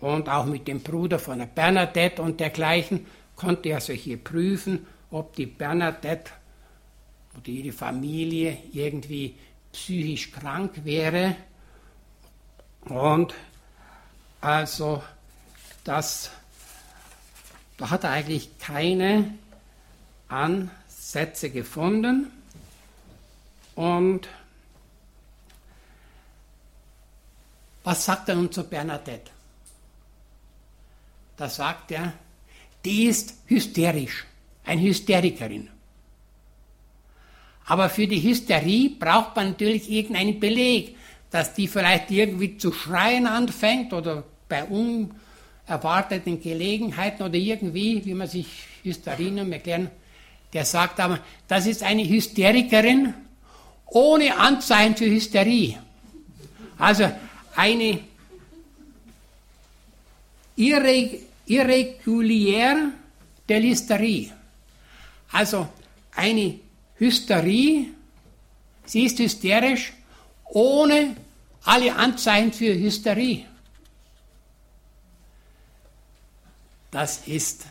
und 0.00 0.28
auch 0.28 0.46
mit 0.46 0.68
dem 0.68 0.80
Bruder 0.80 1.18
von 1.18 1.38
der 1.38 1.46
Bernadette 1.46 2.22
und 2.22 2.40
dergleichen 2.40 3.06
konnte 3.36 3.70
er 3.70 3.76
also 3.76 3.92
hier 3.92 4.18
prüfen, 4.18 4.86
ob 5.10 5.34
die 5.34 5.46
Bernadette 5.46 6.30
oder 7.36 7.48
ihre 7.48 7.72
Familie 7.72 8.58
irgendwie 8.72 9.34
psychisch 9.72 10.32
krank 10.32 10.84
wäre 10.84 11.36
und 12.84 13.34
also 14.40 15.02
das, 15.84 16.30
da 17.76 17.90
hat 17.90 18.04
er 18.04 18.10
eigentlich 18.10 18.58
keine 18.58 19.34
Ansätze 20.28 21.50
gefunden. 21.50 22.30
Und 23.80 24.28
was 27.82 28.04
sagt 28.04 28.28
er 28.28 28.34
nun 28.34 28.52
zu 28.52 28.64
Bernadette? 28.64 29.30
Da 31.38 31.48
sagt 31.48 31.92
er, 31.92 32.12
die 32.84 33.04
ist 33.04 33.34
hysterisch, 33.46 34.26
eine 34.64 34.82
Hysterikerin. 34.82 35.70
Aber 37.64 37.88
für 37.88 38.06
die 38.06 38.22
Hysterie 38.22 38.90
braucht 38.98 39.36
man 39.36 39.50
natürlich 39.50 39.90
irgendeinen 39.90 40.38
Beleg 40.38 40.96
dass 41.30 41.54
die 41.54 41.68
vielleicht 41.68 42.10
irgendwie 42.10 42.56
zu 42.58 42.72
schreien 42.72 43.26
anfängt 43.26 43.92
oder 43.92 44.24
bei 44.48 44.64
unerwarteten 44.64 46.40
Gelegenheiten 46.42 47.22
oder 47.22 47.36
irgendwie, 47.36 48.04
wie 48.04 48.14
man 48.14 48.26
sich 48.26 48.46
Hysterinnen 48.82 49.52
erklären, 49.52 49.90
der 50.52 50.64
sagt 50.64 50.98
aber, 50.98 51.20
das 51.46 51.66
ist 51.66 51.84
eine 51.84 52.06
Hysterikerin 52.06 53.14
ohne 53.90 54.36
Anzeichen 54.36 54.96
für 54.96 55.06
Hysterie. 55.06 55.78
Also 56.78 57.10
eine 57.54 58.00
irre, 60.56 61.20
irregulier 61.46 62.92
Delisterie. 63.48 64.32
Also 65.32 65.68
eine 66.14 66.58
Hysterie, 66.96 67.88
sie 68.84 69.04
ist 69.04 69.18
hysterisch, 69.18 69.92
ohne 70.44 71.16
alle 71.64 71.94
Anzeichen 71.94 72.52
für 72.52 72.72
Hysterie. 72.74 73.46
Das 76.90 77.28
ist, 77.28 77.66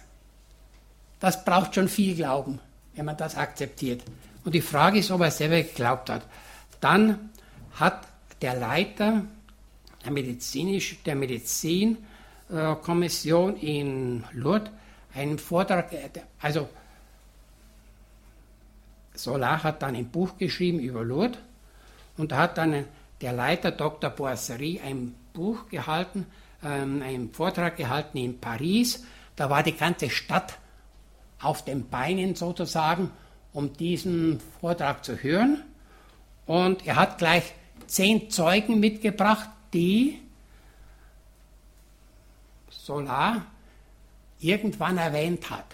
das 1.20 1.44
braucht 1.44 1.76
schon 1.76 1.90
viel 1.90 2.16
Glauben, 2.16 2.60
wenn 2.96 3.06
man 3.06 3.18
das 3.18 3.36
akzeptiert. 3.36 4.02
Und 4.50 4.54
die 4.54 4.62
Frage 4.62 4.98
ist, 4.98 5.12
ob 5.12 5.22
er 5.22 5.30
selber 5.30 5.62
geglaubt 5.62 6.10
hat. 6.10 6.24
Dann 6.82 7.30
hat 7.76 8.08
der 8.42 8.56
Leiter 8.56 9.26
der, 10.04 10.12
Medizinisch, 10.12 10.98
der 11.06 11.16
Medizinkommission 11.16 13.58
in 13.58 14.24
Lourdes 14.32 14.72
einen 15.14 15.38
Vortrag, 15.38 15.92
also 16.42 16.68
Solar 19.14 19.62
hat 19.62 19.84
dann 19.84 19.96
ein 19.96 20.10
Buch 20.10 20.36
geschrieben 20.40 20.80
über 20.80 21.04
Lourdes 21.04 21.38
und 22.18 22.32
da 22.32 22.38
hat 22.38 22.58
dann 22.58 22.86
der 23.22 23.34
Leiter 23.34 23.70
Dr. 23.70 24.10
Boisserie 24.10 24.82
ein 24.82 25.14
Buch 25.32 25.70
gehalten, 25.70 26.26
ähm, 26.64 27.04
einen 27.04 27.32
Vortrag 27.32 27.78
gehalten 27.78 28.18
in 28.18 28.40
Paris. 28.40 29.06
Da 29.36 29.52
war 29.52 29.62
die 29.62 29.78
ganze 29.78 30.10
Stadt 30.10 30.58
auf 31.40 31.64
den 31.64 31.88
Beinen 31.88 32.34
sozusagen, 32.34 33.12
um 33.60 33.74
diesen 33.74 34.40
Vortrag 34.62 35.04
zu 35.04 35.22
hören. 35.22 35.62
Und 36.46 36.88
er 36.88 36.96
hat 36.96 37.18
gleich 37.18 37.44
zehn 37.88 38.30
Zeugen 38.32 38.80
mitgebracht, 38.80 39.50
die 39.74 40.18
Solar 42.70 43.46
irgendwann 44.40 44.98
erwähnt 44.98 45.50
hat. 45.50 45.66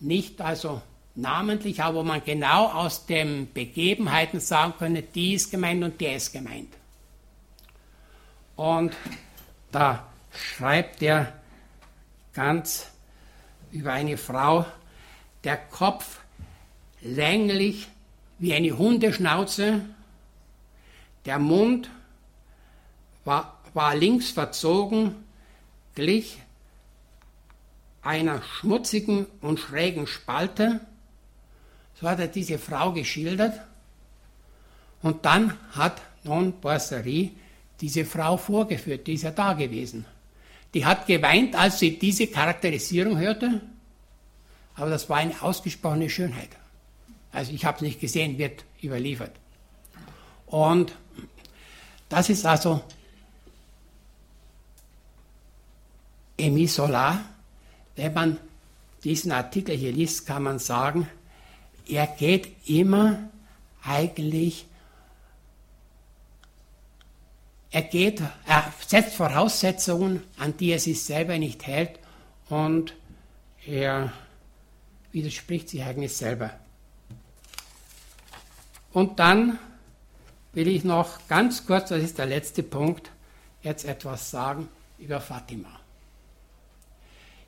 Nicht 0.00 0.42
also 0.42 0.82
namentlich, 1.14 1.82
aber 1.82 2.00
wo 2.00 2.02
man 2.02 2.22
genau 2.22 2.66
aus 2.66 3.06
den 3.06 3.50
Begebenheiten 3.54 4.38
sagen 4.38 4.74
könne, 4.78 5.02
die 5.02 5.32
ist 5.32 5.50
gemeint 5.50 5.82
und 5.82 5.98
der 5.98 6.16
ist 6.16 6.32
gemeint. 6.32 6.74
Und 8.54 8.94
da 9.72 10.06
schreibt 10.30 11.00
er 11.00 11.32
ganz 12.34 12.90
über 13.72 13.94
eine 13.94 14.18
Frau, 14.18 14.66
der 15.42 15.56
Kopf 15.56 16.19
länglich 17.02 17.88
wie 18.38 18.54
eine 18.54 18.76
Hundeschnauze, 18.76 19.82
der 21.24 21.38
Mund 21.38 21.90
war, 23.24 23.58
war 23.74 23.94
links 23.94 24.30
verzogen, 24.30 25.14
glich 25.94 26.38
einer 28.02 28.42
schmutzigen 28.42 29.26
und 29.40 29.60
schrägen 29.60 30.06
Spalte. 30.06 30.80
So 31.94 32.08
hat 32.08 32.18
er 32.18 32.28
diese 32.28 32.58
Frau 32.58 32.92
geschildert. 32.92 33.60
Und 35.02 35.24
dann 35.24 35.56
hat 35.72 36.00
nun 36.24 36.52
Boisserie 36.60 37.32
diese 37.80 38.04
Frau 38.04 38.36
vorgeführt, 38.36 39.06
die 39.06 39.14
ist 39.14 39.22
ja 39.22 39.30
da 39.30 39.52
gewesen. 39.54 40.04
Die 40.74 40.84
hat 40.84 41.06
geweint, 41.06 41.54
als 41.54 41.78
sie 41.78 41.98
diese 41.98 42.26
Charakterisierung 42.26 43.18
hörte, 43.18 43.60
aber 44.76 44.90
das 44.90 45.08
war 45.08 45.18
eine 45.18 45.40
ausgesprochene 45.42 46.08
Schönheit. 46.08 46.50
Also 47.32 47.52
ich 47.52 47.64
habe 47.64 47.76
es 47.76 47.82
nicht 47.82 48.00
gesehen, 48.00 48.38
wird 48.38 48.64
überliefert. 48.82 49.32
Und 50.46 50.96
das 52.08 52.28
ist 52.28 52.44
also 52.44 52.82
Emi 56.36 56.66
Solar. 56.66 57.24
Wenn 57.96 58.12
man 58.12 58.38
diesen 59.04 59.32
Artikel 59.32 59.76
hier 59.76 59.92
liest, 59.92 60.26
kann 60.26 60.42
man 60.42 60.58
sagen, 60.58 61.08
er 61.86 62.06
geht 62.06 62.68
immer 62.68 63.30
eigentlich 63.82 64.66
er 67.72 67.82
geht, 67.82 68.20
er 68.46 68.72
setzt 68.84 69.14
Voraussetzungen, 69.14 70.24
an 70.38 70.56
die 70.56 70.72
er 70.72 70.80
sich 70.80 71.04
selber 71.04 71.38
nicht 71.38 71.66
hält 71.66 72.00
und 72.48 72.96
er 73.64 74.12
widerspricht 75.12 75.68
sich 75.68 75.82
eigentlich 75.82 76.16
selber. 76.16 76.50
Und 78.92 79.18
dann 79.18 79.58
will 80.52 80.68
ich 80.68 80.84
noch 80.84 81.26
ganz 81.28 81.66
kurz, 81.66 81.90
das 81.90 82.02
ist 82.02 82.18
der 82.18 82.26
letzte 82.26 82.62
Punkt, 82.62 83.10
jetzt 83.62 83.84
etwas 83.84 84.30
sagen 84.30 84.68
über 84.98 85.20
Fatima. 85.20 85.68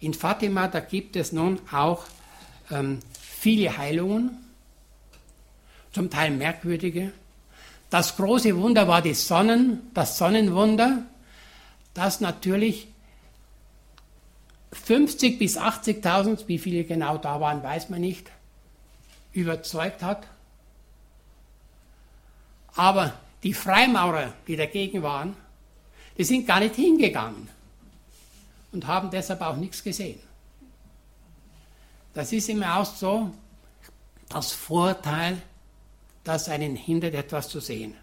In 0.00 0.14
Fatima, 0.14 0.68
da 0.68 0.80
gibt 0.80 1.16
es 1.16 1.32
nun 1.32 1.60
auch 1.70 2.04
ähm, 2.70 3.00
viele 3.20 3.76
Heilungen, 3.76 4.38
zum 5.92 6.10
Teil 6.10 6.30
merkwürdige, 6.30 7.12
das 7.90 8.16
große 8.16 8.56
Wunder 8.56 8.88
war 8.88 9.02
die 9.02 9.12
Sonnen, 9.12 9.90
das 9.92 10.16
Sonnenwunder, 10.16 11.02
das 11.92 12.22
natürlich 12.22 12.88
50 14.72 15.38
bis 15.38 15.58
80.000, 15.58 16.48
wie 16.48 16.56
viele 16.56 16.84
genau 16.84 17.18
da 17.18 17.38
waren, 17.38 17.62
weiß 17.62 17.90
man 17.90 18.00
nicht, 18.00 18.30
überzeugt 19.34 20.02
hat. 20.02 20.26
Aber 22.74 23.12
die 23.42 23.54
Freimaurer, 23.54 24.32
die 24.46 24.56
dagegen 24.56 25.02
waren, 25.02 25.36
die 26.16 26.24
sind 26.24 26.46
gar 26.46 26.60
nicht 26.60 26.74
hingegangen 26.76 27.48
und 28.72 28.86
haben 28.86 29.10
deshalb 29.10 29.40
auch 29.40 29.56
nichts 29.56 29.82
gesehen. 29.82 30.20
Das 32.14 32.32
ist 32.32 32.48
immer 32.48 32.78
auch 32.78 32.84
so 32.84 33.30
das 34.28 34.52
Vorteil 34.52 35.40
das 36.24 36.48
einen 36.48 36.76
hindert, 36.76 37.14
etwas 37.14 37.48
zu 37.48 37.60
sehen. 37.60 37.94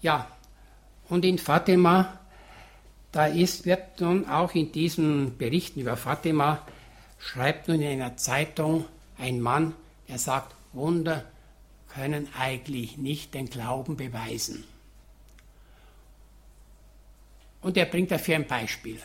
Ja, 0.00 0.26
und 1.08 1.24
in 1.24 1.38
Fatima, 1.38 2.18
da 3.12 3.26
ist, 3.26 3.66
wird 3.66 4.00
nun 4.00 4.28
auch 4.28 4.54
in 4.54 4.72
diesen 4.72 5.36
Berichten 5.36 5.80
über 5.80 5.96
Fatima, 5.96 6.66
schreibt 7.18 7.68
nun 7.68 7.82
in 7.82 8.00
einer 8.00 8.16
Zeitung 8.16 8.86
ein 9.18 9.40
Mann, 9.40 9.74
der 10.08 10.18
sagt, 10.18 10.54
Wunder 10.72 11.24
können 11.90 12.28
eigentlich 12.38 12.96
nicht 12.96 13.34
den 13.34 13.50
Glauben 13.50 13.96
beweisen. 13.96 14.64
Und 17.60 17.76
er 17.76 17.86
bringt 17.86 18.10
dafür 18.10 18.36
ein 18.36 18.46
Beispiel. 18.46 19.00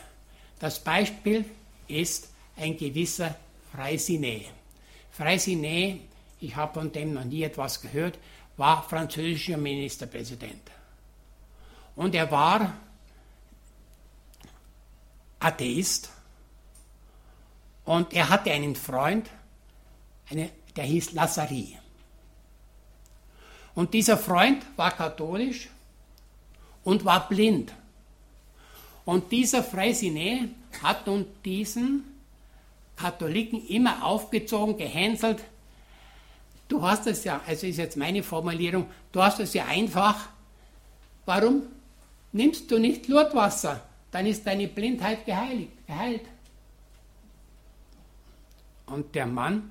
Das 0.58 0.82
Beispiel 0.82 1.44
ist 1.88 2.30
ein 2.56 2.76
gewisser 2.76 3.36
Freisinet. 3.72 4.46
Freisinet 5.10 6.00
ich 6.40 6.54
habe 6.54 6.74
von 6.74 6.92
dem 6.92 7.14
noch 7.14 7.24
nie 7.24 7.42
etwas 7.42 7.80
gehört, 7.80 8.18
war 8.56 8.82
französischer 8.82 9.56
Ministerpräsident. 9.56 10.70
Und 11.94 12.14
er 12.14 12.30
war 12.30 12.74
Atheist 15.40 16.10
und 17.84 18.12
er 18.12 18.28
hatte 18.28 18.50
einen 18.50 18.76
Freund, 18.76 19.30
eine, 20.28 20.50
der 20.74 20.84
hieß 20.84 21.12
Lazari. 21.12 21.78
Und 23.76 23.94
dieser 23.94 24.18
Freund 24.18 24.66
war 24.74 24.90
katholisch 24.90 25.68
und 26.82 27.04
war 27.04 27.28
blind. 27.28 27.72
Und 29.04 29.30
dieser 29.30 29.62
Freisinet 29.62 30.50
hat 30.82 31.06
nun 31.06 31.26
diesen 31.44 32.02
Katholiken 32.96 33.64
immer 33.68 34.04
aufgezogen, 34.04 34.76
gehänselt, 34.76 35.44
Du 36.68 36.82
hast 36.82 37.06
es 37.06 37.24
ja, 37.24 37.40
also 37.46 37.66
ist 37.66 37.76
jetzt 37.76 37.96
meine 37.96 38.22
Formulierung, 38.22 38.90
du 39.12 39.22
hast 39.22 39.38
es 39.38 39.54
ja 39.54 39.66
einfach. 39.66 40.28
Warum 41.24 41.62
nimmst 42.32 42.70
du 42.70 42.78
nicht 42.78 43.08
Lurtwasser? 43.08 43.82
Dann 44.10 44.26
ist 44.26 44.46
deine 44.46 44.66
Blindheit 44.66 45.24
geheiligt, 45.24 45.86
geheilt. 45.86 46.22
Und 48.86 49.14
der 49.14 49.26
Mann 49.26 49.70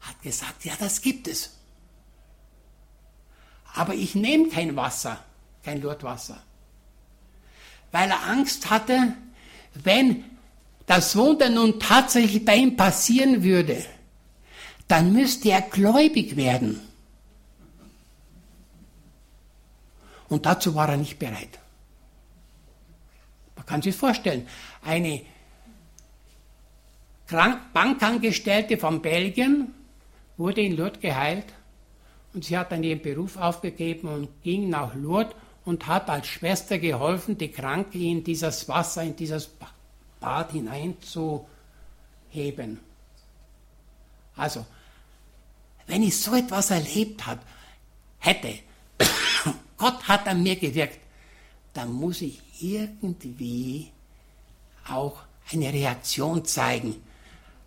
hat 0.00 0.20
gesagt, 0.22 0.64
ja, 0.64 0.74
das 0.78 1.00
gibt 1.00 1.28
es. 1.28 1.58
Aber 3.74 3.94
ich 3.94 4.14
nehme 4.14 4.48
kein 4.48 4.76
Wasser, 4.76 5.18
kein 5.64 5.80
Lurtwasser. 5.80 6.42
Weil 7.90 8.10
er 8.10 8.26
Angst 8.26 8.70
hatte, 8.70 9.14
wenn 9.74 10.24
das 10.86 11.16
Wunder 11.16 11.48
nun 11.48 11.80
tatsächlich 11.80 12.44
bei 12.44 12.56
ihm 12.56 12.76
passieren 12.76 13.42
würde, 13.42 13.84
dann 14.88 15.12
müsste 15.12 15.50
er 15.50 15.62
gläubig 15.62 16.36
werden. 16.36 16.80
Und 20.28 20.46
dazu 20.46 20.74
war 20.74 20.88
er 20.88 20.96
nicht 20.96 21.18
bereit. 21.18 21.58
Man 23.56 23.66
kann 23.66 23.82
sich 23.82 23.94
vorstellen, 23.94 24.46
eine 24.82 25.22
Bankangestellte 27.72 28.76
von 28.76 29.00
Belgien 29.00 29.74
wurde 30.36 30.60
in 30.60 30.76
Lourdes 30.76 31.00
geheilt 31.00 31.46
und 32.34 32.44
sie 32.44 32.56
hat 32.56 32.72
dann 32.72 32.82
ihren 32.82 33.02
Beruf 33.02 33.36
aufgegeben 33.36 34.08
und 34.08 34.42
ging 34.42 34.70
nach 34.70 34.94
Lourdes 34.94 35.34
und 35.64 35.86
hat 35.86 36.08
als 36.08 36.26
Schwester 36.26 36.78
geholfen, 36.78 37.38
die 37.38 37.50
Kranke 37.50 37.98
in 37.98 38.24
dieses 38.24 38.68
Wasser, 38.68 39.02
in 39.02 39.16
dieses 39.16 39.50
Bad 40.20 40.52
hineinzuheben. 40.52 41.46
Also, 44.36 44.64
wenn 45.86 46.02
ich 46.02 46.18
so 46.18 46.34
etwas 46.34 46.70
erlebt 46.70 47.26
hat, 47.26 47.40
hätte, 48.18 48.54
Gott 49.76 50.08
hat 50.08 50.26
an 50.26 50.42
mir 50.42 50.56
gewirkt, 50.56 50.98
dann 51.74 51.92
muss 51.92 52.22
ich 52.22 52.40
irgendwie 52.60 53.90
auch 54.88 55.18
eine 55.52 55.72
Reaktion 55.72 56.44
zeigen, 56.44 56.96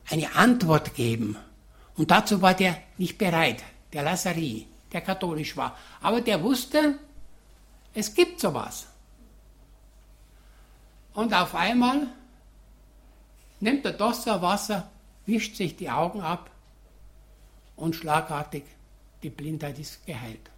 eine 0.09 0.35
Antwort 0.35 0.95
geben. 0.95 1.37
Und 1.95 2.11
dazu 2.11 2.41
war 2.41 2.53
der 2.53 2.77
nicht 2.97 3.17
bereit, 3.17 3.63
der 3.95 4.03
Lazari, 4.03 4.67
der 4.91 5.01
katholisch 5.01 5.55
war. 5.55 5.77
Aber 6.01 6.21
der 6.21 6.43
wusste, 6.43 6.99
es 7.93 8.13
gibt 8.13 8.41
sowas. 8.41 8.87
Und 11.13 11.33
auf 11.33 11.55
einmal 11.55 12.07
nimmt 13.61 13.85
er 13.85 13.93
das 13.93 14.27
Wasser, 14.27 14.91
wischt 15.25 15.55
sich 15.55 15.77
die 15.77 15.89
Augen 15.89 16.19
ab 16.19 16.51
und 17.77 17.95
schlagartig 17.95 18.63
die 19.23 19.29
Blindheit 19.29 19.79
ist 19.79 20.05
geheilt. 20.05 20.51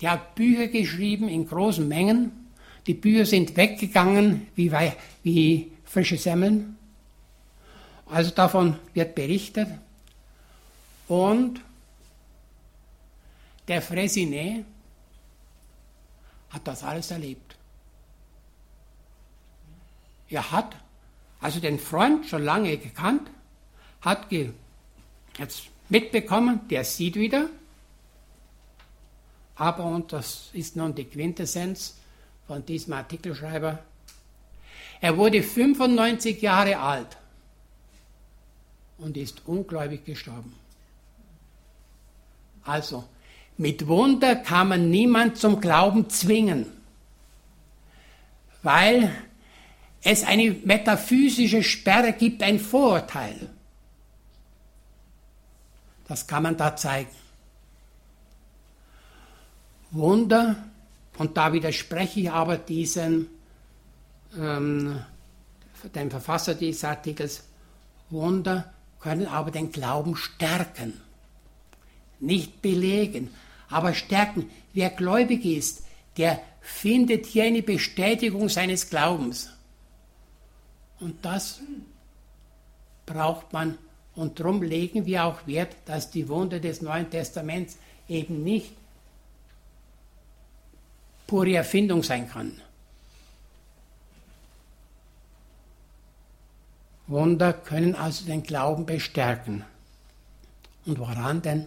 Der 0.00 0.12
hat 0.12 0.36
Bücher 0.36 0.68
geschrieben 0.68 1.28
in 1.28 1.46
großen 1.46 1.86
Mengen. 1.86 2.32
Die 2.86 2.94
Bücher 2.94 3.26
sind 3.26 3.56
weggegangen 3.56 4.46
wie, 4.54 4.72
wie 5.22 5.72
frische 5.84 6.16
Semmeln. 6.16 6.78
Also 8.06 8.30
davon 8.30 8.76
wird 8.94 9.14
berichtet. 9.14 9.68
Und 11.08 11.60
der 13.68 13.82
Fresinet 13.82 14.64
hat 16.50 16.66
das 16.66 16.82
alles 16.82 17.10
erlebt. 17.10 17.56
Er 20.28 20.50
hat 20.50 20.76
also 21.40 21.60
den 21.60 21.78
Freund 21.78 22.26
schon 22.26 22.42
lange 22.42 22.78
gekannt, 22.78 23.28
hat 24.00 24.30
ge 24.30 24.52
jetzt 25.36 25.64
mitbekommen, 25.90 26.66
der 26.68 26.84
sieht 26.84 27.16
wieder, 27.16 27.50
aber, 29.56 29.84
und 29.84 30.12
das 30.12 30.48
ist 30.52 30.74
nun 30.74 30.94
die 30.94 31.04
Quintessenz 31.04 31.96
von 32.46 32.64
diesem 32.64 32.94
Artikelschreiber, 32.94 33.78
er 35.00 35.16
wurde 35.18 35.42
95 35.42 36.40
Jahre 36.40 36.78
alt 36.78 37.16
und 38.96 39.16
ist 39.16 39.42
ungläubig 39.46 40.04
gestorben. 40.04 40.54
Also, 42.64 43.04
mit 43.56 43.86
Wunder 43.86 44.36
kann 44.36 44.68
man 44.68 44.90
niemand 44.90 45.38
zum 45.38 45.60
Glauben 45.60 46.10
zwingen, 46.10 46.66
weil 48.62 49.14
es 50.02 50.24
eine 50.24 50.50
metaphysische 50.50 51.62
Sperre 51.62 52.12
gibt, 52.12 52.42
ein 52.42 52.58
Vorurteil. 52.58 53.48
Das 56.06 56.26
kann 56.26 56.42
man 56.42 56.56
da 56.56 56.76
zeigen. 56.76 57.10
Wunder, 59.90 60.56
und 61.16 61.36
da 61.36 61.52
widerspreche 61.52 62.20
ich 62.20 62.30
aber 62.30 62.58
diesen, 62.58 63.28
ähm, 64.36 65.00
dem 65.94 66.10
Verfasser 66.10 66.54
dieses 66.54 66.84
Artikels, 66.84 67.44
Wunder 68.10 68.74
können 69.00 69.26
aber 69.26 69.50
den 69.50 69.70
Glauben 69.70 70.16
stärken. 70.16 71.00
Nicht 72.20 72.60
belegen, 72.60 73.30
aber 73.68 73.94
stärken. 73.94 74.50
Wer 74.72 74.90
gläubig 74.90 75.44
ist, 75.44 75.84
der 76.16 76.40
findet 76.60 77.26
hier 77.26 77.44
eine 77.44 77.62
Bestätigung 77.62 78.48
seines 78.48 78.88
Glaubens. 78.88 79.50
Und 81.00 81.24
das 81.24 81.60
braucht 83.06 83.52
man. 83.52 83.78
Und 84.14 84.38
darum 84.38 84.62
legen 84.62 85.06
wir 85.06 85.24
auch 85.24 85.46
Wert, 85.46 85.76
dass 85.86 86.10
die 86.10 86.28
Wunder 86.28 86.60
des 86.60 86.80
Neuen 86.82 87.10
Testaments 87.10 87.78
eben 88.08 88.44
nicht 88.44 88.72
pure 91.26 91.56
Erfindung 91.56 92.02
sein 92.02 92.28
kann. 92.28 92.60
Wunder 97.06 97.52
können 97.52 97.94
also 97.94 98.24
den 98.24 98.42
Glauben 98.42 98.86
bestärken. 98.86 99.64
Und 100.86 100.98
woran 100.98 101.42
denn? 101.42 101.66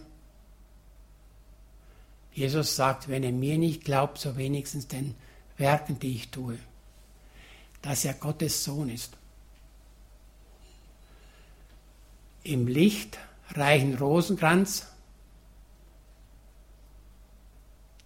Jesus 2.32 2.76
sagt, 2.76 3.08
wenn 3.08 3.22
ihr 3.22 3.32
mir 3.32 3.58
nicht 3.58 3.84
glaubt, 3.84 4.18
so 4.18 4.36
wenigstens 4.36 4.86
den 4.86 5.14
Werken, 5.56 5.98
die 5.98 6.14
ich 6.14 6.30
tue, 6.30 6.58
dass 7.82 8.04
er 8.04 8.14
Gottes 8.14 8.64
Sohn 8.64 8.88
ist. 8.88 9.16
Im 12.44 12.66
Licht 12.66 13.18
reichen 13.50 13.96
Rosenkranz, 13.96 14.86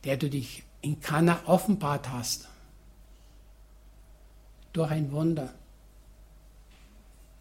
der 0.04 0.16
du 0.16 0.28
dich 0.28 0.64
in 0.80 1.00
Kana 1.00 1.40
offenbart 1.46 2.10
hast. 2.10 2.48
Durch 4.72 4.90
ein 4.90 5.12
Wunder. 5.12 5.52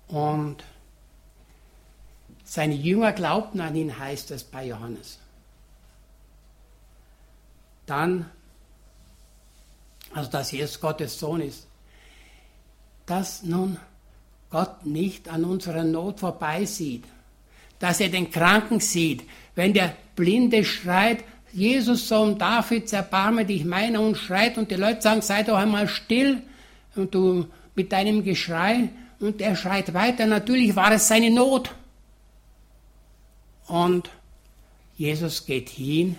Und 0.07 0.63
seine 2.43 2.75
Jünger 2.75 3.13
glaubten 3.13 3.61
an 3.61 3.75
ihn, 3.75 3.97
heißt 3.97 4.31
es 4.31 4.43
bei 4.43 4.67
Johannes. 4.67 5.20
Dann, 7.91 8.25
also 10.13 10.31
dass 10.31 10.53
Jesus 10.53 10.79
Gottes 10.79 11.19
Sohn 11.19 11.41
ist, 11.41 11.67
dass 13.05 13.43
nun 13.43 13.75
Gott 14.49 14.85
nicht 14.85 15.27
an 15.27 15.43
unserer 15.43 15.83
Not 15.83 16.21
vorbeisieht, 16.21 17.03
dass 17.79 17.99
er 17.99 18.07
den 18.07 18.31
Kranken 18.31 18.79
sieht, 18.79 19.25
wenn 19.55 19.73
der 19.73 19.93
Blinde 20.15 20.63
schreit, 20.63 21.25
Jesus, 21.51 22.07
Sohn 22.07 22.37
Davids, 22.37 22.93
erbarme 22.93 23.45
dich 23.45 23.65
meiner 23.65 23.99
und 23.99 24.15
schreit 24.15 24.57
und 24.57 24.71
die 24.71 24.75
Leute 24.75 25.01
sagen, 25.01 25.21
sei 25.21 25.43
doch 25.43 25.57
einmal 25.57 25.89
still 25.89 26.41
und 26.95 27.13
du 27.13 27.45
mit 27.75 27.91
deinem 27.91 28.23
Geschrei 28.23 28.87
und 29.19 29.41
er 29.41 29.57
schreit 29.57 29.93
weiter. 29.93 30.27
Natürlich 30.27 30.77
war 30.77 30.93
es 30.93 31.09
seine 31.09 31.29
Not. 31.29 31.75
Und 33.67 34.09
Jesus 34.95 35.45
geht 35.45 35.67
hin 35.67 36.15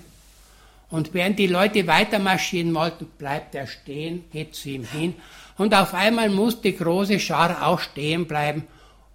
und 0.93 1.12
während 1.12 1.40
die 1.40 1.49
Leute 1.49 1.88
weiter 1.88 2.20
marschieren 2.20 2.72
wollten, 2.72 3.07
bleibt 3.18 3.57
er 3.57 3.66
stehen, 3.66 4.24
geht 4.30 4.55
zu 4.55 4.68
ihm 4.68 4.84
hin 4.84 5.14
und 5.59 5.74
auf 5.74 5.93
einmal 5.93 6.30
muss 6.30 6.61
die 6.61 6.76
große 6.76 7.18
Schar 7.18 7.66
auch 7.66 7.80
stehen 7.80 8.26
bleiben 8.26 8.62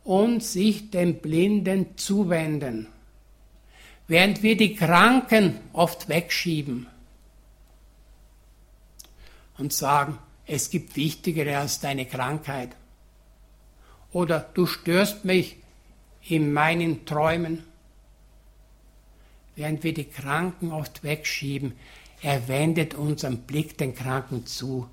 und 0.04 0.44
sich 0.44 0.92
dem 0.92 1.20
Blinden 1.20 1.96
zuwenden 1.96 2.88
während 4.08 4.42
wir 4.42 4.58
die 4.58 4.76
Kranken 4.76 5.60
oft 5.74 6.10
wegschieben 6.10 6.88
und 9.58 9.74
sagen, 9.74 10.18
es 10.46 10.70
gibt 10.70 10.96
Wichtigere 10.96 11.58
als 11.58 11.80
deine 11.80 12.06
Krankheit. 12.06 12.70
Oder 14.14 14.50
du 14.54 14.66
störst 14.66 15.26
mich 15.26 15.58
in 16.24 16.54
meinen 16.54 17.06
Träumen. 17.06 17.64
Während 19.58 19.84
wir 19.84 19.93
die 19.95 20.05
Kranken 20.05 20.72
oft 20.72 21.03
wegschieben, 21.03 21.74
er 22.22 22.47
wendet 22.47 22.93
unseren 22.93 23.39
Blick 23.39 23.76
den 23.76 23.95
Kranken 23.95 24.45
zu. 24.45 24.88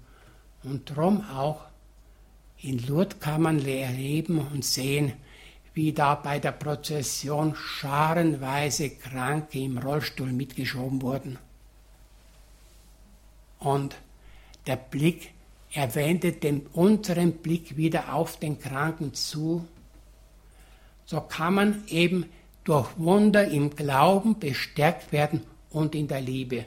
Und 0.63 0.89
darum 0.89 1.21
auch 1.31 1.61
in 2.63 2.79
Lourdes 2.87 3.21
kann 3.21 3.43
man 3.43 3.65
erleben 3.65 4.39
und 4.39 4.65
sehen, 4.65 5.13
wie 5.75 5.93
da 5.93 6.15
bei 6.15 6.39
der 6.39 6.53
Prozession 6.53 7.55
scharenweise 7.55 8.89
Kranke 8.89 9.59
im 9.59 9.77
Rollstuhl 9.77 10.33
mitgeschoben 10.33 11.03
wurden. 11.03 11.39
Und 13.59 13.97
der 14.67 14.77
Blick, 14.77 15.35
er 15.73 15.95
wendet 15.95 16.43
den 16.43 16.67
unteren 16.69 17.33
Blick 17.33 17.77
wieder 17.77 18.15
auf 18.15 18.39
den 18.39 18.59
Kranken 18.59 19.13
zu. 19.13 19.69
So 21.05 21.21
kann 21.21 21.53
man 21.53 21.85
eben 21.89 22.31
durch 22.65 22.89
Wunder 22.97 23.47
im 23.47 23.75
Glauben 23.77 24.39
bestärkt 24.39 25.13
werden 25.13 25.43
und 25.71 25.95
in 25.95 26.09
der 26.09 26.21
Liebe. 26.21 26.65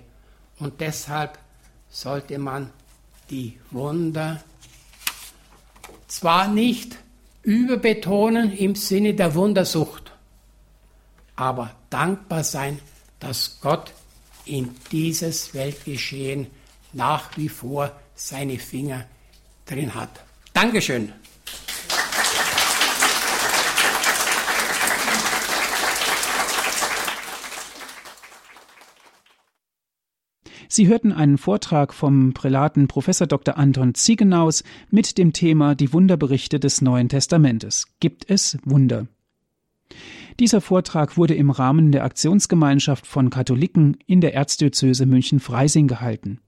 Und 0.59 0.79
deshalb 0.79 1.37
sollte 1.89 2.37
man 2.37 2.71
die 3.29 3.59
Wunder 3.71 4.43
zwar 6.07 6.47
nicht 6.47 6.97
überbetonen 7.43 8.55
im 8.55 8.75
Sinne 8.75 9.13
der 9.13 9.33
Wundersucht, 9.35 10.11
aber 11.35 11.75
dankbar 11.89 12.43
sein, 12.43 12.79
dass 13.19 13.59
Gott 13.61 13.93
in 14.45 14.75
dieses 14.91 15.53
Weltgeschehen 15.53 16.47
nach 16.93 17.35
wie 17.37 17.49
vor 17.49 17.91
seine 18.15 18.59
Finger 18.59 19.05
drin 19.65 19.93
hat. 19.93 20.23
Dankeschön. 20.53 21.13
Sie 30.78 30.88
hörten 30.88 31.11
einen 31.11 31.38
Vortrag 31.39 31.91
vom 31.91 32.36
Prälaten 32.36 32.88
Professor 32.88 33.25
Dr. 33.25 33.57
Anton 33.57 33.95
Ziegenaus 33.95 34.63
mit 34.91 35.17
dem 35.17 35.34
Thema 35.34 35.73
Die 35.73 35.91
Wunderberichte 35.91 36.59
des 36.59 36.84
Neuen 36.84 37.09
Testamentes. 37.09 37.88
Gibt 37.99 38.30
es 38.30 38.59
Wunder? 38.63 39.07
Dieser 40.39 40.61
Vortrag 40.61 41.17
wurde 41.17 41.34
im 41.34 41.49
Rahmen 41.49 41.91
der 41.91 42.03
Aktionsgemeinschaft 42.03 43.07
von 43.07 43.32
Katholiken 43.32 43.97
in 44.05 44.21
der 44.21 44.36
Erzdiözese 44.36 45.07
München-Freising 45.07 45.88
gehalten. 45.88 46.41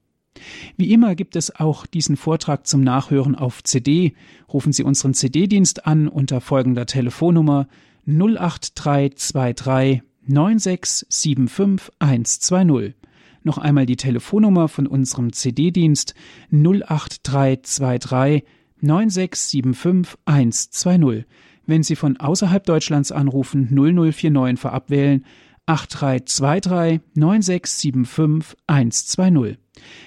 Wie 0.76 0.92
immer 0.92 1.16
gibt 1.16 1.34
es 1.34 1.58
auch 1.58 1.86
diesen 1.86 2.16
Vortrag 2.16 2.68
zum 2.68 2.84
Nachhören 2.84 3.34
auf 3.34 3.64
CD. 3.64 4.14
Rufen 4.52 4.72
Sie 4.72 4.84
unseren 4.84 5.12
CD-Dienst 5.12 5.88
an 5.88 6.06
unter 6.06 6.40
folgender 6.40 6.86
Telefonnummer 6.86 7.66
08323 8.06 10.02
9675120. 10.28 12.94
Noch 13.42 13.58
einmal 13.58 13.86
die 13.86 13.96
Telefonnummer 13.96 14.68
von 14.68 14.86
unserem 14.86 15.32
CD-Dienst 15.32 16.14
08323 16.52 18.44
9675120. 18.82 21.24
Wenn 21.66 21.82
Sie 21.82 21.96
von 21.96 22.16
außerhalb 22.16 22.64
Deutschlands 22.64 23.12
anrufen, 23.12 23.68
0049 23.70 24.58
vorab 24.58 24.88
wählen 24.90 25.26
8323 25.66 27.00
9675 27.14 28.58
120. 28.66 29.58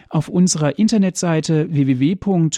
Auf 0.09 0.27
unserer 0.27 0.77
Internetseite 0.77 1.71
www.hore.org 1.71 2.53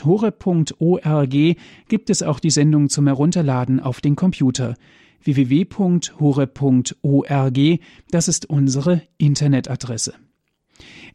gibt 1.88 2.10
es 2.10 2.24
auch 2.24 2.40
die 2.40 2.50
Sendung 2.50 2.90
zum 2.90 3.06
Herunterladen 3.08 3.80
auf 3.80 4.02
den 4.02 4.16
Computer 4.16 4.74
www.hore.org, 5.24 6.10
das 8.12 8.28
ist 8.28 8.50
unsere 8.50 9.02
Internetadresse. 9.18 10.14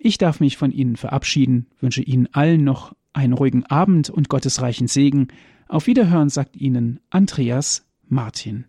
Ich 0.02 0.16
darf 0.16 0.40
mich 0.40 0.56
von 0.56 0.72
Ihnen 0.72 0.96
verabschieden, 0.96 1.66
wünsche 1.78 2.00
Ihnen 2.00 2.26
allen 2.32 2.64
noch 2.64 2.96
einen 3.12 3.34
ruhigen 3.34 3.66
Abend 3.66 4.08
und 4.08 4.30
gottesreichen 4.30 4.88
Segen. 4.88 5.28
Auf 5.68 5.86
Wiederhören 5.86 6.30
sagt 6.30 6.56
Ihnen 6.56 7.00
Andreas 7.10 7.86
Martin. 8.08 8.64